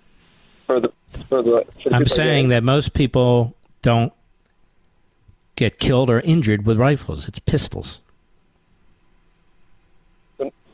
[0.66, 0.92] for the
[1.28, 1.66] for the.
[1.82, 4.12] For the I'm saying that most people don't
[5.56, 7.28] get killed or injured with rifles.
[7.28, 7.98] It's pistols.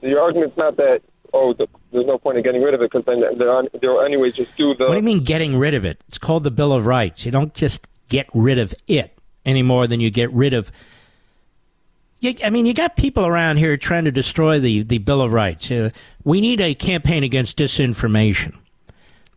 [0.00, 1.02] your argument's not that
[1.32, 4.00] oh the, there's no point in getting rid of it because then they're on, they'll
[4.00, 4.84] anyways just do the.
[4.84, 6.00] What do you mean getting rid of it?
[6.08, 7.24] It's called the Bill of Rights.
[7.24, 10.70] You don't just get rid of it any more than you get rid of.
[12.20, 15.32] You, I mean, you got people around here trying to destroy the, the Bill of
[15.32, 15.70] Rights.
[15.70, 15.90] Uh,
[16.24, 18.56] we need a campaign against disinformation.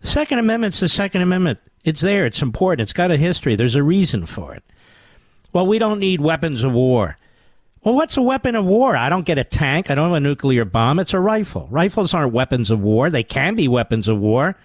[0.01, 1.59] The Second Amendment's the Second Amendment.
[1.83, 2.25] It's there.
[2.25, 2.81] It's important.
[2.81, 3.55] It's got a history.
[3.55, 4.63] There's a reason for it.
[5.53, 7.17] Well, we don't need weapons of war.
[7.83, 8.95] Well, what's a weapon of war?
[8.95, 9.89] I don't get a tank.
[9.89, 10.99] I don't have a nuclear bomb.
[10.99, 11.67] It's a rifle.
[11.71, 13.09] Rifles aren't weapons of war.
[13.09, 14.55] They can be weapons of war.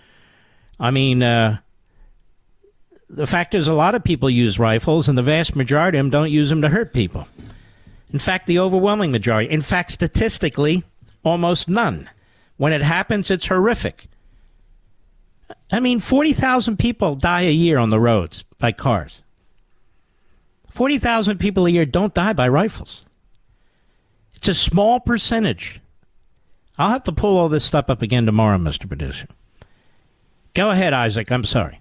[0.79, 1.59] I mean, uh,
[3.09, 6.11] the fact is, a lot of people use rifles, and the vast majority of them
[6.11, 7.27] don't use them to hurt people.
[8.13, 9.51] In fact, the overwhelming majority.
[9.51, 10.85] In fact, statistically,
[11.25, 12.11] almost none.
[12.59, 14.09] When it happens, it's horrific.
[15.71, 19.21] I mean, 40,000 people die a year on the roads by cars.
[20.71, 23.03] 40,000 people a year don't die by rifles.
[24.35, 25.81] It's a small percentage.
[26.79, 28.87] I'll have to pull all this stuff up again tomorrow, Mr.
[28.87, 29.27] Producer.
[30.55, 31.31] Go ahead, Isaac.
[31.33, 31.81] I'm sorry.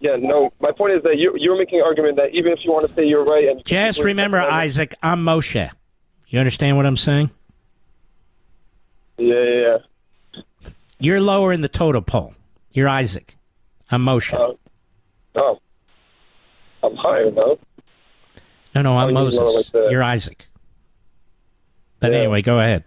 [0.00, 0.52] Yeah, no.
[0.60, 2.92] My point is that you you're making an argument that even if you want to
[2.92, 5.70] say you're right and Just remember, Isaac, I'm Moshe.
[6.26, 7.30] You understand what I'm saying?
[9.16, 9.78] Yeah, yeah, yeah.
[11.02, 12.32] You're lower in the totem pole.
[12.74, 13.34] You're Isaac.
[13.90, 14.32] I'm Moshe.
[14.32, 14.54] Uh,
[15.34, 15.58] oh,
[16.84, 17.58] I'm higher though.
[18.76, 19.74] no, no, I'm oh, Moses.
[19.74, 19.90] like.
[19.90, 20.46] You're Isaac.
[21.98, 22.18] But Yeah.
[22.18, 22.84] anyway, go ahead.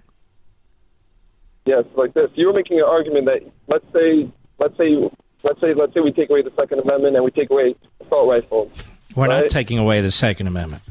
[1.66, 2.30] Yes, like this.
[2.36, 4.96] You were making an argument that let's say, let's say,
[5.44, 8.30] let's say, let's say we take away the Second Amendment and we take away assault
[8.30, 8.72] rifles.
[9.14, 10.84] We're not taking away the Second Amendment.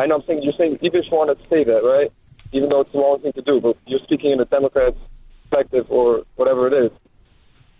[0.00, 0.16] I know.
[0.16, 2.10] I'm saying you're saying you just want to say that, right?
[2.50, 4.98] Even though it's the wrong thing to do, but you're speaking in a Democrat's
[5.50, 6.90] perspective or whatever it is.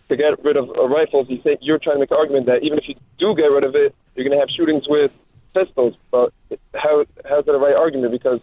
[0.09, 2.79] To get rid of rifles, you say you're trying to make an argument that even
[2.79, 5.13] if you do get rid of it, you're going to have shootings with
[5.55, 5.95] pistols.
[6.11, 6.33] But
[6.75, 8.11] how how's that a right argument?
[8.13, 8.41] Because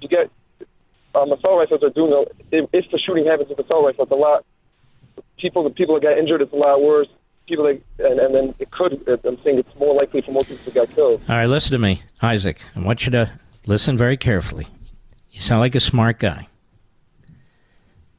[0.00, 0.30] you get
[1.14, 2.22] um, assault rifles are doing a,
[2.54, 4.44] if, if the shooting happens with assault rifles, a lot
[5.38, 7.08] people the people that get injured, it's a lot worse.
[7.48, 8.92] People that, and, and then it could.
[9.08, 11.22] I'm saying it's more likely for more people to get killed.
[11.28, 12.60] All right, listen to me, Isaac.
[12.76, 13.32] I want you to
[13.66, 14.66] listen very carefully.
[15.30, 16.46] You sound like a smart guy.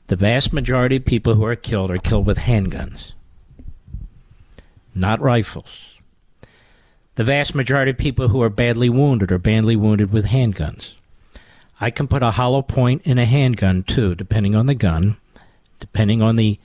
[0.07, 3.13] The vast majority of people who are killed are killed with handguns,
[4.93, 5.79] not rifles.
[7.15, 10.93] The vast majority of people who are badly wounded are badly wounded with handguns.
[11.79, 15.17] I can put a hollow point in a handgun too, depending on the gun,
[15.79, 16.59] depending on the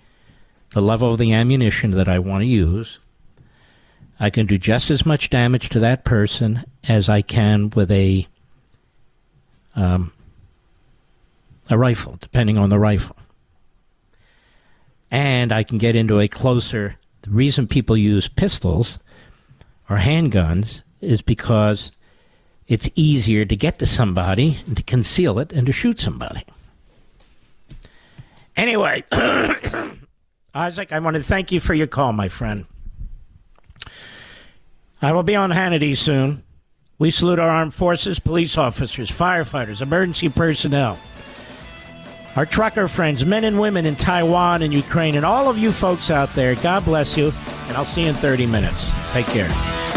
[0.71, 2.99] the level of the ammunition that I want to use.
[4.21, 8.27] I can do just as much damage to that person as I can with a
[9.77, 10.13] um,
[11.71, 13.17] a rifle, depending on the rifle.
[15.11, 16.97] And I can get into a closer.
[17.23, 18.99] The reason people use pistols
[19.89, 21.93] or handguns is because
[22.67, 26.45] it's easier to get to somebody and to conceal it and to shoot somebody.
[28.57, 29.05] Anyway,
[30.55, 32.67] Isaac, I want to thank you for your call, my friend.
[35.01, 36.43] I will be on Hannity soon.
[36.99, 40.99] We salute our armed forces, police officers, firefighters, emergency personnel,
[42.37, 46.11] our trucker friends, men and women in Taiwan and Ukraine, and all of you folks
[46.11, 46.55] out there.
[46.57, 47.33] God bless you,
[47.67, 48.91] and I'll see you in 30 minutes.
[49.13, 49.88] Take care.